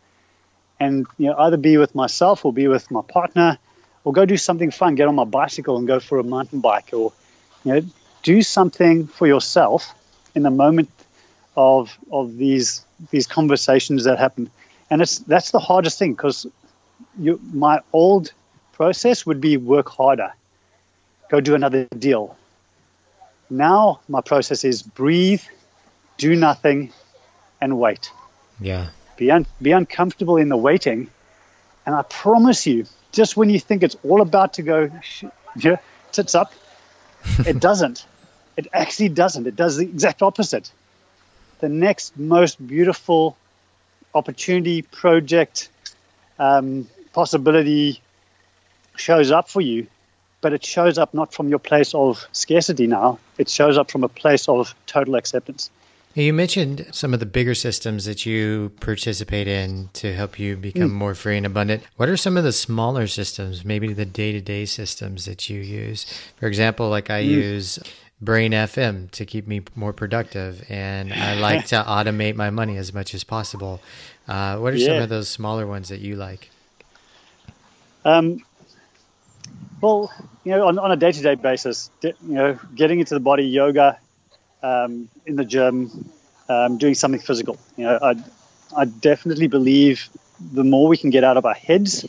and 0.78 1.07
you 1.18 1.26
know 1.26 1.36
either 1.36 1.57
be 1.57 1.76
with 1.78 1.94
myself 1.94 2.44
or 2.44 2.53
be 2.53 2.68
with 2.68 2.90
my 2.90 3.03
partner, 3.03 3.59
or 4.05 4.12
go 4.12 4.24
do 4.24 4.36
something 4.36 4.70
fun, 4.70 4.94
get 4.94 5.09
on 5.09 5.16
my 5.16 5.24
bicycle 5.24 5.76
and 5.76 5.88
go 5.88 5.99
for 5.99 6.18
a 6.18 6.22
mountain 6.24 6.61
bike, 6.61 6.90
or 6.92 7.12
you 7.68 7.74
know 7.74 7.86
do 8.22 8.42
something 8.42 9.06
for 9.06 9.26
yourself 9.26 9.94
in 10.34 10.42
the 10.42 10.50
moment 10.50 10.90
of 11.56 11.96
of 12.10 12.36
these 12.36 12.84
these 13.10 13.26
conversations 13.26 14.04
that 14.04 14.18
happen, 14.18 14.50
and 14.90 15.02
it's 15.02 15.18
that's 15.18 15.50
the 15.50 15.58
hardest 15.58 15.98
thing 15.98 16.12
because 16.12 16.46
you 17.18 17.40
my 17.52 17.80
old 17.92 18.32
process 18.72 19.26
would 19.26 19.40
be 19.40 19.56
work 19.56 19.88
harder, 19.88 20.32
go 21.30 21.40
do 21.40 21.54
another 21.54 21.84
deal. 21.86 22.36
Now 23.50 24.00
my 24.08 24.20
process 24.20 24.64
is 24.64 24.82
breathe, 24.82 25.42
do 26.16 26.34
nothing, 26.36 26.92
and 27.60 27.78
wait. 27.78 28.10
Yeah. 28.60 28.88
Be 29.16 29.30
un- 29.30 29.46
be 29.60 29.72
uncomfortable 29.72 30.36
in 30.36 30.48
the 30.48 30.56
waiting, 30.56 31.10
and 31.84 31.94
I 31.94 32.02
promise 32.02 32.66
you, 32.66 32.86
just 33.12 33.36
when 33.36 33.50
you 33.50 33.60
think 33.60 33.82
it's 33.82 33.96
all 34.04 34.20
about 34.20 34.54
to 34.54 34.62
go, 34.62 34.90
yeah, 35.56 35.76
tits 36.12 36.34
up, 36.34 36.52
it 37.47 37.61
doesn't. 37.61 38.07
It 38.57 38.66
actually 38.72 39.11
doesn't. 39.11 39.47
It 39.47 39.57
does 39.57 39.76
the 39.76 39.85
exact 39.85 40.22
opposite. 40.22 40.70
The 41.61 41.68
next 41.68 42.16
most 42.18 42.64
beautiful 42.64 43.37
opportunity, 44.14 44.83
project, 44.83 45.68
um, 46.39 46.89
possibility 47.12 48.01
shows 48.97 49.31
up 49.31 49.49
for 49.49 49.61
you, 49.61 49.87
but 50.41 50.53
it 50.53 50.64
shows 50.64 50.99
up 50.99 51.14
not 51.14 51.33
from 51.33 51.49
your 51.49 51.59
place 51.59 51.95
of 51.95 52.26
scarcity 52.33 52.87
now. 52.87 53.18
It 53.39 53.49
shows 53.49 53.79
up 53.79 53.91
from 53.91 54.05
a 54.05 54.09
place 54.09 54.49
of 54.49 54.74
total 54.87 55.14
acceptance. 55.14 55.70
You 56.14 56.32
mentioned 56.32 56.86
some 56.90 57.14
of 57.14 57.20
the 57.20 57.26
bigger 57.26 57.54
systems 57.54 58.04
that 58.06 58.26
you 58.26 58.72
participate 58.80 59.46
in 59.46 59.90
to 59.92 60.12
help 60.12 60.38
you 60.38 60.56
become 60.56 60.92
more 60.92 61.14
free 61.14 61.36
and 61.36 61.46
abundant. 61.46 61.84
What 61.96 62.09
are 62.09 62.16
some 62.16 62.36
of 62.36 62.42
the 62.44 62.52
smaller 62.52 63.06
systems, 63.06 63.64
maybe 63.64 63.92
the 63.92 64.04
day 64.06 64.32
to 64.32 64.40
day 64.40 64.64
systems 64.64 65.26
that 65.26 65.48
you 65.48 65.61
use? 65.61 66.06
For 66.36 66.46
example, 66.46 66.88
like 66.88 67.09
I 67.09 67.18
use 67.18 67.78
Brain 68.20 68.50
FM 68.50 69.11
to 69.12 69.24
keep 69.24 69.46
me 69.46 69.62
more 69.76 69.92
productive, 69.92 70.64
and 70.68 71.12
I 71.12 71.34
like 71.40 71.66
to 71.66 71.76
automate 71.76 72.34
my 72.34 72.50
money 72.50 72.76
as 72.76 72.92
much 72.92 73.14
as 73.14 73.22
possible. 73.22 73.80
Uh, 74.26 74.56
what 74.56 74.74
are 74.74 74.78
some 74.78 74.96
of 74.96 75.09
those 75.09 75.28
smaller 75.28 75.66
ones 75.66 75.88
that 75.88 76.00
you 76.00 76.16
like? 76.16 76.50
Um, 78.04 78.42
well, 79.80 80.12
you 80.44 80.52
know, 80.52 80.66
on, 80.66 80.78
on 80.78 80.90
a 80.90 80.96
day-to-day 80.96 81.36
basis, 81.36 81.90
you 82.02 82.14
know, 82.22 82.59
getting 82.74 82.98
into 82.98 83.14
the 83.14 83.20
body, 83.20 83.44
yoga, 83.44 83.98
um, 84.62 85.09
in 85.26 85.36
the 85.36 85.44
gym, 85.44 86.11
um, 86.48 86.78
doing 86.78 86.94
something 86.94 87.20
physical. 87.20 87.59
You 87.76 87.84
know, 87.84 87.98
I, 88.02 88.14
I 88.76 88.84
definitely 88.84 89.46
believe 89.46 90.09
the 90.40 90.64
more 90.64 90.88
we 90.88 90.96
can 90.96 91.11
get 91.11 91.24
out 91.24 91.36
of 91.36 91.44
our 91.44 91.54
heads 91.54 92.06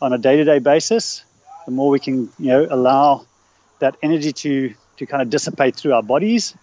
on 0.00 0.12
a 0.12 0.18
day-to-day 0.18 0.60
basis, 0.60 1.24
the 1.66 1.72
more 1.72 1.90
we 1.90 2.00
can, 2.00 2.30
you 2.38 2.48
know, 2.48 2.66
allow 2.70 3.26
that 3.80 3.96
energy 4.02 4.32
to 4.32 4.74
to 4.96 5.06
kind 5.06 5.22
of 5.22 5.30
dissipate 5.30 5.76
through 5.76 5.94
our 5.94 6.02
bodies, 6.02 6.54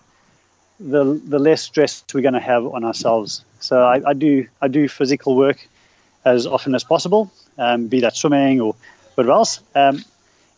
the 0.80 1.04
the 1.04 1.40
less 1.40 1.62
stress 1.62 2.04
we're 2.14 2.22
going 2.22 2.34
to 2.34 2.40
have 2.40 2.66
on 2.66 2.84
ourselves. 2.84 3.44
So 3.60 3.84
I, 3.84 4.10
I 4.10 4.14
do 4.14 4.48
I 4.62 4.68
do 4.68 4.88
physical 4.88 5.36
work 5.36 5.68
as 6.26 6.46
often 6.46 6.76
as 6.76 6.84
possible, 6.84 7.32
um, 7.58 7.88
be 7.88 8.02
that 8.02 8.16
swimming 8.16 8.62
or 8.62 8.76
whatever 9.16 9.32
else. 9.34 9.62
Um, 9.74 10.04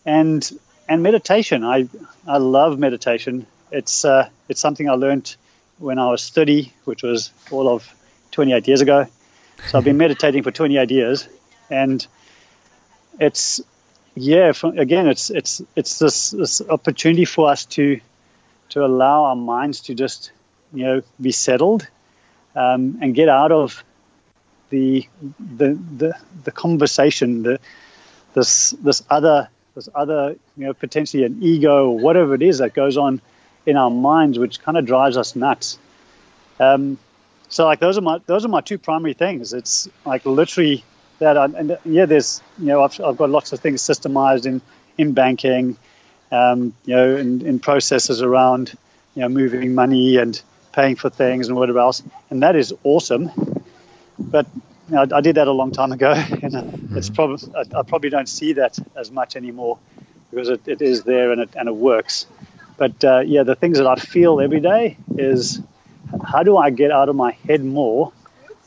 and 0.05 0.49
and 0.87 1.03
meditation, 1.03 1.63
I 1.63 1.87
I 2.27 2.37
love 2.37 2.79
meditation. 2.79 3.45
It's 3.71 4.05
uh, 4.05 4.29
it's 4.47 4.59
something 4.59 4.89
I 4.89 4.93
learned 4.93 5.35
when 5.77 5.97
I 5.99 6.09
was 6.09 6.29
30, 6.29 6.73
which 6.85 7.03
was 7.03 7.31
all 7.51 7.69
of 7.69 7.87
28 8.31 8.67
years 8.67 8.81
ago. 8.81 9.07
So 9.67 9.77
I've 9.77 9.83
been 9.83 9.97
meditating 10.05 10.43
for 10.43 10.51
28 10.51 10.91
years, 10.91 11.27
and 11.69 12.05
it's 13.19 13.61
yeah. 14.15 14.51
From, 14.51 14.77
again, 14.77 15.07
it's 15.07 15.29
it's 15.29 15.61
it's 15.75 15.99
this, 15.99 16.31
this 16.31 16.61
opportunity 16.61 17.25
for 17.25 17.49
us 17.49 17.65
to 17.65 17.99
to 18.69 18.85
allow 18.85 19.25
our 19.25 19.35
minds 19.35 19.81
to 19.81 19.95
just 19.95 20.31
you 20.73 20.85
know 20.85 21.01
be 21.19 21.31
settled 21.31 21.87
um, 22.55 22.99
and 23.01 23.15
get 23.15 23.29
out 23.29 23.51
of 23.51 23.83
the 24.69 25.07
the 25.39 25.79
the, 25.97 26.13
the 26.43 26.51
conversation, 26.51 27.43
the 27.43 27.59
this 28.33 28.71
this 28.71 29.03
other 29.09 29.49
this 29.75 29.89
other 29.93 30.35
you 30.57 30.65
know 30.65 30.73
potentially 30.73 31.23
an 31.23 31.39
ego 31.41 31.89
or 31.89 31.99
whatever 31.99 32.33
it 32.35 32.41
is 32.41 32.59
that 32.59 32.73
goes 32.73 32.97
on 32.97 33.21
in 33.65 33.77
our 33.77 33.91
minds, 33.91 34.39
which 34.39 34.61
kind 34.61 34.77
of 34.77 34.85
drives 34.85 35.17
us 35.17 35.35
nuts. 35.35 35.77
Um, 36.59 36.97
so 37.49 37.65
like 37.65 37.79
those 37.79 37.97
are 37.97 38.01
my 38.01 38.19
those 38.25 38.45
are 38.45 38.49
my 38.49 38.61
two 38.61 38.77
primary 38.77 39.13
things. 39.13 39.53
It's 39.53 39.89
like 40.05 40.25
literally 40.25 40.83
that, 41.19 41.37
I, 41.37 41.45
and 41.45 41.77
yeah, 41.83 42.05
there's 42.05 42.41
you 42.57 42.67
know 42.67 42.83
I've, 42.83 42.99
I've 43.01 43.17
got 43.17 43.29
lots 43.29 43.53
of 43.53 43.59
things 43.59 43.81
systemized 43.81 44.45
in 44.45 44.61
in 44.97 45.13
banking, 45.13 45.77
um, 46.31 46.73
you 46.85 46.95
know, 46.95 47.15
in, 47.15 47.45
in 47.45 47.59
processes 47.59 48.21
around 48.21 48.77
you 49.15 49.23
know 49.23 49.29
moving 49.29 49.73
money 49.73 50.17
and 50.17 50.39
paying 50.71 50.95
for 50.95 51.09
things 51.09 51.47
and 51.47 51.57
whatever 51.57 51.79
else, 51.79 52.03
and 52.29 52.43
that 52.43 52.55
is 52.55 52.73
awesome. 52.83 53.31
But 54.19 54.45
you 54.89 54.95
know, 54.95 55.05
I, 55.11 55.17
I 55.17 55.21
did 55.21 55.35
that 55.35 55.47
a 55.47 55.51
long 55.51 55.71
time 55.71 55.91
ago, 55.91 56.11
and 56.43 56.55
uh, 56.55 56.63
it's 56.91 57.09
probably 57.09 57.51
I, 57.55 57.79
I 57.79 57.81
probably 57.83 58.11
don't 58.11 58.29
see 58.29 58.53
that 58.53 58.77
as 58.95 59.11
much 59.11 59.35
anymore 59.35 59.79
because 60.29 60.49
it, 60.49 60.67
it 60.67 60.81
is 60.83 61.03
there 61.03 61.31
and 61.31 61.41
it 61.41 61.49
and 61.55 61.67
it 61.67 61.75
works. 61.75 62.27
But 62.79 63.03
uh, 63.03 63.19
yeah, 63.25 63.43
the 63.43 63.55
things 63.55 63.77
that 63.77 63.87
I 63.87 63.95
feel 63.95 64.39
every 64.39 64.61
day 64.61 64.95
is 65.17 65.61
how 66.23 66.43
do 66.43 66.55
I 66.55 66.69
get 66.69 66.91
out 66.91 67.09
of 67.09 67.15
my 67.15 67.31
head 67.31 67.61
more 67.61 68.13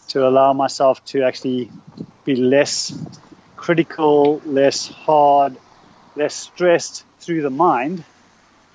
to 0.09 0.29
allow 0.29 0.53
myself 0.53 1.03
to 1.07 1.23
actually 1.23 1.71
be 2.27 2.37
less 2.37 2.93
critical, 3.57 4.43
less 4.45 4.87
hard, 4.87 5.57
less 6.15 6.35
stressed 6.35 7.07
through 7.21 7.41
the 7.41 7.49
mind. 7.49 8.05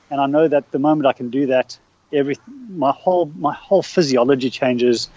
And 0.09 0.19
I 0.19 0.25
know 0.25 0.47
that 0.47 0.71
the 0.71 0.79
moment 0.79 1.05
I 1.05 1.13
can 1.13 1.29
do 1.29 1.45
that, 1.47 1.77
every 2.11 2.37
my 2.67 2.91
whole 2.91 3.27
my 3.27 3.53
whole 3.53 3.83
physiology 3.83 4.49
changes, 4.49 5.07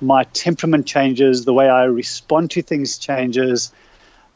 my 0.00 0.24
temperament 0.24 0.86
changes, 0.86 1.44
the 1.44 1.52
way 1.52 1.68
I 1.68 1.84
respond 1.84 2.52
to 2.52 2.62
things 2.62 2.96
changes. 2.96 3.72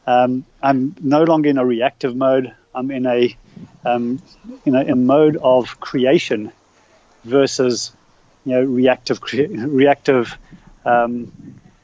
Um, 0.05 0.45
I'm 0.61 0.95
no 1.01 1.23
longer 1.23 1.49
in 1.49 1.57
a 1.57 1.65
reactive 1.65 2.15
mode. 2.15 2.53
I'm 2.75 2.91
in 2.91 3.07
a 3.07 3.35
um, 3.83 4.21
in 4.65 4.75
a, 4.75 4.85
a 4.85 4.95
mode 4.95 5.37
of 5.37 5.79
creation 5.79 6.51
versus 7.23 7.91
you 8.45 8.53
know 8.53 8.63
reactive 8.63 9.21
cre- 9.21 9.43
reactive 9.49 10.37
um, 10.85 11.31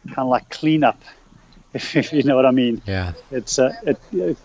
kind 0.08 0.20
of 0.20 0.28
like 0.28 0.50
cleanup 0.50 1.00
if 1.74 2.12
you 2.12 2.24
know 2.24 2.36
what 2.36 2.46
I 2.46 2.52
mean. 2.52 2.82
Yeah. 2.86 3.14
it's 3.32 3.58
uh, 3.58 3.74
it, 3.84 4.00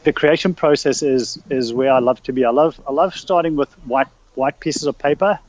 the 0.04 0.12
creation 0.12 0.54
process 0.54 1.02
is 1.02 1.38
is 1.50 1.72
where 1.72 1.92
I 1.92 1.98
love 1.98 2.22
to 2.24 2.32
be. 2.32 2.44
I 2.44 2.50
love 2.50 2.80
I 2.86 2.92
love 2.92 3.14
starting 3.14 3.56
with 3.56 3.72
white 3.86 4.08
white 4.34 4.60
pieces 4.60 4.84
of 4.84 4.96
paper 4.96 5.40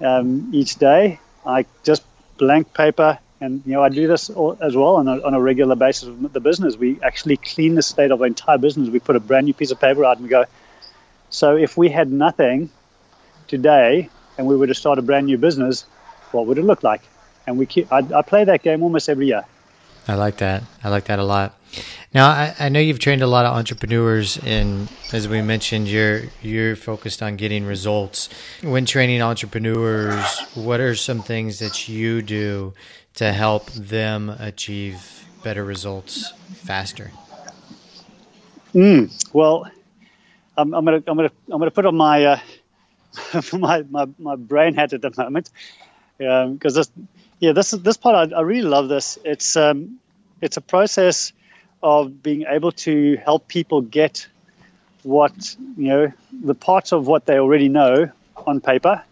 um, 0.00 0.50
each 0.54 0.76
day. 0.76 1.20
I 1.44 1.66
just 1.82 2.02
blank 2.38 2.72
paper 2.72 3.18
and 3.40 3.62
you 3.66 3.74
know 3.74 3.82
I 3.82 3.90
do 3.90 4.06
this 4.06 4.30
all, 4.30 4.56
as 4.60 4.74
well 4.74 4.96
on 4.96 5.08
a, 5.08 5.20
on 5.20 5.34
a 5.34 5.40
regular 5.40 5.76
basis 5.76 6.08
with 6.08 6.32
the 6.32 6.40
business. 6.40 6.76
We 6.76 6.98
actually 7.02 7.36
clean 7.36 7.74
the 7.74 7.82
state 7.82 8.10
of 8.10 8.20
our 8.22 8.26
entire 8.26 8.58
business. 8.58 8.88
We 8.88 8.98
put 8.98 9.16
a 9.16 9.20
brand 9.20 9.44
new 9.44 9.54
piece 9.54 9.70
of 9.70 9.80
paper 9.80 10.04
out 10.04 10.16
and 10.16 10.24
we 10.24 10.30
go 10.30 10.46
so 11.34 11.56
if 11.56 11.76
we 11.76 11.88
had 11.88 12.12
nothing 12.12 12.70
today 13.48 14.08
and 14.38 14.46
we 14.46 14.56
were 14.56 14.68
to 14.68 14.74
start 14.74 15.00
a 15.00 15.02
brand 15.02 15.26
new 15.26 15.36
business, 15.36 15.84
what 16.30 16.46
would 16.46 16.58
it 16.58 16.62
look 16.62 16.84
like? 16.84 17.02
And 17.44 17.58
we 17.58 17.66
keep, 17.66 17.92
I, 17.92 17.98
I 18.14 18.22
play 18.22 18.44
that 18.44 18.62
game 18.62 18.84
almost 18.84 19.08
every 19.08 19.26
year. 19.26 19.44
I 20.06 20.14
like 20.14 20.36
that. 20.36 20.62
I 20.84 20.90
like 20.90 21.06
that 21.06 21.18
a 21.18 21.24
lot. 21.24 21.58
Now, 22.14 22.28
I, 22.28 22.54
I 22.60 22.68
know 22.68 22.78
you've 22.78 23.00
trained 23.00 23.22
a 23.22 23.26
lot 23.26 23.46
of 23.46 23.52
entrepreneurs, 23.56 24.38
and 24.44 24.88
as 25.12 25.26
we 25.26 25.42
mentioned, 25.42 25.88
you're 25.88 26.22
you're 26.40 26.76
focused 26.76 27.20
on 27.20 27.34
getting 27.34 27.66
results. 27.66 28.28
When 28.62 28.84
training 28.86 29.20
entrepreneurs, 29.20 30.40
what 30.54 30.78
are 30.78 30.94
some 30.94 31.20
things 31.20 31.58
that 31.58 31.88
you 31.88 32.22
do 32.22 32.74
to 33.14 33.32
help 33.32 33.72
them 33.72 34.28
achieve 34.28 35.26
better 35.42 35.64
results 35.64 36.32
faster? 36.52 37.10
Mm, 38.72 39.10
well, 39.32 39.66
I'm, 40.56 40.74
I'm, 40.74 40.84
gonna 40.84 41.02
I'm 41.06 41.16
gonna 41.16 41.32
I'm 41.50 41.58
gonna 41.58 41.70
put 41.70 41.86
on 41.86 41.96
my 41.96 42.24
uh, 42.24 42.40
my, 43.52 43.82
my 43.82 44.06
my 44.18 44.36
brain 44.36 44.74
hat 44.74 44.92
at 44.92 45.02
the 45.02 45.12
moment 45.16 45.50
because 46.18 46.46
um, 46.46 46.58
this 46.58 46.90
yeah 47.40 47.52
this 47.52 47.70
this 47.72 47.96
part 47.96 48.32
I, 48.32 48.36
I 48.36 48.40
really 48.42 48.68
love 48.68 48.88
this. 48.88 49.18
It's 49.24 49.56
um, 49.56 49.98
it's 50.40 50.56
a 50.56 50.60
process 50.60 51.32
of 51.82 52.22
being 52.22 52.44
able 52.48 52.72
to 52.72 53.16
help 53.16 53.48
people 53.48 53.82
get 53.82 54.26
what 55.02 55.56
you 55.76 55.88
know 55.88 56.12
the 56.32 56.54
parts 56.54 56.92
of 56.92 57.06
what 57.06 57.26
they 57.26 57.38
already 57.38 57.68
know 57.68 58.10
on 58.46 58.60
paper 58.60 59.02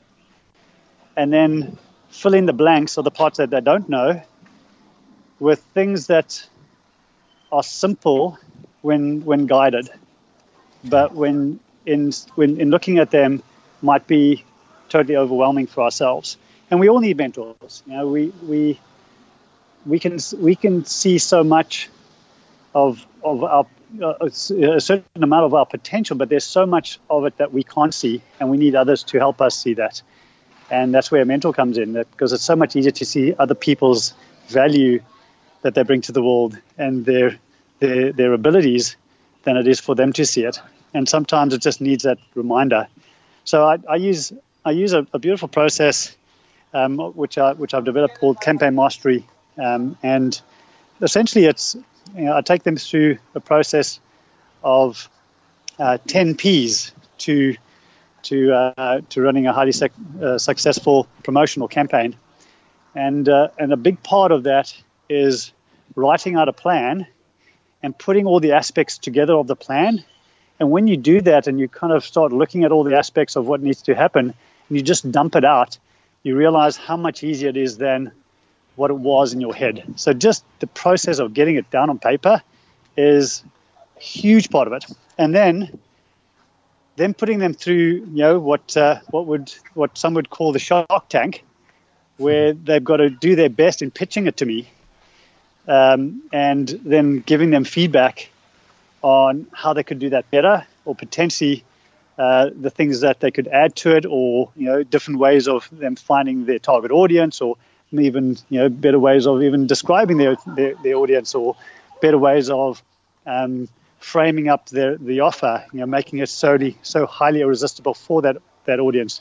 and 1.16 1.32
then 1.32 1.76
fill 2.08 2.34
in 2.34 2.46
the 2.46 2.52
blanks 2.52 2.96
or 2.96 3.02
the 3.02 3.10
parts 3.10 3.38
that 3.38 3.50
they 3.50 3.60
don't 3.60 3.88
know 3.88 4.22
with 5.38 5.60
things 5.74 6.06
that 6.06 6.48
are 7.50 7.62
simple 7.62 8.38
when 8.80 9.24
when 9.24 9.46
guided 9.46 9.90
but 10.84 11.14
when 11.14 11.60
in 11.86 12.12
when 12.34 12.60
in 12.60 12.70
looking 12.70 12.98
at 12.98 13.10
them 13.10 13.42
might 13.80 14.06
be 14.06 14.44
totally 14.88 15.16
overwhelming 15.16 15.66
for 15.66 15.82
ourselves 15.82 16.36
and 16.70 16.78
we 16.78 16.88
all 16.88 17.00
need 17.00 17.16
mentors 17.16 17.82
you 17.86 17.92
know 17.92 18.06
we 18.06 18.32
we 18.46 18.78
we 19.86 19.98
can 19.98 20.18
we 20.38 20.54
can 20.54 20.84
see 20.84 21.18
so 21.18 21.42
much 21.42 21.88
of 22.74 23.04
of 23.22 23.44
our 23.44 23.66
uh, 24.00 24.14
a 24.22 24.30
certain 24.30 25.04
amount 25.22 25.44
of 25.44 25.52
our 25.52 25.66
potential, 25.66 26.16
but 26.16 26.30
there's 26.30 26.44
so 26.44 26.64
much 26.64 26.98
of 27.10 27.26
it 27.26 27.36
that 27.36 27.52
we 27.52 27.62
can't 27.62 27.92
see, 27.92 28.22
and 28.40 28.50
we 28.50 28.56
need 28.56 28.74
others 28.74 29.02
to 29.04 29.18
help 29.18 29.42
us 29.42 29.58
see 29.58 29.74
that. 29.74 30.00
And 30.70 30.94
that's 30.94 31.10
where 31.10 31.20
a 31.20 31.26
mentor 31.26 31.52
comes 31.52 31.76
in, 31.76 31.92
that, 31.92 32.10
because 32.10 32.32
it's 32.32 32.44
so 32.44 32.56
much 32.56 32.74
easier 32.74 32.92
to 32.92 33.04
see 33.04 33.34
other 33.38 33.54
people's 33.54 34.14
value 34.48 35.02
that 35.60 35.74
they 35.74 35.82
bring 35.82 36.00
to 36.02 36.12
the 36.12 36.22
world 36.22 36.56
and 36.78 37.04
their 37.04 37.38
their 37.80 38.12
their 38.12 38.32
abilities 38.32 38.96
than 39.42 39.56
it 39.56 39.66
is 39.66 39.80
for 39.80 39.94
them 39.94 40.12
to 40.14 40.24
see 40.24 40.44
it. 40.44 40.60
And 40.94 41.08
sometimes 41.08 41.54
it 41.54 41.62
just 41.62 41.80
needs 41.80 42.04
that 42.04 42.18
reminder. 42.34 42.88
So 43.44 43.64
I, 43.64 43.78
I 43.88 43.96
use 43.96 44.32
I 44.64 44.70
use 44.70 44.92
a, 44.92 45.06
a 45.12 45.18
beautiful 45.18 45.48
process 45.48 46.16
um, 46.74 46.98
which 46.98 47.38
I 47.38 47.52
which 47.52 47.74
I've 47.74 47.84
developed 47.84 48.18
called 48.18 48.40
campaign 48.40 48.74
mastery, 48.74 49.26
um, 49.58 49.96
and 50.02 50.40
essentially 51.00 51.44
it's 51.44 51.76
you 52.14 52.24
know, 52.24 52.36
I 52.36 52.40
take 52.40 52.62
them 52.62 52.76
through 52.76 53.18
a 53.34 53.40
process 53.40 54.00
of 54.62 55.08
uh, 55.78 55.98
10 56.06 56.36
P's 56.36 56.92
to 57.18 57.56
to 58.24 58.52
uh, 58.52 59.00
to 59.10 59.20
running 59.20 59.46
a 59.46 59.52
highly 59.52 59.72
sec- 59.72 59.92
uh, 60.20 60.38
successful 60.38 61.06
promotional 61.22 61.68
campaign, 61.68 62.16
and 62.94 63.28
uh, 63.28 63.48
and 63.58 63.72
a 63.72 63.76
big 63.76 64.02
part 64.02 64.32
of 64.32 64.44
that 64.44 64.74
is 65.08 65.52
writing 65.94 66.36
out 66.36 66.48
a 66.48 66.52
plan 66.52 67.06
and 67.82 67.96
putting 67.96 68.26
all 68.26 68.40
the 68.40 68.52
aspects 68.52 68.98
together 68.98 69.34
of 69.34 69.46
the 69.46 69.56
plan. 69.56 70.04
And 70.60 70.70
when 70.70 70.86
you 70.86 70.96
do 70.96 71.20
that, 71.22 71.46
and 71.46 71.58
you 71.58 71.68
kind 71.68 71.92
of 71.92 72.04
start 72.04 72.32
looking 72.32 72.64
at 72.64 72.72
all 72.72 72.84
the 72.84 72.96
aspects 72.96 73.36
of 73.36 73.46
what 73.46 73.62
needs 73.62 73.82
to 73.82 73.94
happen, 73.94 74.26
and 74.68 74.78
you 74.78 74.82
just 74.82 75.10
dump 75.10 75.34
it 75.34 75.44
out, 75.44 75.78
you 76.22 76.36
realize 76.36 76.76
how 76.76 76.96
much 76.96 77.24
easier 77.24 77.48
it 77.48 77.56
is 77.56 77.78
than 77.78 78.12
what 78.76 78.90
it 78.90 78.96
was 78.96 79.32
in 79.32 79.40
your 79.40 79.54
head. 79.54 79.94
So 79.96 80.12
just 80.12 80.44
the 80.60 80.66
process 80.66 81.18
of 81.18 81.34
getting 81.34 81.56
it 81.56 81.70
down 81.70 81.90
on 81.90 81.98
paper 81.98 82.42
is 82.96 83.42
a 83.96 84.00
huge 84.00 84.50
part 84.50 84.66
of 84.68 84.72
it. 84.74 84.84
And 85.18 85.34
then 85.34 85.78
then 86.96 87.14
putting 87.14 87.38
them 87.38 87.54
through, 87.54 87.74
you 87.74 88.08
know, 88.22 88.38
what 88.38 88.76
uh, 88.76 89.00
what 89.10 89.26
would 89.26 89.52
what 89.74 89.98
some 89.98 90.14
would 90.14 90.30
call 90.30 90.52
the 90.52 90.58
shark 90.58 91.08
tank, 91.08 91.44
where 92.18 92.52
they've 92.52 92.84
got 92.84 92.98
to 92.98 93.10
do 93.10 93.34
their 93.34 93.48
best 93.48 93.82
in 93.82 93.90
pitching 93.90 94.26
it 94.26 94.36
to 94.38 94.46
me, 94.46 94.68
um, 95.68 96.22
and 96.32 96.68
then 96.68 97.20
giving 97.20 97.50
them 97.50 97.64
feedback 97.64 98.30
on 99.02 99.46
how 99.52 99.72
they 99.72 99.82
could 99.82 99.98
do 99.98 100.10
that 100.10 100.30
better, 100.30 100.66
or 100.84 100.94
potentially 100.94 101.64
uh, 102.18 102.50
the 102.54 102.70
things 102.70 103.00
that 103.00 103.20
they 103.20 103.30
could 103.30 103.48
add 103.48 103.74
to 103.76 103.96
it, 103.96 104.06
or 104.08 104.50
you 104.56 104.66
know, 104.66 104.82
different 104.82 105.20
ways 105.20 105.48
of 105.48 105.68
them 105.72 105.96
finding 105.96 106.46
their 106.46 106.58
target 106.58 106.90
audience, 106.90 107.40
or 107.40 107.56
even 107.92 108.36
you 108.48 108.60
know 108.60 108.68
better 108.68 108.98
ways 108.98 109.26
of 109.26 109.42
even 109.42 109.66
describing 109.66 110.16
their 110.16 110.36
their, 110.46 110.74
their 110.82 110.94
audience 110.94 111.34
or 111.34 111.56
better 112.00 112.18
ways 112.18 112.48
of 112.48 112.82
um, 113.26 113.68
framing 113.98 114.48
up 114.48 114.68
their 114.68 114.96
the 114.96 115.20
offer, 115.20 115.64
you 115.72 115.80
know, 115.80 115.86
making 115.86 116.18
it 116.18 116.28
solely 116.28 116.76
so 116.82 117.06
highly 117.06 117.40
irresistible 117.40 117.94
for 117.94 118.22
that 118.22 118.36
that 118.64 118.80
audience. 118.80 119.20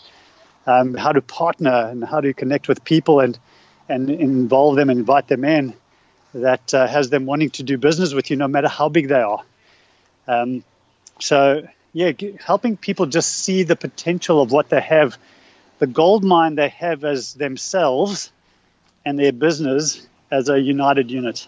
Um, 0.67 0.93
how 0.93 1.11
to 1.11 1.23
partner 1.23 1.87
and 1.89 2.03
how 2.03 2.21
to 2.21 2.33
connect 2.33 2.67
with 2.67 2.83
people 2.83 3.19
and 3.19 3.37
and 3.89 4.09
involve 4.09 4.75
them 4.75 4.89
and 4.91 4.99
invite 4.99 5.27
them 5.27 5.43
in 5.43 5.73
that 6.33 6.73
uh, 6.73 6.87
has 6.87 7.09
them 7.09 7.25
wanting 7.25 7.49
to 7.51 7.63
do 7.63 7.77
business 7.77 8.13
with 8.13 8.29
you 8.29 8.37
no 8.37 8.47
matter 8.47 8.67
how 8.67 8.89
big 8.89 9.07
they 9.07 9.21
are. 9.21 9.43
Um, 10.27 10.63
so 11.19 11.67
yeah, 11.93 12.11
helping 12.39 12.77
people 12.77 13.05
just 13.05 13.31
see 13.31 13.63
the 13.63 13.75
potential 13.75 14.41
of 14.41 14.51
what 14.51 14.69
they 14.69 14.81
have, 14.81 15.17
the 15.79 15.87
gold 15.87 16.23
mine 16.23 16.55
they 16.55 16.69
have 16.69 17.03
as 17.03 17.33
themselves 17.33 18.31
and 19.05 19.19
their 19.19 19.33
business 19.33 20.07
as 20.29 20.47
a 20.49 20.59
united 20.59 21.11
unit. 21.11 21.47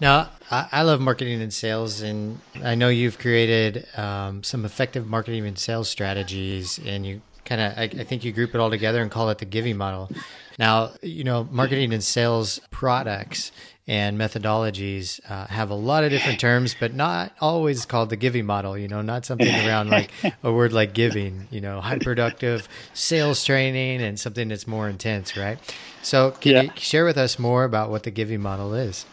Now, 0.00 0.28
I 0.50 0.82
love 0.82 1.00
marketing 1.00 1.40
and 1.40 1.52
sales, 1.52 2.02
and 2.02 2.40
I 2.62 2.74
know 2.74 2.90
you've 2.90 3.18
created 3.18 3.86
um, 3.96 4.44
some 4.44 4.66
effective 4.66 5.06
marketing 5.06 5.46
and 5.46 5.58
sales 5.58 5.88
strategies, 5.88 6.78
and 6.84 7.06
you 7.06 7.22
kind 7.46 7.60
of, 7.62 7.78
I, 7.78 7.84
I, 7.84 8.04
think 8.04 8.22
you 8.22 8.32
group 8.32 8.54
it 8.54 8.60
all 8.60 8.68
together 8.68 9.00
and 9.00 9.10
call 9.10 9.30
it 9.30 9.38
the 9.38 9.46
giving 9.46 9.76
model. 9.76 10.10
Now, 10.58 10.92
you 11.02 11.24
know, 11.24 11.48
marketing 11.50 11.92
and 11.92 12.02
sales 12.02 12.60
products 12.70 13.52
and 13.88 14.18
methodologies 14.18 15.20
uh, 15.30 15.46
have 15.46 15.70
a 15.70 15.74
lot 15.74 16.02
of 16.02 16.10
different 16.10 16.40
terms, 16.40 16.74
but 16.78 16.92
not 16.94 17.32
always 17.40 17.86
called 17.86 18.10
the 18.10 18.16
giving 18.16 18.44
model. 18.44 18.76
You 18.76 18.88
know, 18.88 19.02
not 19.02 19.24
something 19.24 19.48
around 19.48 19.90
like 19.90 20.10
a 20.42 20.52
word 20.52 20.72
like 20.72 20.92
giving. 20.92 21.46
You 21.50 21.60
know, 21.60 21.80
high 21.80 21.98
productive 21.98 22.68
sales 22.94 23.44
training 23.44 24.02
and 24.02 24.18
something 24.18 24.48
that's 24.48 24.66
more 24.66 24.88
intense, 24.88 25.36
right? 25.36 25.58
So, 26.02 26.32
can 26.32 26.52
yeah. 26.52 26.62
you 26.62 26.70
share 26.76 27.04
with 27.04 27.18
us 27.18 27.38
more 27.38 27.64
about 27.64 27.90
what 27.90 28.02
the 28.02 28.10
giving 28.10 28.40
model 28.40 28.74
is? 28.74 29.06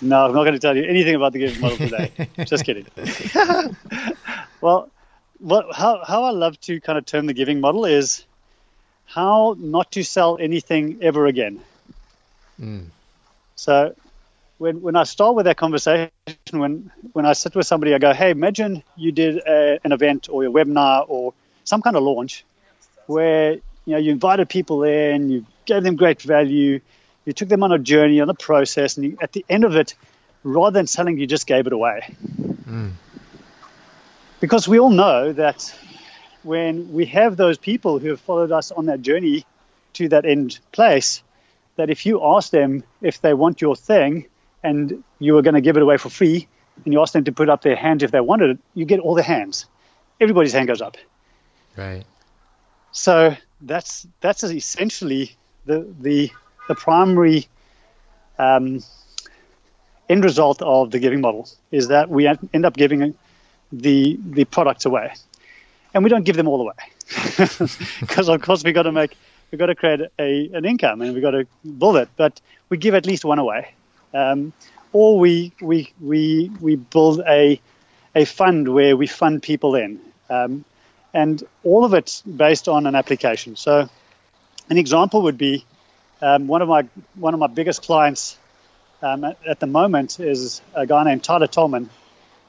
No, 0.00 0.26
I'm 0.26 0.34
not 0.34 0.42
going 0.42 0.54
to 0.54 0.58
tell 0.58 0.76
you 0.76 0.84
anything 0.84 1.14
about 1.14 1.32
the 1.32 1.40
giving 1.40 1.60
model 1.60 1.76
today. 1.78 2.12
Just 2.44 2.64
kidding. 2.64 2.86
well, 4.60 4.90
what 5.38 5.66
how 5.74 6.02
how 6.04 6.24
I 6.24 6.30
love 6.30 6.58
to 6.62 6.80
kind 6.80 6.98
of 6.98 7.04
term 7.06 7.26
the 7.26 7.34
giving 7.34 7.60
model 7.60 7.84
is 7.84 8.24
how 9.06 9.56
not 9.58 9.92
to 9.92 10.02
sell 10.02 10.38
anything 10.38 10.98
ever 11.02 11.26
again. 11.26 11.60
Mm. 12.60 12.86
So 13.56 13.94
when, 14.58 14.82
when 14.82 14.96
I 14.96 15.04
start 15.04 15.34
with 15.34 15.46
that 15.46 15.56
conversation, 15.56 16.10
when, 16.52 16.90
when 17.12 17.26
I 17.26 17.32
sit 17.32 17.54
with 17.54 17.66
somebody, 17.66 17.94
I 17.94 17.98
go, 17.98 18.12
hey, 18.12 18.30
imagine 18.30 18.82
you 18.96 19.12
did 19.12 19.38
a, 19.38 19.78
an 19.84 19.92
event 19.92 20.28
or 20.30 20.44
a 20.44 20.48
webinar 20.48 21.04
or 21.08 21.34
some 21.64 21.82
kind 21.82 21.96
of 21.96 22.02
launch 22.02 22.44
where 23.06 23.52
you 23.52 23.92
know 23.92 23.98
you 23.98 24.12
invited 24.12 24.48
people 24.48 24.82
in, 24.82 25.30
you 25.30 25.46
gave 25.66 25.82
them 25.82 25.96
great 25.96 26.22
value, 26.22 26.80
you 27.24 27.32
took 27.32 27.48
them 27.48 27.62
on 27.62 27.72
a 27.72 27.78
journey 27.78 28.20
on 28.20 28.28
the 28.28 28.34
process, 28.34 28.96
and 28.96 29.06
you, 29.06 29.18
at 29.20 29.32
the 29.32 29.44
end 29.48 29.64
of 29.64 29.76
it, 29.76 29.94
rather 30.42 30.78
than 30.78 30.86
selling, 30.86 31.18
you 31.18 31.26
just 31.26 31.46
gave 31.46 31.66
it 31.66 31.72
away. 31.72 32.14
Mm. 32.64 32.92
Because 34.40 34.68
we 34.68 34.78
all 34.78 34.90
know 34.90 35.32
that 35.32 35.74
when 36.44 36.92
we 36.92 37.06
have 37.06 37.36
those 37.36 37.58
people 37.58 37.98
who 37.98 38.10
have 38.10 38.20
followed 38.20 38.52
us 38.52 38.70
on 38.70 38.86
that 38.86 39.02
journey 39.02 39.44
to 39.94 40.08
that 40.08 40.24
end 40.24 40.58
place, 40.72 41.22
that 41.76 41.90
if 41.90 42.06
you 42.06 42.24
ask 42.24 42.50
them 42.50 42.84
if 43.02 43.20
they 43.20 43.34
want 43.34 43.60
your 43.60 43.76
thing 43.76 44.26
and 44.62 45.02
you 45.18 45.36
are 45.36 45.42
going 45.42 45.54
to 45.54 45.60
give 45.60 45.76
it 45.76 45.82
away 45.82 45.96
for 45.96 46.08
free, 46.08 46.48
and 46.84 46.92
you 46.92 47.00
ask 47.00 47.12
them 47.12 47.24
to 47.24 47.32
put 47.32 47.48
up 47.48 47.62
their 47.62 47.76
hands 47.76 48.02
if 48.02 48.10
they 48.10 48.20
wanted 48.20 48.50
it, 48.50 48.58
you 48.74 48.84
get 48.84 49.00
all 49.00 49.14
the 49.14 49.22
hands. 49.22 49.66
Everybody's 50.20 50.52
hand 50.52 50.68
goes 50.68 50.80
up. 50.80 50.96
Right. 51.76 52.04
So 52.92 53.36
that's 53.60 54.06
that's 54.20 54.44
essentially 54.44 55.36
the 55.66 55.86
the 56.00 56.30
the 56.68 56.74
primary 56.74 57.48
um, 58.38 58.82
end 60.08 60.24
result 60.24 60.62
of 60.62 60.90
the 60.90 60.98
giving 60.98 61.20
model 61.20 61.48
is 61.70 61.88
that 61.88 62.08
we 62.08 62.26
end 62.26 62.64
up 62.64 62.76
giving 62.76 63.14
the 63.72 64.18
the 64.22 64.44
products 64.44 64.84
away, 64.84 65.12
and 65.94 66.04
we 66.04 66.10
don't 66.10 66.24
give 66.24 66.36
them 66.36 66.48
all 66.48 66.60
away 66.60 66.74
because 68.00 68.28
of 68.28 68.42
course 68.42 68.62
we 68.64 68.72
got 68.72 68.82
to 68.82 68.92
make 68.92 69.16
we've 69.54 69.58
got 69.60 69.66
to 69.66 69.74
create 69.76 70.00
a, 70.18 70.50
an 70.52 70.64
income 70.64 71.00
and 71.00 71.12
we've 71.12 71.22
got 71.22 71.30
to 71.30 71.46
build 71.78 71.96
it. 71.96 72.08
But 72.16 72.40
we 72.68 72.76
give 72.76 72.94
at 72.94 73.06
least 73.06 73.24
one 73.24 73.38
away, 73.38 73.72
um, 74.12 74.52
or 74.92 75.18
we 75.18 75.52
we 75.60 75.92
we 76.00 76.50
we 76.60 76.74
build 76.74 77.20
a 77.20 77.60
a 78.16 78.24
fund 78.24 78.68
where 78.68 78.96
we 78.96 79.06
fund 79.06 79.42
people 79.42 79.76
in, 79.76 80.00
um, 80.28 80.64
and 81.12 81.40
all 81.62 81.84
of 81.84 81.94
it's 81.94 82.20
based 82.22 82.66
on 82.68 82.86
an 82.88 82.96
application. 82.96 83.54
So, 83.54 83.88
an 84.68 84.76
example 84.76 85.22
would 85.22 85.38
be 85.38 85.64
um, 86.20 86.48
one 86.48 86.62
of 86.62 86.68
my 86.68 86.88
one 87.14 87.32
of 87.34 87.38
my 87.38 87.46
biggest 87.46 87.82
clients 87.82 88.36
um, 89.02 89.22
at, 89.22 89.38
at 89.46 89.60
the 89.60 89.68
moment 89.68 90.18
is 90.18 90.62
a 90.74 90.84
guy 90.84 91.04
named 91.04 91.22
Tyler 91.22 91.46
Tolman, 91.46 91.90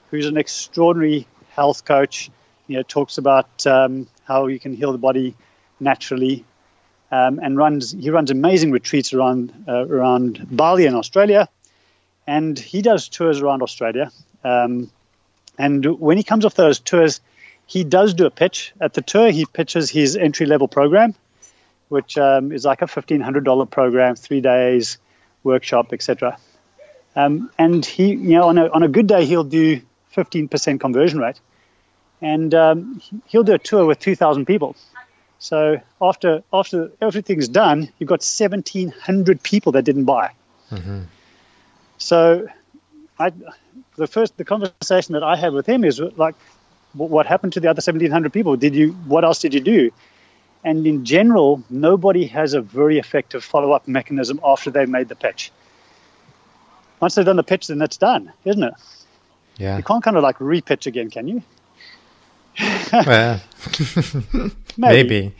who's 0.09 0.25
an 0.25 0.37
extraordinary 0.37 1.27
health 1.49 1.85
coach. 1.85 2.31
You 2.67 2.77
know, 2.77 2.83
talks 2.83 3.17
about 3.17 3.65
um, 3.67 4.07
how 4.23 4.47
you 4.47 4.59
can 4.59 4.73
heal 4.73 4.91
the 4.91 4.97
body 4.97 5.35
naturally, 5.79 6.45
um, 7.11 7.39
and 7.41 7.57
runs 7.57 7.91
he 7.91 8.09
runs 8.09 8.31
amazing 8.31 8.71
retreats 8.71 9.13
around 9.13 9.65
uh, 9.67 9.85
around 9.87 10.47
Bali 10.49 10.85
in 10.85 10.95
Australia, 10.95 11.47
and 12.25 12.57
he 12.57 12.81
does 12.81 13.09
tours 13.09 13.41
around 13.41 13.61
Australia. 13.61 14.11
Um, 14.43 14.91
and 15.57 15.85
when 15.85 16.17
he 16.17 16.23
comes 16.23 16.45
off 16.45 16.55
those 16.55 16.79
tours, 16.79 17.21
he 17.65 17.83
does 17.83 18.13
do 18.13 18.25
a 18.25 18.31
pitch 18.31 18.73
at 18.79 18.93
the 18.93 19.01
tour. 19.01 19.31
He 19.31 19.45
pitches 19.45 19.89
his 19.89 20.15
entry 20.15 20.45
level 20.45 20.67
program, 20.67 21.15
which 21.89 22.17
um, 22.17 22.51
is 22.51 22.65
like 22.65 22.81
a 22.81 22.87
fifteen 22.87 23.21
hundred 23.21 23.43
dollar 23.43 23.65
program, 23.65 24.15
three 24.15 24.41
days 24.41 24.97
workshop, 25.43 25.93
etc. 25.93 26.37
Um, 27.15 27.49
and 27.57 27.85
he, 27.85 28.09
you 28.09 28.37
know, 28.37 28.49
on 28.49 28.57
a 28.57 28.67
on 28.67 28.83
a 28.83 28.87
good 28.87 29.07
day, 29.07 29.25
he'll 29.25 29.43
do 29.43 29.81
fifteen 30.09 30.47
percent 30.47 30.81
conversion 30.81 31.19
rate, 31.19 31.39
and 32.21 32.53
um, 32.53 33.01
he'll 33.27 33.43
do 33.43 33.53
a 33.53 33.59
tour 33.59 33.85
with 33.85 33.99
two 33.99 34.15
thousand 34.15 34.45
people. 34.45 34.75
So 35.39 35.79
after 36.01 36.43
after 36.51 36.91
everything's 37.01 37.47
done, 37.47 37.89
you've 37.99 38.09
got 38.09 38.23
seventeen 38.23 38.89
hundred 38.89 39.43
people 39.43 39.73
that 39.73 39.83
didn't 39.83 40.05
buy. 40.05 40.31
So, 41.97 42.47
I 43.19 43.31
the 43.95 44.07
first 44.07 44.37
the 44.37 44.45
conversation 44.45 45.13
that 45.13 45.23
I 45.23 45.35
had 45.35 45.53
with 45.53 45.65
him 45.65 45.83
is 45.83 45.99
like, 45.99 46.35
what 46.93 47.25
happened 47.25 47.53
to 47.53 47.59
the 47.59 47.69
other 47.69 47.81
seventeen 47.81 48.11
hundred 48.11 48.33
people? 48.33 48.55
Did 48.55 48.75
you 48.75 48.91
what 49.07 49.23
else 49.23 49.39
did 49.39 49.53
you 49.53 49.61
do? 49.61 49.91
And 50.63 50.87
in 50.87 51.05
general, 51.05 51.63
nobody 51.69 52.25
has 52.25 52.55
a 52.55 52.61
very 52.61 52.97
effective 52.97 53.43
follow 53.43 53.71
up 53.71 53.87
mechanism 53.87 54.39
after 54.43 54.71
they've 54.71 54.89
made 54.89 55.09
the 55.09 55.15
pitch. 55.15 55.51
Once 56.99 57.15
they've 57.15 57.25
done 57.25 57.35
the 57.35 57.43
pitch, 57.43 57.67
then 57.67 57.81
it's 57.81 57.97
done, 57.97 58.33
isn't 58.45 58.63
it? 58.63 58.73
Yeah. 59.57 59.77
You 59.77 59.83
can't 59.83 60.03
kind 60.03 60.17
of 60.17 60.23
like 60.23 60.39
repitch 60.39 60.87
again, 60.87 61.11
can 61.11 61.27
you? 61.27 61.43
Well, 63.03 63.41
maybe. 64.77 65.33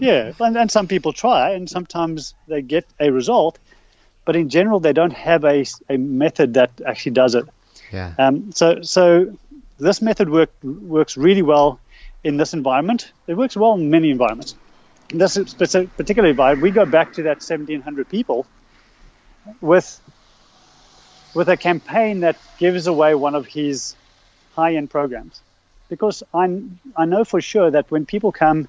Yeah, 0.00 0.32
and, 0.40 0.56
and 0.56 0.70
some 0.70 0.88
people 0.88 1.12
try, 1.12 1.50
and 1.50 1.68
sometimes 1.68 2.34
they 2.46 2.62
get 2.62 2.86
a 2.98 3.10
result, 3.10 3.58
but 4.24 4.36
in 4.36 4.48
general, 4.48 4.80
they 4.80 4.92
don't 4.92 5.12
have 5.12 5.44
a, 5.44 5.64
a 5.88 5.96
method 5.96 6.54
that 6.54 6.70
actually 6.86 7.12
does 7.12 7.34
it. 7.34 7.44
Yeah. 7.92 8.14
Um, 8.18 8.52
so, 8.52 8.82
so 8.82 9.36
this 9.78 10.02
method 10.02 10.30
work, 10.30 10.50
works 10.62 11.16
really 11.16 11.42
well 11.42 11.80
in 12.24 12.36
this 12.36 12.52
environment. 12.52 13.12
It 13.26 13.34
works 13.34 13.56
well 13.56 13.74
in 13.74 13.90
many 13.90 14.10
environments. 14.10 14.54
In 15.10 15.18
this 15.18 15.38
particular 15.54 16.28
environment, 16.28 16.62
we 16.62 16.70
go 16.70 16.84
back 16.84 17.14
to 17.14 17.22
that 17.24 17.38
1,700 17.38 18.08
people 18.08 18.46
with 19.60 20.00
with 21.34 21.48
a 21.48 21.56
campaign 21.56 22.20
that 22.20 22.36
gives 22.58 22.86
away 22.86 23.14
one 23.14 23.34
of 23.34 23.46
his 23.46 23.94
high-end 24.56 24.90
programs, 24.90 25.40
because 25.88 26.22
I 26.32 26.62
I 26.96 27.04
know 27.04 27.24
for 27.24 27.40
sure 27.40 27.70
that 27.70 27.90
when 27.90 28.06
people 28.06 28.32
come 28.32 28.68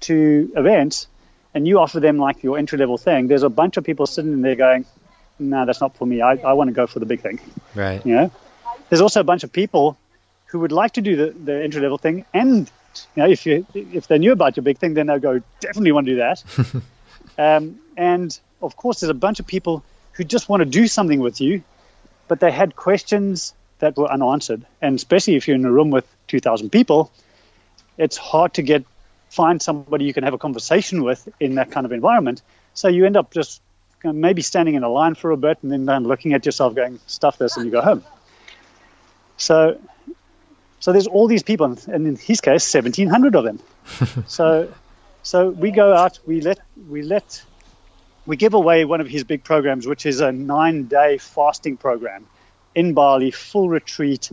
to 0.00 0.52
events 0.56 1.06
and 1.54 1.66
you 1.66 1.78
offer 1.78 2.00
them 2.00 2.18
like 2.18 2.42
your 2.42 2.58
entry-level 2.58 2.98
thing, 2.98 3.26
there's 3.26 3.42
a 3.42 3.48
bunch 3.48 3.76
of 3.76 3.84
people 3.84 4.06
sitting 4.06 4.32
in 4.32 4.42
there 4.42 4.54
going, 4.54 4.84
"No, 5.38 5.66
that's 5.66 5.80
not 5.80 5.96
for 5.96 6.06
me. 6.06 6.20
I, 6.20 6.32
I 6.36 6.52
want 6.52 6.68
to 6.68 6.74
go 6.74 6.86
for 6.86 6.98
the 6.98 7.06
big 7.06 7.20
thing." 7.20 7.40
Right. 7.74 8.04
You 8.04 8.14
know, 8.14 8.30
there's 8.88 9.00
also 9.00 9.20
a 9.20 9.24
bunch 9.24 9.44
of 9.44 9.52
people 9.52 9.98
who 10.46 10.60
would 10.60 10.72
like 10.72 10.92
to 10.92 11.00
do 11.00 11.16
the, 11.16 11.30
the 11.30 11.62
entry 11.62 11.80
level 11.80 11.98
thing, 11.98 12.24
and 12.32 12.70
you 13.14 13.22
know, 13.22 13.28
if 13.28 13.46
you 13.46 13.66
if 13.74 14.08
they 14.08 14.18
knew 14.18 14.32
about 14.32 14.56
your 14.56 14.64
big 14.64 14.78
thing, 14.78 14.94
then 14.94 15.06
they'll 15.06 15.18
go 15.18 15.40
definitely 15.60 15.92
want 15.92 16.06
to 16.06 16.12
do 16.12 16.18
that. 16.18 16.82
um, 17.38 17.78
and 17.96 18.38
of 18.62 18.76
course, 18.76 19.00
there's 19.00 19.10
a 19.10 19.14
bunch 19.14 19.40
of 19.40 19.46
people 19.46 19.82
who 20.12 20.24
just 20.24 20.48
want 20.48 20.60
to 20.60 20.64
do 20.64 20.86
something 20.86 21.20
with 21.20 21.40
you, 21.40 21.62
but 22.26 22.40
they 22.40 22.50
had 22.50 22.74
questions 22.74 23.54
that 23.78 23.96
were 23.96 24.10
unanswered, 24.10 24.64
and 24.82 24.96
especially 24.96 25.36
if 25.36 25.46
you're 25.46 25.56
in 25.56 25.64
a 25.64 25.70
room 25.70 25.90
with 25.90 26.06
2,000 26.28 26.70
people, 26.70 27.10
it's 27.96 28.16
hard 28.16 28.54
to 28.54 28.62
get 28.62 28.84
find 29.30 29.60
somebody 29.60 30.04
you 30.04 30.14
can 30.14 30.24
have 30.24 30.34
a 30.34 30.38
conversation 30.38 31.02
with 31.02 31.28
in 31.38 31.56
that 31.56 31.70
kind 31.70 31.84
of 31.84 31.92
environment. 31.92 32.42
So 32.74 32.88
you 32.88 33.04
end 33.04 33.16
up 33.16 33.30
just 33.30 33.60
maybe 34.02 34.42
standing 34.42 34.74
in 34.74 34.82
a 34.82 34.88
line 34.88 35.14
for 35.14 35.30
a 35.32 35.36
bit 35.36 35.58
and 35.62 35.70
then 35.70 35.88
um, 35.88 36.04
looking 36.04 36.32
at 36.32 36.46
yourself 36.46 36.74
going, 36.74 36.98
stuff 37.06 37.38
this, 37.38 37.56
and 37.56 37.66
you 37.66 37.72
go 37.72 37.82
home. 37.82 38.04
So, 39.36 39.80
so 40.80 40.92
there's 40.92 41.06
all 41.06 41.26
these 41.26 41.42
people, 41.42 41.66
and 41.66 42.06
in 42.06 42.16
his 42.16 42.40
case, 42.40 42.72
1,700 42.72 43.34
of 43.34 43.44
them. 43.44 43.60
so, 44.26 44.72
so 45.22 45.50
we 45.50 45.70
go 45.70 45.92
out, 45.92 46.18
we 46.26 46.40
let, 46.40 46.60
we 46.88 47.02
let, 47.02 47.42
we 48.26 48.36
give 48.36 48.54
away 48.54 48.84
one 48.84 49.00
of 49.00 49.08
his 49.08 49.24
big 49.24 49.44
programs, 49.44 49.86
which 49.86 50.06
is 50.06 50.20
a 50.20 50.32
nine-day 50.32 51.18
fasting 51.18 51.76
program 51.76 52.26
in 52.78 52.94
Bali, 52.94 53.32
full 53.32 53.68
retreat. 53.68 54.30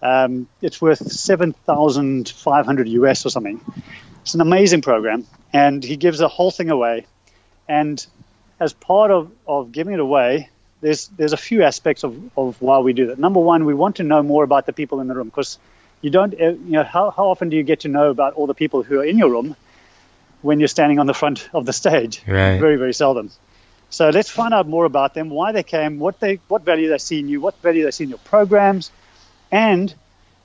Um, 0.00 0.48
it's 0.60 0.80
worth 0.80 1.00
7,500 1.10 2.88
US 2.88 3.26
or 3.26 3.30
something. 3.30 3.60
It's 4.22 4.34
an 4.34 4.40
amazing 4.40 4.82
program, 4.82 5.26
and 5.52 5.82
he 5.82 5.96
gives 5.96 6.18
the 6.18 6.28
whole 6.28 6.52
thing 6.52 6.70
away. 6.70 7.06
And 7.68 8.04
as 8.60 8.72
part 8.72 9.10
of, 9.10 9.32
of 9.48 9.72
giving 9.72 9.94
it 9.94 10.00
away, 10.00 10.48
there's 10.80 11.08
there's 11.08 11.32
a 11.32 11.42
few 11.48 11.62
aspects 11.64 12.04
of, 12.04 12.38
of 12.38 12.62
why 12.62 12.78
we 12.78 12.92
do 12.92 13.06
that. 13.08 13.18
Number 13.18 13.40
one, 13.40 13.64
we 13.64 13.74
want 13.74 13.96
to 13.96 14.04
know 14.04 14.22
more 14.22 14.44
about 14.44 14.66
the 14.66 14.72
people 14.72 15.00
in 15.00 15.08
the 15.08 15.14
room 15.14 15.28
because 15.28 15.58
you 16.02 16.10
don't 16.10 16.34
uh, 16.34 16.50
you 16.50 16.76
know 16.78 16.84
how, 16.84 17.10
how 17.10 17.26
often 17.28 17.48
do 17.48 17.56
you 17.56 17.64
get 17.64 17.80
to 17.80 17.88
know 17.88 18.10
about 18.10 18.34
all 18.34 18.46
the 18.46 18.54
people 18.54 18.82
who 18.84 19.00
are 19.00 19.04
in 19.04 19.18
your 19.18 19.30
room 19.30 19.56
when 20.42 20.60
you're 20.60 20.68
standing 20.68 20.98
on 21.00 21.06
the 21.06 21.14
front 21.14 21.48
of 21.52 21.66
the 21.66 21.72
stage? 21.72 22.22
Right. 22.26 22.60
Very 22.60 22.76
very 22.76 22.94
seldom. 22.94 23.30
So 23.92 24.08
let's 24.08 24.30
find 24.30 24.54
out 24.54 24.66
more 24.66 24.86
about 24.86 25.12
them, 25.12 25.28
why 25.28 25.52
they 25.52 25.62
came, 25.62 25.98
what 25.98 26.18
they 26.18 26.36
what 26.48 26.62
value 26.62 26.88
they 26.88 26.96
see 26.96 27.20
in 27.20 27.28
you, 27.28 27.42
what 27.42 27.60
value 27.60 27.84
they 27.84 27.90
see 27.90 28.04
in 28.04 28.10
your 28.10 28.18
programs, 28.20 28.90
and 29.50 29.94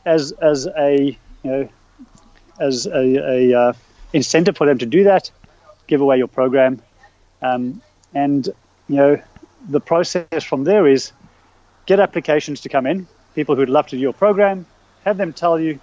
as 0.06 0.34
as 0.34 0.68
a 0.68 1.18
you 1.44 1.50
know 1.50 1.70
as 2.60 2.88
a, 2.88 2.92
a 2.92 3.58
uh, 3.58 3.74
incentive 4.12 4.58
for 4.58 4.68
them 4.68 4.80
to 4.80 4.86
do 4.86 5.06
that, 5.06 5.32
give 5.88 6.02
away 6.02 6.18
your 6.18 6.28
program, 6.28 6.82
um, 7.42 7.82
and 8.14 8.48
you 8.90 8.98
know 8.98 9.22
the 9.70 9.80
process 9.80 10.44
from 10.44 10.66
there 10.66 10.86
is 10.86 11.14
get 11.86 12.02
applications 12.02 12.60
to 12.62 12.70
come 12.70 12.86
in, 12.86 13.08
people 13.34 13.56
who'd 13.56 13.70
love 13.70 13.88
to 13.88 13.96
do 13.96 14.02
your 14.02 14.12
program, 14.12 14.66
have 15.06 15.16
them 15.16 15.32
tell 15.32 15.58
you, 15.58 15.80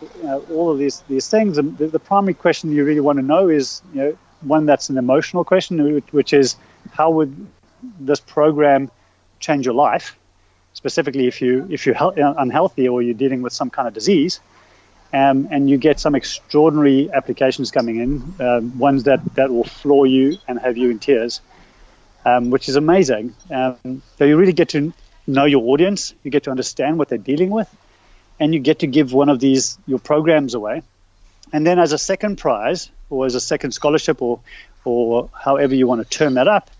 you 0.00 0.22
know, 0.22 0.42
all 0.50 0.70
of 0.70 0.78
these 0.78 1.02
these 1.02 1.28
things. 1.28 1.58
And 1.58 1.76
the, 1.76 1.88
the 1.88 1.98
primary 1.98 2.32
question 2.32 2.72
you 2.72 2.86
really 2.86 3.00
want 3.00 3.18
to 3.18 3.22
know 3.22 3.48
is 3.48 3.82
you 3.92 4.00
know 4.00 4.18
one 4.40 4.66
that's 4.66 4.88
an 4.88 4.98
emotional 4.98 5.44
question, 5.44 5.94
which, 5.94 6.12
which 6.12 6.32
is 6.32 6.56
how 6.98 7.10
would 7.10 7.32
this 8.00 8.20
program 8.20 8.90
change 9.38 9.64
your 9.64 9.74
life, 9.74 10.18
specifically 10.72 11.26
if 11.28 11.40
you 11.40 11.52
if 11.70 11.86
you're 11.86 11.96
unhealthy 12.44 12.88
or 12.88 13.00
you're 13.02 13.20
dealing 13.24 13.40
with 13.42 13.52
some 13.52 13.70
kind 13.70 13.86
of 13.88 13.94
disease. 13.94 14.40
Um, 15.10 15.48
and 15.50 15.70
you 15.70 15.78
get 15.78 15.98
some 15.98 16.14
extraordinary 16.14 17.10
applications 17.10 17.70
coming 17.70 17.96
in, 18.04 18.10
um, 18.46 18.78
ones 18.78 19.04
that, 19.04 19.20
that 19.36 19.48
will 19.48 19.64
floor 19.64 20.06
you 20.06 20.36
and 20.46 20.58
have 20.58 20.76
you 20.76 20.90
in 20.90 20.98
tears, 20.98 21.40
um, 22.26 22.50
which 22.50 22.68
is 22.68 22.76
amazing. 22.76 23.34
Um, 23.50 24.02
so 24.18 24.26
you 24.26 24.36
really 24.36 24.52
get 24.52 24.68
to 24.70 24.92
know 25.26 25.46
your 25.46 25.62
audience, 25.72 26.12
you 26.22 26.30
get 26.30 26.42
to 26.42 26.50
understand 26.50 26.98
what 26.98 27.08
they're 27.08 27.26
dealing 27.32 27.48
with, 27.48 27.74
and 28.38 28.52
you 28.52 28.60
get 28.60 28.80
to 28.80 28.86
give 28.86 29.14
one 29.14 29.30
of 29.30 29.40
these 29.40 29.78
your 29.86 29.98
programs 29.98 30.52
away. 30.52 30.82
And 31.54 31.66
then 31.66 31.78
as 31.78 31.92
a 31.94 31.98
second 31.98 32.36
prize, 32.36 32.90
or 33.08 33.24
as 33.24 33.34
a 33.34 33.40
second 33.40 33.70
scholarship, 33.72 34.20
or 34.20 34.40
or 34.84 35.30
however 35.32 35.74
you 35.74 35.86
want 35.86 36.02
to 36.02 36.18
term 36.18 36.34
that 36.34 36.48
up, 36.48 36.70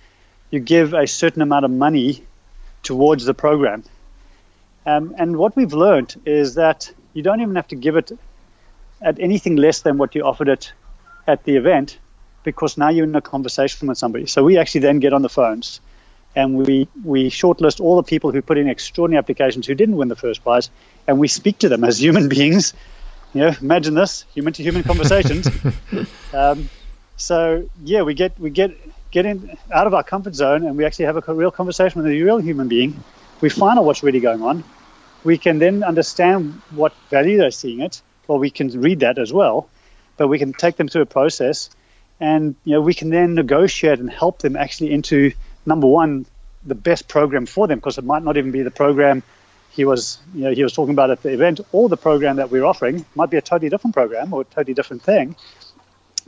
you 0.50 0.60
give 0.60 0.94
a 0.94 1.06
certain 1.06 1.42
amount 1.42 1.64
of 1.64 1.70
money 1.70 2.24
towards 2.82 3.24
the 3.24 3.34
program. 3.34 3.84
Um, 4.86 5.14
and 5.18 5.36
what 5.36 5.54
we've 5.56 5.72
learned 5.72 6.20
is 6.24 6.54
that 6.54 6.90
you 7.12 7.22
don't 7.22 7.40
even 7.40 7.56
have 7.56 7.68
to 7.68 7.76
give 7.76 7.96
it 7.96 8.12
at 9.02 9.20
anything 9.20 9.56
less 9.56 9.82
than 9.82 9.98
what 9.98 10.14
you 10.14 10.22
offered 10.22 10.48
it 10.48 10.72
at 11.26 11.44
the 11.44 11.56
event 11.56 11.98
because 12.42 12.78
now 12.78 12.88
you're 12.88 13.04
in 13.04 13.14
a 13.14 13.20
conversation 13.20 13.88
with 13.88 13.98
somebody. 13.98 14.26
So 14.26 14.42
we 14.42 14.56
actually 14.56 14.80
then 14.82 14.98
get 15.00 15.12
on 15.12 15.22
the 15.22 15.28
phones 15.28 15.80
and 16.34 16.56
we, 16.56 16.88
we 17.04 17.30
shortlist 17.30 17.80
all 17.80 17.96
the 17.96 18.02
people 18.02 18.32
who 18.32 18.40
put 18.40 18.58
in 18.58 18.68
extraordinary 18.68 19.18
applications 19.18 19.66
who 19.66 19.74
didn't 19.74 19.96
win 19.96 20.08
the 20.08 20.16
first 20.16 20.42
prize 20.42 20.70
and 21.06 21.18
we 21.18 21.28
speak 21.28 21.58
to 21.58 21.68
them 21.68 21.84
as 21.84 22.00
human 22.06 22.28
beings. 22.28 22.72
You 23.34 23.42
know, 23.42 23.52
imagine 23.60 23.94
this 23.94 24.24
human 24.34 24.54
to 24.54 24.62
human 24.62 24.82
conversations. 24.82 25.48
um, 26.32 26.70
so 27.16 27.68
yeah, 27.84 28.02
we 28.02 28.14
get 28.14 28.38
we 28.38 28.48
get 28.48 28.70
get 29.10 29.26
in 29.26 29.56
out 29.72 29.86
of 29.86 29.94
our 29.94 30.02
comfort 30.02 30.34
zone 30.34 30.66
and 30.66 30.76
we 30.76 30.84
actually 30.84 31.06
have 31.06 31.16
a 31.16 31.34
real 31.34 31.50
conversation 31.50 32.02
with 32.02 32.10
a 32.10 32.22
real 32.22 32.38
human 32.38 32.68
being. 32.68 33.02
We 33.40 33.48
find 33.48 33.78
out 33.78 33.84
what's 33.84 34.02
really 34.02 34.20
going 34.20 34.42
on. 34.42 34.64
We 35.24 35.38
can 35.38 35.58
then 35.58 35.82
understand 35.82 36.60
what 36.70 36.94
value 37.10 37.38
they're 37.38 37.50
seeing 37.50 37.80
it. 37.80 38.02
Well, 38.26 38.38
we 38.38 38.50
can 38.50 38.68
read 38.80 39.00
that 39.00 39.18
as 39.18 39.32
well, 39.32 39.68
but 40.16 40.28
we 40.28 40.38
can 40.38 40.52
take 40.52 40.76
them 40.76 40.88
through 40.88 41.02
a 41.02 41.06
process, 41.06 41.70
and 42.20 42.54
you 42.64 42.74
know 42.74 42.82
we 42.82 42.94
can 42.94 43.10
then 43.10 43.34
negotiate 43.34 43.98
and 43.98 44.10
help 44.10 44.40
them 44.40 44.54
actually 44.54 44.92
into 44.92 45.32
number 45.64 45.86
one 45.86 46.26
the 46.64 46.74
best 46.74 47.08
program 47.08 47.46
for 47.46 47.66
them 47.66 47.78
because 47.78 47.98
it 47.98 48.04
might 48.04 48.22
not 48.22 48.36
even 48.36 48.50
be 48.50 48.62
the 48.62 48.70
program 48.70 49.22
he 49.70 49.84
was 49.84 50.18
you 50.34 50.44
know 50.44 50.52
he 50.52 50.62
was 50.62 50.72
talking 50.72 50.92
about 50.92 51.10
at 51.10 51.22
the 51.22 51.32
event 51.32 51.60
or 51.72 51.88
the 51.88 51.96
program 51.96 52.36
that 52.36 52.50
we're 52.50 52.64
offering 52.64 52.96
it 52.96 53.04
might 53.14 53.30
be 53.30 53.36
a 53.36 53.40
totally 53.40 53.70
different 53.70 53.94
program 53.94 54.32
or 54.32 54.42
a 54.42 54.44
totally 54.44 54.74
different 54.74 55.02
thing. 55.02 55.36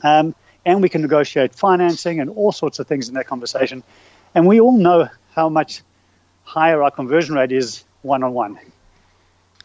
Um, 0.02 0.34
and 0.64 0.82
we 0.82 0.88
can 0.88 1.02
negotiate 1.02 1.54
financing 1.54 2.20
and 2.20 2.30
all 2.30 2.52
sorts 2.52 2.78
of 2.78 2.86
things 2.86 3.08
in 3.08 3.14
that 3.14 3.26
conversation. 3.26 3.82
And 4.34 4.46
we 4.46 4.60
all 4.60 4.76
know 4.76 5.08
how 5.34 5.48
much 5.48 5.82
higher 6.44 6.82
our 6.82 6.90
conversion 6.90 7.34
rate 7.34 7.52
is 7.52 7.84
one 8.02 8.22
on 8.22 8.32
one. 8.32 8.58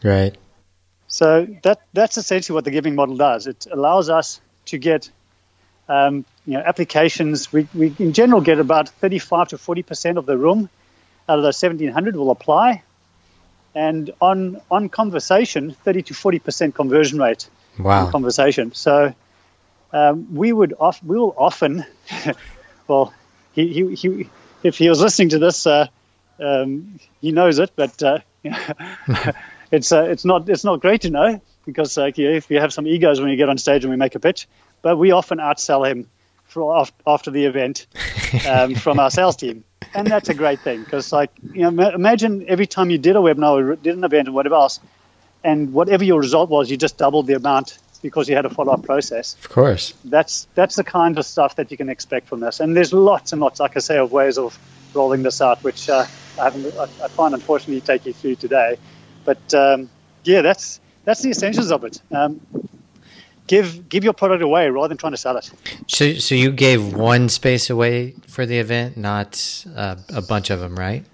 Right. 0.02 0.36
So 1.08 1.46
that 1.62 1.80
that's 1.92 2.18
essentially 2.18 2.54
what 2.54 2.64
the 2.64 2.70
giving 2.70 2.94
model 2.94 3.16
does. 3.16 3.46
It 3.46 3.66
allows 3.70 4.10
us 4.10 4.40
to 4.66 4.78
get 4.78 5.10
um, 5.88 6.24
you 6.44 6.54
know 6.54 6.62
applications. 6.64 7.52
We, 7.52 7.68
we 7.74 7.94
in 7.98 8.12
general 8.12 8.40
get 8.40 8.58
about 8.58 8.88
35 8.88 9.48
to 9.48 9.58
40 9.58 9.82
percent 9.82 10.18
of 10.18 10.26
the 10.26 10.36
room 10.36 10.68
out 11.28 11.38
of 11.38 11.42
those 11.42 11.60
1700 11.60 12.16
will 12.16 12.30
apply, 12.30 12.82
and 13.74 14.12
on 14.20 14.60
on 14.70 14.88
conversation, 14.88 15.72
30 15.72 16.02
to 16.02 16.14
40 16.14 16.38
percent 16.40 16.74
conversion 16.74 17.18
rate 17.18 17.48
Wow. 17.78 18.10
conversation. 18.10 18.72
So 18.72 19.14
um, 19.96 20.34
we 20.34 20.52
would 20.52 20.74
off, 20.78 21.02
we 21.02 21.16
will 21.16 21.34
often, 21.36 21.84
well, 22.88 23.14
he, 23.54 23.72
he, 23.72 23.94
he 23.94 24.30
if 24.62 24.76
he 24.76 24.90
was 24.90 25.00
listening 25.00 25.30
to 25.30 25.38
this, 25.38 25.66
uh, 25.66 25.86
um, 26.38 27.00
he 27.22 27.32
knows 27.32 27.58
it, 27.58 27.70
but 27.74 28.02
uh, 28.02 28.18
it's 29.72 29.92
uh, 29.92 30.02
it's 30.02 30.26
not 30.26 30.50
it's 30.50 30.64
not 30.64 30.80
great 30.80 31.02
to 31.02 31.10
know 31.10 31.40
because 31.64 31.96
uh, 31.96 32.10
you 32.14 32.30
if 32.30 32.50
you 32.50 32.60
have 32.60 32.74
some 32.74 32.86
egos 32.86 33.20
when 33.20 33.30
you 33.30 33.36
get 33.38 33.48
on 33.48 33.56
stage 33.56 33.84
and 33.84 33.90
we 33.90 33.96
make 33.96 34.14
a 34.14 34.20
pitch, 34.20 34.46
but 34.82 34.98
we 34.98 35.12
often 35.12 35.38
outsell 35.38 35.88
him 35.90 36.10
for 36.44 36.82
af- 36.82 36.92
after 37.06 37.30
the 37.30 37.46
event 37.46 37.86
um, 38.46 38.74
from 38.84 39.00
our 39.00 39.10
sales 39.10 39.36
team, 39.36 39.64
and 39.94 40.06
that's 40.06 40.28
a 40.28 40.34
great 40.34 40.60
thing 40.60 40.84
because 40.84 41.10
like 41.10 41.30
you 41.54 41.62
know 41.62 41.70
ma- 41.70 41.94
imagine 41.94 42.44
every 42.48 42.66
time 42.66 42.90
you 42.90 42.98
did 42.98 43.16
a 43.16 43.20
webinar 43.20 43.72
or 43.72 43.76
did 43.76 43.96
an 43.96 44.04
event 44.04 44.28
or 44.28 44.32
whatever 44.32 44.56
else, 44.56 44.78
and 45.42 45.72
whatever 45.72 46.04
your 46.04 46.20
result 46.20 46.50
was, 46.50 46.70
you 46.70 46.76
just 46.76 46.98
doubled 46.98 47.26
the 47.26 47.34
amount 47.34 47.78
because 48.06 48.28
you 48.28 48.36
had 48.36 48.46
a 48.46 48.50
follow-up 48.50 48.82
process 48.82 49.34
Of 49.44 49.48
course. 49.48 49.94
that's 50.04 50.46
that's 50.54 50.76
the 50.76 50.84
kind 50.84 51.18
of 51.18 51.24
stuff 51.26 51.56
that 51.56 51.70
you 51.70 51.76
can 51.76 51.88
expect 51.88 52.28
from 52.28 52.40
this. 52.40 52.60
And 52.60 52.76
there's 52.76 52.92
lots 52.92 53.32
and 53.32 53.40
lots, 53.40 53.58
like 53.60 53.76
I 53.76 53.80
say, 53.80 53.98
of 53.98 54.12
ways 54.12 54.38
of 54.38 54.58
rolling 54.94 55.22
this 55.22 55.40
out, 55.40 55.62
which 55.64 55.88
uh, 55.88 56.06
I 56.40 56.44
haven't, 56.44 56.74
I, 56.76 56.86
I 57.04 57.08
can't 57.08 57.34
unfortunately 57.34 57.80
take 57.80 58.06
you 58.06 58.12
through 58.12 58.36
today. 58.36 58.78
But 59.24 59.54
um, 59.54 59.90
yeah, 60.24 60.42
that's 60.42 60.80
that's 61.04 61.22
the 61.22 61.30
essentials 61.30 61.70
of 61.72 61.84
it. 61.84 62.00
Um, 62.10 62.40
give 63.46 63.88
give 63.88 64.04
your 64.04 64.12
product 64.12 64.42
away 64.42 64.68
rather 64.70 64.88
than 64.88 64.98
trying 64.98 65.12
to 65.12 65.22
sell 65.26 65.36
it. 65.36 65.50
So, 65.86 66.14
so 66.14 66.34
you 66.34 66.50
gave 66.52 66.94
one 66.94 67.28
space 67.28 67.70
away 67.70 68.14
for 68.26 68.46
the 68.46 68.58
event, 68.58 68.96
not 68.96 69.64
uh, 69.74 69.96
a 70.14 70.22
bunch 70.22 70.50
of 70.50 70.60
them, 70.60 70.76
right? 70.76 71.04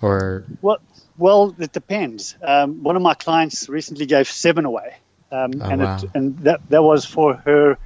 Or 0.00 0.44
Well, 0.62 0.78
well, 1.18 1.54
it 1.58 1.72
depends. 1.72 2.36
Um, 2.42 2.82
one 2.82 2.96
of 2.96 3.02
my 3.02 3.14
clients 3.14 3.68
recently 3.68 4.06
gave 4.06 4.26
seven 4.28 4.64
away, 4.64 4.96
um, 5.32 5.52
Oh, 5.60 5.70
and 5.70 5.80
wow. 5.82 5.96
it, 5.96 6.10
and 6.14 6.38
that 6.40 6.60
that 6.68 6.82
was 6.82 7.04
for 7.04 7.34
her 7.34 7.78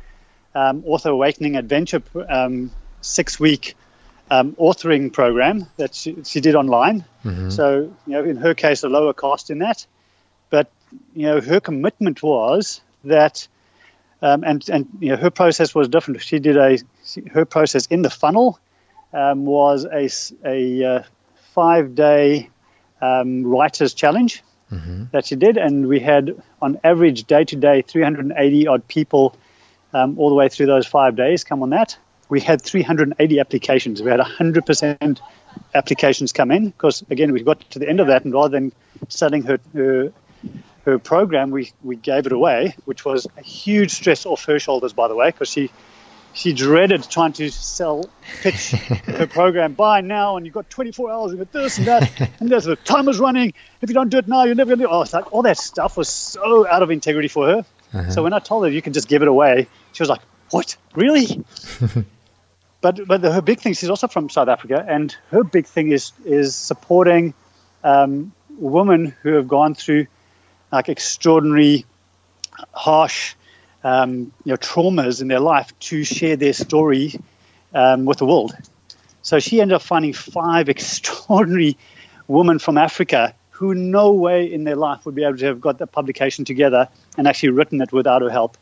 um, 0.55 0.83
Author 0.87 1.11
Awakening 1.11 1.57
Adventure 1.57 2.03
um, 2.29 2.71
six 3.01 3.39
week 3.39 3.75
um, 4.31 4.53
authoring 4.55 5.13
program 5.13 5.67
that 5.77 5.95
she, 5.95 6.17
she 6.25 6.41
did 6.41 6.55
online. 6.57 7.05
So 7.51 7.95
you 8.07 8.13
know, 8.13 8.25
in 8.25 8.37
her 8.37 8.55
case, 8.55 8.83
a 8.83 8.89
lower 8.89 9.13
cost 9.13 9.51
in 9.51 9.59
that, 9.61 9.87
but 10.51 10.71
you 11.15 11.27
know, 11.27 11.41
her 11.41 11.61
commitment 11.61 12.23
was 12.23 12.81
that. 13.05 13.49
Um, 14.23 14.45
and 14.45 14.67
and 14.71 14.89
you 14.99 15.11
know 15.11 15.17
her 15.17 15.31
process 15.31 15.75
was 15.75 15.89
different. 15.89 16.23
She 16.23 16.39
did 16.39 16.57
a 16.57 16.79
she, 17.05 17.21
her 17.33 17.45
process 17.45 17.85
in 17.87 18.01
the 18.01 18.09
funnel 18.09 18.59
um, 19.13 19.45
was 19.45 19.85
a 19.85 20.85
uh, 20.85 21.03
five 21.55 21.95
day 21.95 22.49
um, 23.03 23.45
writers 23.45 23.93
challenge 23.93 24.43
that 24.71 25.27
she 25.27 25.37
did, 25.37 25.57
and 25.57 25.87
we 25.87 26.01
had 26.01 26.43
on 26.61 26.81
average 26.83 27.25
day 27.25 27.45
to 27.45 27.57
day 27.57 27.83
380 27.83 28.67
odd 28.67 28.89
people 28.89 29.37
um, 29.93 30.19
all 30.19 30.29
the 30.29 30.35
way 30.35 30.49
through 30.49 30.67
those 30.67 30.87
five 30.87 31.17
days 31.17 31.45
come 31.45 31.63
on 31.63 31.71
that. 31.71 31.97
We 32.29 32.41
had 32.41 32.61
380 32.61 33.39
applications. 33.39 34.03
We 34.03 34.11
had 34.11 34.19
100% 34.19 35.21
applications 35.75 36.33
come 36.33 36.51
in 36.51 36.67
because 36.67 37.05
again 37.09 37.33
we 37.33 37.43
got 37.43 37.61
to 37.71 37.79
the 37.79 37.89
end 37.89 38.01
of 38.01 38.09
that, 38.09 38.25
and 38.25 38.35
rather 38.35 38.49
than 38.49 38.73
selling 39.09 39.43
her 39.45 39.61
her, 39.73 40.13
her 40.85 40.99
program, 40.99 41.51
we 41.51 41.73
we 41.83 41.97
gave 41.97 42.27
it 42.27 42.33
away, 42.33 42.75
which 42.85 43.05
was 43.05 43.27
a 43.37 43.43
huge 43.43 43.93
stress 43.93 44.27
off 44.27 44.45
her 44.47 44.59
shoulders, 44.59 44.93
by 44.93 45.09
the 45.09 45.15
way, 45.15 45.29
because 45.29 45.49
she 45.49 45.71
she 46.37 46.53
dreaded 46.53 47.03
trying 47.09 47.33
to 47.33 47.51
sell, 47.51 48.05
pitch 48.43 48.71
her 48.71 49.27
program. 49.27 49.73
Buy 49.73 50.03
now, 50.03 50.37
and 50.37 50.45
you've 50.45 50.55
got 50.55 50.69
24 50.69 51.11
hours 51.11 51.35
with 51.35 51.51
this 51.51 51.79
and 51.79 51.87
that, 51.87 52.31
and 52.41 52.51
there's 52.51 52.65
the 52.65 52.77
timer's 52.77 53.19
running. 53.19 53.55
If 53.81 53.89
you 53.89 53.95
don't 53.95 54.11
do 54.11 54.19
it 54.19 54.29
now, 54.29 54.45
you're 54.45 54.55
never 54.55 54.69
going 54.69 54.81
to 54.81 54.85
do 54.85 54.91
it. 54.91 54.95
Oh, 54.95 55.01
it's 55.01 55.15
like 55.15 55.33
all 55.33 55.43
that 55.43 55.57
stuff 55.57 55.97
was 55.97 56.11
so 56.11 56.69
out 56.69 56.83
of 56.83 56.91
integrity 56.91 57.29
for 57.29 57.47
her. 57.47 57.65
So 58.11 58.23
when 58.23 58.35
I 58.35 58.41
told 58.41 58.65
her 58.65 58.71
you 58.71 58.83
can 58.83 58.93
just 58.93 59.09
give 59.09 59.23
it 59.23 59.29
away, 59.29 59.69
she 59.93 60.03
was 60.03 60.11
like, 60.11 60.21
"What? 60.51 60.77
Really?" 60.95 61.43
but 62.83 63.07
but 63.07 63.23
the, 63.23 63.33
her 63.33 63.41
big 63.41 63.61
thing, 63.61 63.73
she's 63.73 63.89
also 63.89 64.07
from 64.07 64.29
South 64.29 64.49
Africa, 64.49 64.85
and 64.87 65.17
her 65.31 65.43
big 65.43 65.65
thing 65.65 65.91
is 65.93 66.13
is 66.27 66.55
supporting 66.55 67.33
um, 67.83 68.33
women 68.59 69.15
who 69.23 69.33
have 69.35 69.49
gone 69.49 69.75
through 69.75 70.09
like 70.71 70.91
extraordinary, 70.91 71.87
harsh, 72.73 73.35
um, 73.87 74.33
you 74.45 74.51
know, 74.51 74.57
traumas 74.57 75.23
in 75.23 75.29
their 75.29 75.39
life 75.39 75.73
to 75.79 76.03
share 76.03 76.35
their 76.35 76.53
story 76.53 77.15
um, 77.73 78.05
with 78.05 78.19
the 78.19 78.27
world. 78.27 78.53
So 79.23 79.39
she 79.39 79.61
ended 79.61 79.77
up 79.77 79.83
finding 79.83 80.13
five 80.13 80.69
extraordinary 80.75 81.77
women 82.27 82.59
from 82.59 82.79
Africa 82.79 83.33
who 83.51 83.77
no 83.77 84.13
way 84.13 84.53
in 84.53 84.65
their 84.65 84.75
life 84.75 85.07
would 85.07 85.15
be 85.15 85.23
able 85.23 85.39
to 85.39 85.47
have 85.47 85.61
got 85.61 85.79
the 85.79 85.87
publication 85.87 86.45
together 86.45 86.89
and 87.17 87.29
actually 87.29 87.51
written 87.51 87.81
it 87.81 87.93
without 87.93 88.23
her 88.23 88.29
help. 88.29 88.59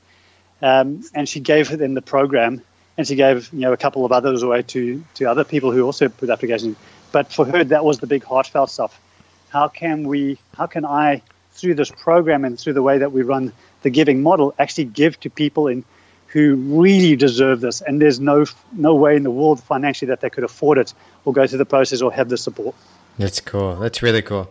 Um, 0.60 1.02
and 1.14 1.26
she 1.26 1.40
gave 1.40 1.70
them 1.70 1.94
the 1.94 2.02
program, 2.02 2.60
and 2.98 3.06
she 3.06 3.16
gave 3.16 3.50
you 3.52 3.60
know 3.60 3.72
a 3.72 3.78
couple 3.78 4.04
of 4.04 4.12
others 4.12 4.42
away 4.42 4.62
to 4.62 5.02
to 5.14 5.24
other 5.24 5.44
people 5.44 5.72
who 5.72 5.82
also 5.84 6.10
put 6.10 6.28
applications. 6.28 6.76
But 7.12 7.32
for 7.32 7.46
her, 7.46 7.64
that 7.64 7.82
was 7.84 7.98
the 7.98 8.06
big 8.06 8.24
heartfelt 8.24 8.70
stuff. 8.70 9.00
How 9.48 9.68
can 9.68 10.06
we? 10.06 10.38
How 10.56 10.66
can 10.66 10.84
I, 10.84 11.22
through 11.52 11.74
this 11.74 11.90
program 11.90 12.44
and 12.44 12.60
through 12.60 12.74
the 12.74 12.82
way 12.82 12.98
that 12.98 13.10
we 13.10 13.22
run 13.22 13.52
the 13.84 13.90
giving 13.90 14.20
model, 14.22 14.52
actually 14.58 14.86
give 14.86 15.18
to 15.20 15.30
people 15.30 15.68
in 15.68 15.84
who 16.28 16.56
really 16.56 17.14
deserve 17.14 17.60
this? 17.60 17.80
And 17.80 18.02
there's 18.02 18.18
no 18.18 18.44
no 18.72 18.94
way 18.96 19.14
in 19.14 19.22
the 19.22 19.30
world 19.30 19.62
financially 19.62 20.08
that 20.08 20.20
they 20.20 20.30
could 20.30 20.42
afford 20.44 20.78
it 20.78 20.92
or 21.24 21.32
go 21.32 21.46
through 21.46 21.58
the 21.58 21.64
process 21.76 22.02
or 22.02 22.12
have 22.12 22.28
the 22.28 22.36
support. 22.36 22.74
That's 23.18 23.38
cool. 23.40 23.76
That's 23.76 24.02
really 24.02 24.22
cool. 24.22 24.50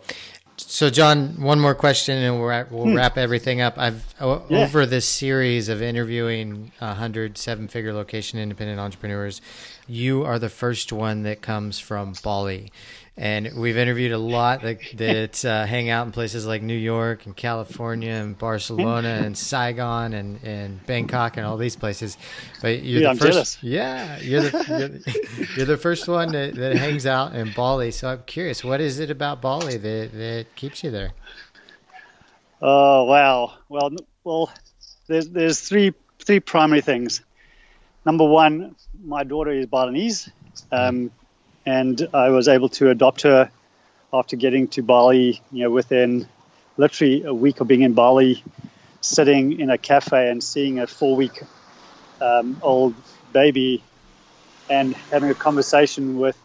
So, 0.56 0.88
John, 0.88 1.42
one 1.42 1.58
more 1.58 1.74
question, 1.74 2.16
and 2.16 2.38
we'll 2.38 2.48
wrap, 2.48 2.70
we'll 2.70 2.94
wrap 2.94 3.18
everything 3.18 3.60
up. 3.60 3.74
I've 3.76 4.14
o- 4.20 4.36
Hmm. 4.38 4.54
Yeah. 4.54 4.62
over 4.64 4.86
this 4.86 5.04
series 5.04 5.68
of 5.68 5.82
interviewing 5.82 6.70
hundred 6.78 7.36
seven-figure 7.36 7.92
location 7.92 8.38
independent 8.38 8.78
entrepreneurs. 8.78 9.40
You 9.88 10.22
are 10.24 10.38
the 10.38 10.48
first 10.48 10.92
one 10.92 11.24
that 11.24 11.42
comes 11.42 11.80
from 11.80 12.14
Bali, 12.22 12.70
and 13.16 13.52
we've 13.56 13.76
interviewed 13.76 14.10
a 14.12 14.18
lot 14.18 14.62
that, 14.62 14.78
that 14.96 15.44
uh, 15.44 15.66
hang 15.66 15.88
out 15.88 16.04
in 16.06 16.12
places 16.12 16.46
like 16.46 16.62
New 16.62 16.76
York 16.76 17.26
and 17.26 17.36
California 17.36 18.10
and 18.10 18.36
Barcelona 18.36 19.20
and 19.24 19.38
Saigon 19.38 20.12
and, 20.14 20.42
and 20.42 20.84
Bangkok 20.86 21.36
and 21.36 21.46
all 21.46 21.56
these 21.56 21.76
places. 21.76 22.18
But 22.60 22.82
you're 22.82 23.02
Yeah, 23.02 23.06
the 23.06 23.10
I'm 23.10 23.16
first. 23.18 23.32
jealous. 23.32 23.58
Yeah, 23.62 24.18
you're 24.20 24.40
the 24.42 24.50
you're, 24.68 24.88
the- 24.88 25.48
you're 25.56 25.66
the 25.66 25.76
first 25.76 26.08
one 26.08 26.32
that, 26.32 26.54
that 26.56 26.76
hangs 26.76 27.06
out 27.06 27.34
in 27.36 27.52
Bali. 27.52 27.92
So 27.92 28.08
I'm 28.08 28.22
curious, 28.26 28.64
what 28.64 28.80
is 28.80 28.98
it 28.98 29.10
about 29.10 29.40
Bali 29.40 29.76
that, 29.76 30.10
that 30.12 30.46
keeps 30.56 30.82
you 30.82 30.90
there? 30.90 31.12
Oh 32.62 33.04
wow! 33.04 33.54
Well, 33.68 33.90
well, 34.24 34.50
there's 35.06 35.28
there's 35.28 35.60
three 35.60 35.92
three 36.20 36.40
primary 36.40 36.80
things. 36.80 37.20
Number 38.06 38.24
one, 38.26 38.74
my 39.04 39.22
daughter 39.24 39.50
is 39.50 39.66
Balinese, 39.66 40.30
um, 40.72 41.10
and 41.66 42.08
I 42.12 42.28
was 42.30 42.48
able 42.48 42.68
to 42.70 42.90
adopt 42.90 43.22
her 43.22 43.50
after 44.12 44.36
getting 44.36 44.68
to 44.68 44.82
Bali. 44.82 45.40
You 45.50 45.64
know, 45.64 45.70
within 45.70 46.26
literally 46.76 47.22
a 47.24 47.34
week 47.34 47.60
of 47.60 47.68
being 47.68 47.82
in 47.82 47.94
Bali, 47.94 48.42
sitting 49.00 49.60
in 49.60 49.70
a 49.70 49.78
cafe 49.78 50.30
and 50.30 50.42
seeing 50.42 50.78
a 50.78 50.86
four 50.86 51.16
week 51.16 51.42
um, 52.20 52.58
old 52.62 52.94
baby, 53.32 53.82
and 54.68 54.94
having 54.94 55.30
a 55.30 55.34
conversation 55.34 56.18
with 56.18 56.36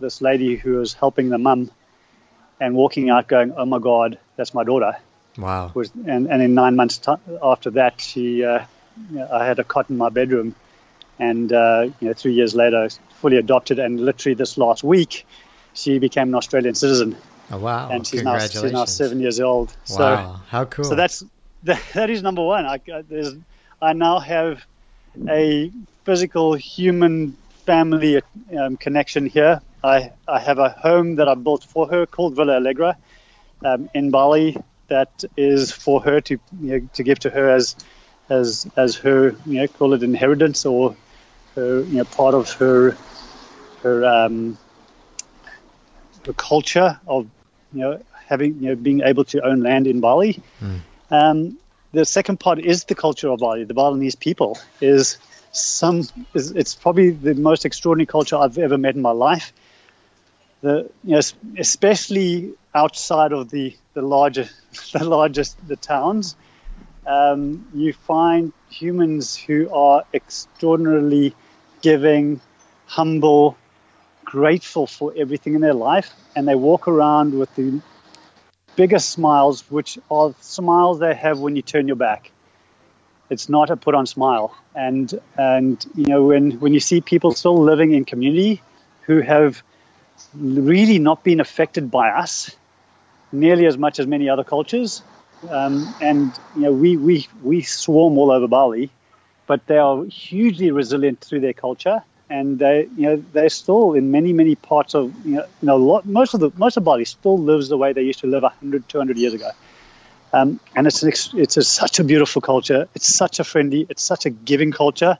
this 0.00 0.20
lady 0.20 0.56
who 0.56 0.74
was 0.78 0.94
helping 0.94 1.28
the 1.28 1.38
mum, 1.38 1.70
and 2.60 2.74
walking 2.74 3.10
out 3.10 3.28
going, 3.28 3.52
"Oh 3.56 3.64
my 3.64 3.78
God, 3.78 4.18
that's 4.36 4.54
my 4.54 4.64
daughter." 4.64 4.96
Wow. 5.36 5.72
was 5.74 5.90
and, 6.06 6.30
and 6.30 6.40
in 6.40 6.54
nine 6.54 6.76
months 6.76 6.98
ti 6.98 7.12
after 7.42 7.70
that 7.70 8.00
she 8.00 8.44
uh, 8.44 8.64
I 9.32 9.44
had 9.44 9.58
a 9.58 9.64
cot 9.64 9.90
in 9.90 9.96
my 9.96 10.08
bedroom 10.08 10.54
and 11.18 11.52
uh, 11.52 11.88
you 12.00 12.08
know 12.08 12.14
three 12.14 12.32
years 12.32 12.54
later 12.54 12.88
fully 13.20 13.36
adopted 13.36 13.78
and 13.78 14.00
literally 14.00 14.34
this 14.34 14.58
last 14.58 14.82
week 14.84 15.26
she 15.72 15.98
became 15.98 16.28
an 16.28 16.34
Australian 16.34 16.74
citizen 16.74 17.16
Oh, 17.50 17.58
wow. 17.58 17.90
and 17.90 18.06
she's 18.06 18.22
now 18.22 18.38
she's 18.38 18.72
now 18.72 18.84
seven 18.86 19.20
years 19.20 19.38
old 19.40 19.74
Wow. 19.90 20.40
How 20.48 20.64
cool. 20.64 20.84
so 20.84 20.90
so 20.90 20.94
that's 20.96 21.22
that, 21.64 21.80
that 21.94 22.10
is 22.10 22.22
number 22.22 22.42
one 22.42 22.66
I, 22.66 22.80
I 23.80 23.92
now 23.92 24.18
have 24.18 24.64
a 25.28 25.70
physical 26.04 26.54
human 26.54 27.36
family 27.66 28.20
um, 28.58 28.76
connection 28.76 29.26
here 29.26 29.60
I, 29.82 30.12
I 30.26 30.40
have 30.40 30.58
a 30.58 30.70
home 30.70 31.16
that 31.16 31.28
I 31.28 31.34
built 31.34 31.64
for 31.64 31.86
her 31.88 32.06
called 32.06 32.34
Villa 32.36 32.56
Allegra 32.56 32.96
um, 33.64 33.88
in 33.94 34.10
Bali 34.10 34.56
that 34.88 35.24
is 35.36 35.72
for 35.72 36.02
her 36.02 36.20
to 36.22 36.38
you 36.60 36.80
know, 36.80 36.88
to 36.94 37.02
give 37.02 37.18
to 37.20 37.30
her 37.30 37.50
as 37.50 37.76
as 38.28 38.66
as 38.76 38.96
her 38.96 39.36
you 39.46 39.60
know 39.60 39.68
call 39.68 39.92
it 39.92 40.02
inheritance 40.02 40.64
or 40.66 40.96
her 41.54 41.80
you 41.82 41.98
know 41.98 42.04
part 42.04 42.34
of 42.34 42.50
her 42.52 42.96
her 43.82 44.04
um, 44.04 44.58
the 46.24 46.32
culture 46.34 46.98
of 47.06 47.28
you 47.72 47.80
know 47.80 48.02
having 48.26 48.54
you 48.60 48.68
know 48.70 48.76
being 48.76 49.02
able 49.02 49.24
to 49.24 49.40
own 49.44 49.60
land 49.60 49.86
in 49.86 50.00
Bali. 50.00 50.42
Um, 51.10 51.58
the 51.92 52.04
second 52.04 52.40
part 52.40 52.58
is 52.58 52.84
the 52.84 52.94
culture 52.94 53.28
of 53.28 53.38
Bali. 53.38 53.64
The 53.64 53.74
Balinese 53.74 54.16
people 54.16 54.58
is 54.80 55.18
some 55.52 56.02
is 56.34 56.50
it's 56.50 56.74
probably 56.74 57.10
the 57.10 57.34
most 57.34 57.64
extraordinary 57.64 58.06
culture 58.06 58.36
I've 58.36 58.58
ever 58.58 58.76
met 58.76 58.96
in 58.96 59.02
my 59.02 59.12
life. 59.12 59.52
The 60.62 60.90
you 61.04 61.14
know 61.16 61.20
especially 61.58 62.54
outside 62.74 63.32
of 63.32 63.50
the 63.50 63.76
the 63.92 64.02
larger 64.02 64.48
the 64.92 65.04
largest 65.04 65.56
the 65.68 65.76
towns, 65.76 66.36
um, 67.06 67.66
you 67.74 67.92
find 67.92 68.52
humans 68.70 69.36
who 69.36 69.70
are 69.70 70.04
extraordinarily 70.12 71.34
giving, 71.84 72.40
humble, 72.86 73.58
grateful 74.24 74.86
for 74.86 75.12
everything 75.14 75.54
in 75.54 75.60
their 75.60 75.74
life, 75.74 76.10
and 76.34 76.48
they 76.48 76.54
walk 76.54 76.88
around 76.88 77.38
with 77.38 77.54
the 77.56 77.82
biggest 78.74 79.10
smiles, 79.10 79.70
which 79.70 79.98
are 80.10 80.34
smiles 80.40 80.98
they 80.98 81.14
have 81.14 81.38
when 81.38 81.56
you 81.56 81.62
turn 81.62 81.86
your 81.86 81.96
back. 81.96 82.32
It's 83.28 83.50
not 83.50 83.68
a 83.68 83.76
put 83.76 83.94
on 83.94 84.06
smile. 84.06 84.56
And 84.74 85.12
and 85.36 85.84
you 85.94 86.06
know 86.06 86.24
when 86.24 86.52
when 86.62 86.72
you 86.72 86.80
see 86.80 87.00
people 87.02 87.32
still 87.32 87.60
living 87.62 87.92
in 87.92 88.06
community 88.06 88.62
who 89.02 89.20
have 89.20 89.62
really 90.34 90.98
not 90.98 91.22
been 91.22 91.40
affected 91.40 91.90
by 91.90 92.08
us 92.08 92.50
nearly 93.30 93.66
as 93.66 93.76
much 93.76 93.98
as 93.98 94.06
many 94.06 94.28
other 94.30 94.44
cultures. 94.44 95.02
Um, 95.50 95.94
and 96.00 96.32
you 96.56 96.62
know 96.62 96.72
we, 96.72 96.96
we 96.96 97.28
we 97.42 97.62
swarm 97.62 98.16
all 98.18 98.30
over 98.30 98.48
Bali, 98.48 98.90
but 99.46 99.66
they 99.66 99.78
are 99.78 100.04
hugely 100.04 100.70
resilient 100.70 101.20
through 101.20 101.40
their 101.40 101.52
culture, 101.52 102.02
and 102.30 102.58
they 102.58 102.88
you 102.96 103.06
know 103.06 103.24
they're 103.32 103.48
still 103.48 103.94
in 103.94 104.10
many 104.10 104.32
many 104.32 104.54
parts 104.54 104.94
of 104.94 105.12
you 105.26 105.36
know, 105.36 105.46
you 105.62 105.66
know 105.66 105.76
lot, 105.76 106.06
most 106.06 106.34
of 106.34 106.40
the 106.40 106.50
most 106.56 106.76
of 106.76 106.84
Bali 106.84 107.04
still 107.04 107.38
lives 107.38 107.68
the 107.68 107.76
way 107.76 107.92
they 107.92 108.02
used 108.02 108.20
to 108.20 108.26
live 108.26 108.42
100 108.42 108.88
200 108.88 109.16
years 109.16 109.34
ago. 109.34 109.50
Um, 110.32 110.58
and 110.74 110.88
it's 110.88 111.00
an, 111.04 111.12
it's 111.38 111.56
a, 111.56 111.62
such 111.62 112.00
a 112.00 112.04
beautiful 112.04 112.42
culture. 112.42 112.88
It's 112.96 113.06
such 113.06 113.38
a 113.38 113.44
friendly, 113.44 113.86
it's 113.88 114.02
such 114.02 114.26
a 114.26 114.30
giving 114.30 114.72
culture. 114.72 115.16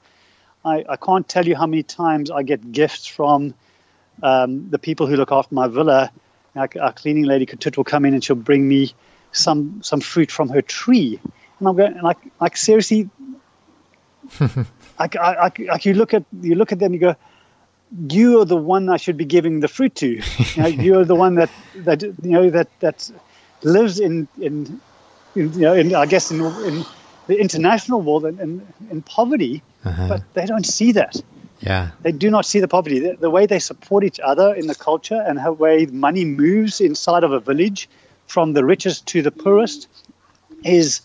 I, 0.64 0.84
I 0.88 0.96
can't 0.96 1.28
tell 1.28 1.46
you 1.46 1.54
how 1.54 1.66
many 1.66 1.84
times 1.84 2.32
I 2.32 2.42
get 2.42 2.72
gifts 2.72 3.06
from 3.06 3.54
um, 4.24 4.70
the 4.70 4.78
people 4.80 5.06
who 5.06 5.14
look 5.14 5.30
after 5.30 5.54
my 5.54 5.68
villa. 5.68 6.10
Our, 6.56 6.68
our 6.80 6.92
cleaning 6.92 7.24
lady 7.24 7.46
Ketut 7.46 7.76
will 7.76 7.84
come 7.84 8.04
in 8.04 8.14
and 8.14 8.24
she'll 8.24 8.34
bring 8.34 8.66
me 8.66 8.92
some 9.30 9.82
some 9.82 10.00
fruit 10.00 10.30
from 10.30 10.48
her 10.48 10.62
tree, 10.62 11.20
and 11.58 11.68
I'm 11.68 11.76
going 11.76 12.00
like 12.00 12.18
like 12.40 12.56
seriously. 12.56 13.08
Like, 14.98 15.16
I, 15.16 15.34
I, 15.46 15.52
like 15.68 15.84
you 15.84 15.94
look 15.94 16.14
at 16.14 16.24
you 16.40 16.54
look 16.54 16.72
at 16.72 16.78
them, 16.78 16.92
you 16.92 17.00
go, 17.00 17.16
you 18.08 18.40
are 18.40 18.44
the 18.44 18.56
one 18.56 18.88
I 18.88 18.96
should 18.96 19.16
be 19.16 19.24
giving 19.24 19.60
the 19.60 19.68
fruit 19.68 19.94
to. 19.96 20.08
You 20.08 20.22
know, 20.62 20.66
you're 20.66 21.04
the 21.04 21.14
one 21.14 21.34
that 21.36 21.50
that 21.76 22.02
you 22.02 22.12
know 22.22 22.50
that 22.50 22.68
that 22.80 23.10
lives 23.62 24.00
in 24.00 24.28
in, 24.40 24.80
in 25.34 25.52
you 25.52 25.60
know 25.60 25.74
in 25.74 25.94
I 25.94 26.06
guess 26.06 26.30
in, 26.30 26.40
in 26.40 26.84
the 27.26 27.40
international 27.40 28.02
world 28.02 28.24
and 28.24 28.40
in, 28.40 28.66
in 28.90 29.02
poverty, 29.02 29.62
uh-huh. 29.84 30.08
but 30.08 30.22
they 30.34 30.46
don't 30.46 30.66
see 30.66 30.92
that 30.92 31.16
Yeah. 31.60 31.90
they 32.02 32.12
do 32.12 32.30
not 32.30 32.44
see 32.44 32.60
the 32.60 32.68
poverty. 32.68 32.98
The, 32.98 33.16
the 33.16 33.30
way 33.30 33.46
they 33.46 33.58
support 33.58 34.04
each 34.04 34.20
other 34.20 34.54
in 34.54 34.66
the 34.66 34.74
culture 34.74 35.22
and 35.26 35.38
how 35.38 35.52
way 35.52 35.86
money 35.86 36.24
moves 36.24 36.80
inside 36.80 37.24
of 37.24 37.32
a 37.32 37.40
village 37.40 37.88
from 38.26 38.52
the 38.52 38.64
richest 38.64 39.06
to 39.06 39.22
the 39.22 39.30
poorest 39.30 39.88
is 40.62 41.00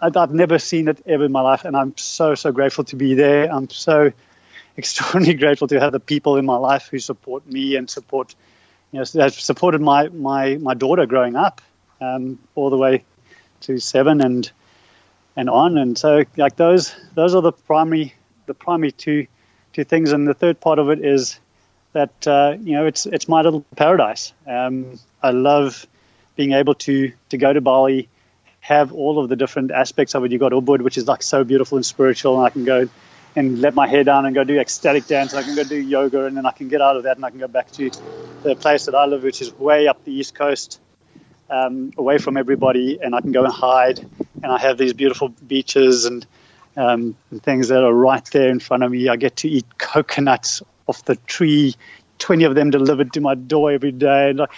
I, 0.00 0.10
I've 0.14 0.32
never 0.32 0.58
seen 0.58 0.88
it 0.88 1.02
ever 1.06 1.24
in 1.24 1.32
my 1.32 1.40
life, 1.40 1.64
and 1.64 1.76
I'm 1.76 1.96
so 1.96 2.34
so 2.34 2.52
grateful 2.52 2.84
to 2.84 2.96
be 2.96 3.14
there. 3.14 3.52
I'm 3.52 3.68
so 3.70 4.12
extraordinarily 4.78 5.38
grateful 5.44 5.68
to 5.68 5.80
have 5.80 5.92
the 5.92 6.00
people 6.00 6.36
in 6.36 6.46
my 6.46 6.56
life 6.56 6.88
who 6.90 6.98
support 6.98 7.46
me 7.46 7.76
and 7.76 7.88
support 7.88 8.34
you 8.92 9.00
know 9.00 9.22
have 9.22 9.34
supported 9.34 9.80
my 9.80 10.08
my 10.08 10.56
my 10.56 10.74
daughter 10.74 11.06
growing 11.06 11.36
up 11.36 11.60
um, 12.00 12.38
all 12.54 12.70
the 12.70 12.76
way 12.76 13.04
to 13.62 13.78
seven 13.78 14.20
and 14.20 14.50
and 15.36 15.50
on. 15.50 15.78
And 15.78 15.96
so 15.96 16.24
like 16.36 16.56
those 16.56 16.94
those 17.14 17.34
are 17.34 17.42
the 17.42 17.52
primary 17.52 18.14
the 18.46 18.54
primary 18.54 18.92
two 18.92 19.26
two 19.72 19.84
things. 19.84 20.12
And 20.12 20.26
the 20.26 20.34
third 20.34 20.60
part 20.60 20.78
of 20.78 20.90
it 20.90 21.04
is 21.04 21.38
that 21.92 22.26
uh, 22.26 22.56
you 22.60 22.72
know 22.72 22.86
it's 22.86 23.06
it's 23.06 23.28
my 23.28 23.42
little 23.42 23.64
paradise. 23.76 24.32
Um, 24.46 24.98
I 25.22 25.30
love 25.30 25.86
being 26.36 26.52
able 26.52 26.74
to 26.74 27.12
to 27.30 27.38
go 27.38 27.52
to 27.52 27.60
Bali 27.60 28.08
have 28.66 28.92
all 28.92 29.18
of 29.18 29.28
the 29.28 29.36
different 29.36 29.70
aspects 29.70 30.14
of 30.14 30.24
it 30.24 30.32
you 30.32 30.38
got 30.38 30.52
Ubud 30.52 30.80
which 30.82 30.98
is 30.98 31.06
like 31.06 31.22
so 31.22 31.44
beautiful 31.44 31.76
and 31.76 31.86
spiritual 31.86 32.36
and 32.36 32.46
I 32.46 32.50
can 32.50 32.64
go 32.64 32.88
and 33.34 33.60
let 33.60 33.74
my 33.74 33.86
hair 33.86 34.02
down 34.02 34.26
and 34.26 34.34
go 34.34 34.44
do 34.44 34.58
ecstatic 34.58 35.06
dance 35.06 35.34
I 35.34 35.42
can 35.42 35.54
go 35.54 35.64
do 35.64 35.76
yoga 35.76 36.24
and 36.26 36.36
then 36.36 36.46
I 36.46 36.52
can 36.52 36.68
get 36.68 36.80
out 36.80 36.96
of 36.96 37.04
that 37.04 37.16
and 37.16 37.24
I 37.24 37.30
can 37.30 37.38
go 37.38 37.48
back 37.48 37.70
to 37.72 37.90
the 38.42 38.56
place 38.56 38.86
that 38.86 38.94
I 38.94 39.06
live 39.06 39.22
which 39.22 39.40
is 39.42 39.52
way 39.52 39.88
up 39.88 40.04
the 40.04 40.12
east 40.12 40.34
coast 40.34 40.80
um, 41.48 41.92
away 41.96 42.18
from 42.18 42.36
everybody, 42.36 42.98
and 43.00 43.14
I 43.14 43.20
can 43.20 43.32
go 43.32 43.44
and 43.44 43.52
hide. 43.52 43.98
And 44.42 44.46
I 44.46 44.58
have 44.58 44.78
these 44.78 44.92
beautiful 44.92 45.28
beaches 45.28 46.04
and, 46.04 46.26
um, 46.76 47.16
and 47.30 47.42
things 47.42 47.68
that 47.68 47.82
are 47.82 47.92
right 47.92 48.24
there 48.26 48.48
in 48.48 48.60
front 48.60 48.82
of 48.82 48.90
me. 48.90 49.08
I 49.08 49.16
get 49.16 49.36
to 49.36 49.48
eat 49.48 49.66
coconuts 49.78 50.62
off 50.86 51.04
the 51.04 51.16
tree, 51.16 51.74
twenty 52.18 52.44
of 52.44 52.54
them 52.54 52.70
delivered 52.70 53.12
to 53.14 53.20
my 53.20 53.34
door 53.34 53.72
every 53.72 53.92
day, 53.92 54.32
like, 54.32 54.50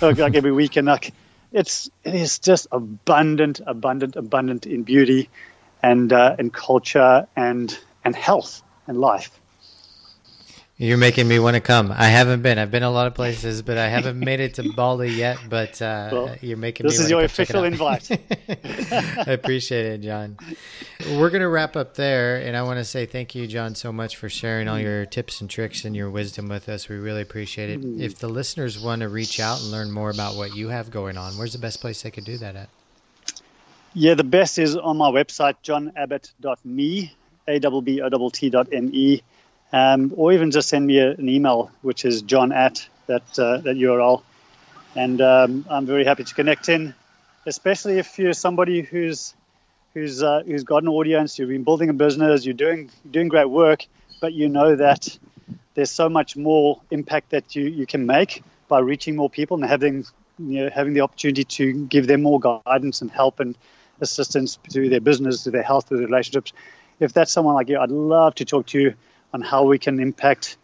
like, 0.00 0.18
like 0.18 0.34
every 0.34 0.52
week. 0.52 0.76
And 0.76 0.86
like, 0.86 1.12
it's 1.54 1.88
it 2.02 2.14
is 2.14 2.40
just 2.40 2.66
abundant, 2.72 3.60
abundant, 3.64 4.16
abundant 4.16 4.66
in 4.66 4.82
beauty, 4.82 5.30
and 5.82 6.12
uh, 6.12 6.36
and 6.38 6.52
culture 6.52 7.26
and 7.36 7.78
and 8.04 8.14
health 8.14 8.62
and 8.86 8.98
life. 8.98 9.30
You're 10.76 10.98
making 10.98 11.28
me 11.28 11.38
want 11.38 11.54
to 11.54 11.60
come. 11.60 11.92
I 11.92 12.06
haven't 12.06 12.42
been. 12.42 12.58
I've 12.58 12.72
been 12.72 12.82
a 12.82 12.90
lot 12.90 13.06
of 13.06 13.14
places, 13.14 13.62
but 13.62 13.78
I 13.78 13.86
haven't 13.86 14.18
made 14.18 14.40
it 14.40 14.54
to 14.54 14.72
Bali 14.76 15.08
yet. 15.08 15.38
But 15.48 15.80
uh, 15.80 16.08
Well, 16.10 16.36
you're 16.40 16.56
making 16.56 16.84
This 16.84 16.98
me. 16.98 17.04
is 17.04 17.10
your 17.10 17.18
wanna 17.20 17.28
come 17.28 17.34
check 17.36 17.50
it 17.50 17.54
official 17.54 17.64
invite. 17.64 18.10
I 19.28 19.30
appreciate 19.32 19.86
it, 19.86 19.98
John. 20.02 20.36
We're 21.12 21.30
going 21.30 21.42
to 21.42 21.48
wrap 21.48 21.76
up 21.76 21.94
there. 21.94 22.38
And 22.38 22.56
I 22.56 22.62
want 22.62 22.78
to 22.80 22.84
say 22.84 23.06
thank 23.06 23.36
you, 23.36 23.46
John, 23.46 23.76
so 23.76 23.92
much 23.92 24.16
for 24.16 24.28
sharing 24.28 24.66
all 24.66 24.80
your 24.80 25.06
tips 25.06 25.40
and 25.40 25.48
tricks 25.48 25.84
and 25.84 25.94
your 25.94 26.10
wisdom 26.10 26.48
with 26.48 26.68
us. 26.68 26.88
We 26.88 26.96
really 26.96 27.22
appreciate 27.22 27.70
it. 27.70 27.84
If 28.02 28.18
the 28.18 28.28
listeners 28.28 28.76
want 28.76 29.02
to 29.02 29.08
reach 29.08 29.38
out 29.38 29.60
and 29.62 29.70
learn 29.70 29.92
more 29.92 30.10
about 30.10 30.34
what 30.34 30.56
you 30.56 30.70
have 30.70 30.90
going 30.90 31.16
on, 31.16 31.34
where's 31.34 31.52
the 31.52 31.58
best 31.60 31.80
place 31.80 32.02
they 32.02 32.10
could 32.10 32.24
do 32.24 32.36
that 32.38 32.56
at? 32.56 32.68
Yeah, 33.92 34.14
the 34.14 34.24
best 34.24 34.58
is 34.58 34.74
on 34.76 34.96
my 34.96 35.08
website, 35.08 35.54
johnabbott.me, 35.62 37.12
A-B-B-O-T 37.46 38.50
dot 38.50 38.68
M-E, 38.72 39.22
um, 39.74 40.12
or 40.16 40.32
even 40.32 40.52
just 40.52 40.68
send 40.68 40.86
me 40.86 40.98
a, 40.98 41.10
an 41.10 41.28
email, 41.28 41.70
which 41.82 42.04
is 42.04 42.22
john 42.22 42.52
at 42.52 42.86
that, 43.06 43.38
uh, 43.38 43.58
that 43.58 43.76
URL. 43.76 44.22
And 44.94 45.20
um, 45.20 45.66
I'm 45.68 45.84
very 45.84 46.04
happy 46.04 46.22
to 46.22 46.34
connect 46.34 46.68
in, 46.68 46.94
especially 47.44 47.98
if 47.98 48.16
you're 48.18 48.32
somebody 48.32 48.82
who's 48.82 49.34
who's 49.92 50.22
uh, 50.22 50.42
who's 50.46 50.62
got 50.62 50.84
an 50.84 50.88
audience, 50.88 51.38
you've 51.38 51.48
been 51.48 51.64
building 51.64 51.88
a 51.88 51.92
business, 51.92 52.44
you're 52.44 52.54
doing 52.54 52.90
doing 53.10 53.26
great 53.28 53.50
work, 53.50 53.84
but 54.20 54.32
you 54.32 54.48
know 54.48 54.76
that 54.76 55.18
there's 55.74 55.90
so 55.90 56.08
much 56.08 56.36
more 56.36 56.80
impact 56.92 57.30
that 57.30 57.56
you, 57.56 57.64
you 57.64 57.86
can 57.86 58.06
make 58.06 58.44
by 58.68 58.78
reaching 58.78 59.16
more 59.16 59.28
people 59.28 59.56
and 59.56 59.66
having 59.68 60.04
you 60.38 60.64
know, 60.64 60.70
having 60.70 60.94
the 60.94 61.00
opportunity 61.00 61.44
to 61.44 61.86
give 61.86 62.06
them 62.06 62.22
more 62.22 62.38
guidance 62.38 63.02
and 63.02 63.10
help 63.10 63.40
and 63.40 63.56
assistance 64.00 64.58
to 64.70 64.88
their 64.88 65.00
business, 65.00 65.42
to 65.44 65.50
their 65.50 65.62
health, 65.62 65.88
to 65.88 65.96
their 65.96 66.06
relationships. 66.06 66.52
If 67.00 67.12
that's 67.12 67.32
someone 67.32 67.54
like 67.54 67.68
you, 67.68 67.80
I'd 67.80 67.90
love 67.90 68.36
to 68.36 68.44
talk 68.44 68.66
to 68.66 68.80
you 68.80 68.94
on 69.34 69.42
how 69.42 69.64
we 69.64 69.78
can 69.78 70.00
impact 70.00 70.56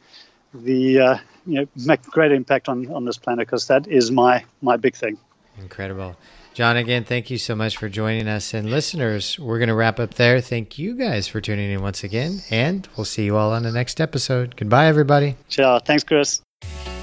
the 0.54 1.00
uh, 1.00 1.18
you 1.44 1.60
know 1.60 1.66
make 1.76 2.02
great 2.04 2.32
impact 2.32 2.68
on, 2.68 2.90
on 2.92 3.04
this 3.04 3.18
planet 3.18 3.46
because 3.46 3.66
that 3.66 3.86
is 3.86 4.10
my 4.10 4.44
my 4.62 4.78
big 4.78 4.94
thing. 4.94 5.18
Incredible. 5.60 6.16
John, 6.52 6.76
again, 6.76 7.04
thank 7.04 7.30
you 7.30 7.38
so 7.38 7.54
much 7.54 7.76
for 7.76 7.88
joining 7.88 8.26
us. 8.26 8.54
And 8.54 8.70
listeners, 8.70 9.38
we're 9.38 9.58
going 9.58 9.68
to 9.68 9.74
wrap 9.74 10.00
up 10.00 10.14
there. 10.14 10.40
Thank 10.40 10.78
you 10.78 10.96
guys 10.96 11.28
for 11.28 11.40
tuning 11.40 11.70
in 11.70 11.80
once 11.80 12.02
again. 12.02 12.40
And 12.50 12.88
we'll 12.96 13.04
see 13.04 13.24
you 13.24 13.36
all 13.36 13.52
on 13.52 13.62
the 13.62 13.70
next 13.70 14.00
episode. 14.00 14.56
Goodbye, 14.56 14.86
everybody. 14.86 15.36
Ciao. 15.48 15.78
Thanks, 15.78 16.02
Chris. 16.02 16.42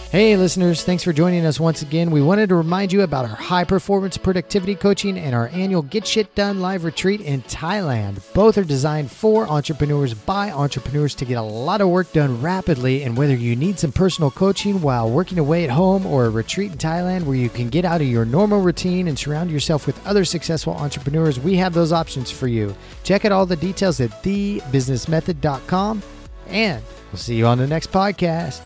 Hey, 0.10 0.38
listeners, 0.38 0.86
thanks 0.86 1.04
for 1.04 1.12
joining 1.12 1.46
us 1.46 1.60
once 1.60 1.82
again. 1.82 2.12
We 2.12 2.22
wanted 2.22 2.48
to 2.48 2.56
remind 2.56 2.94
you 2.94 3.02
about 3.02 3.26
our 3.26 3.36
high 3.36 3.66
performance 3.66 4.16
productivity 4.16 4.74
coaching 4.74 5.18
and 5.18 5.36
our 5.36 5.50
annual 5.50 5.82
Get 5.82 6.08
Shit 6.08 6.34
Done 6.34 6.62
live 6.62 6.86
retreat 6.86 7.20
in 7.20 7.42
Thailand. 7.42 8.22
Both 8.34 8.58
are 8.58 8.64
designed 8.64 9.12
for 9.12 9.50
entrepreneurs 9.50 10.14
by 10.14 10.50
entrepreneurs 10.50 11.14
to 11.16 11.26
get 11.26 11.38
a 11.38 11.42
lot 11.42 11.82
of 11.82 11.90
work 11.90 12.14
done 12.14 12.42
rapidly. 12.42 13.04
And 13.04 13.18
whether 13.18 13.36
you 13.36 13.58
need 13.58 13.80
some 13.80 13.92
personal 13.92 14.32
coaching 14.32 14.82
while 14.82 15.10
working 15.10 15.40
away 15.40 15.66
at 15.66 15.72
home 15.72 16.06
or 16.06 16.28
a 16.28 16.30
retreat 16.30 16.72
in 16.72 16.78
Thailand 16.78 17.24
where 17.24 17.36
you 17.36 17.50
can 17.50 17.68
get 17.68 17.84
out 17.84 18.00
of 18.00 18.08
your 18.08 18.24
normal 18.24 18.62
routine 18.62 19.10
and 19.10 19.20
surround 19.20 19.52
yourself 19.52 19.86
with 19.86 20.08
other 20.08 20.24
successful 20.24 20.74
entrepreneurs, 20.74 21.38
we 21.38 21.58
have 21.58 21.74
those 21.74 21.92
options 21.92 22.32
for 22.32 22.48
you. 22.48 22.74
Check 23.04 23.26
out 23.26 23.34
all 23.34 23.46
the 23.46 23.58
details 23.58 24.00
at 24.00 24.24
thebusinessmethod.com. 24.24 26.02
And 26.48 26.82
we'll 27.12 27.20
see 27.20 27.36
you 27.36 27.46
on 27.46 27.58
the 27.58 27.68
next 27.68 27.92
podcast. 27.92 28.64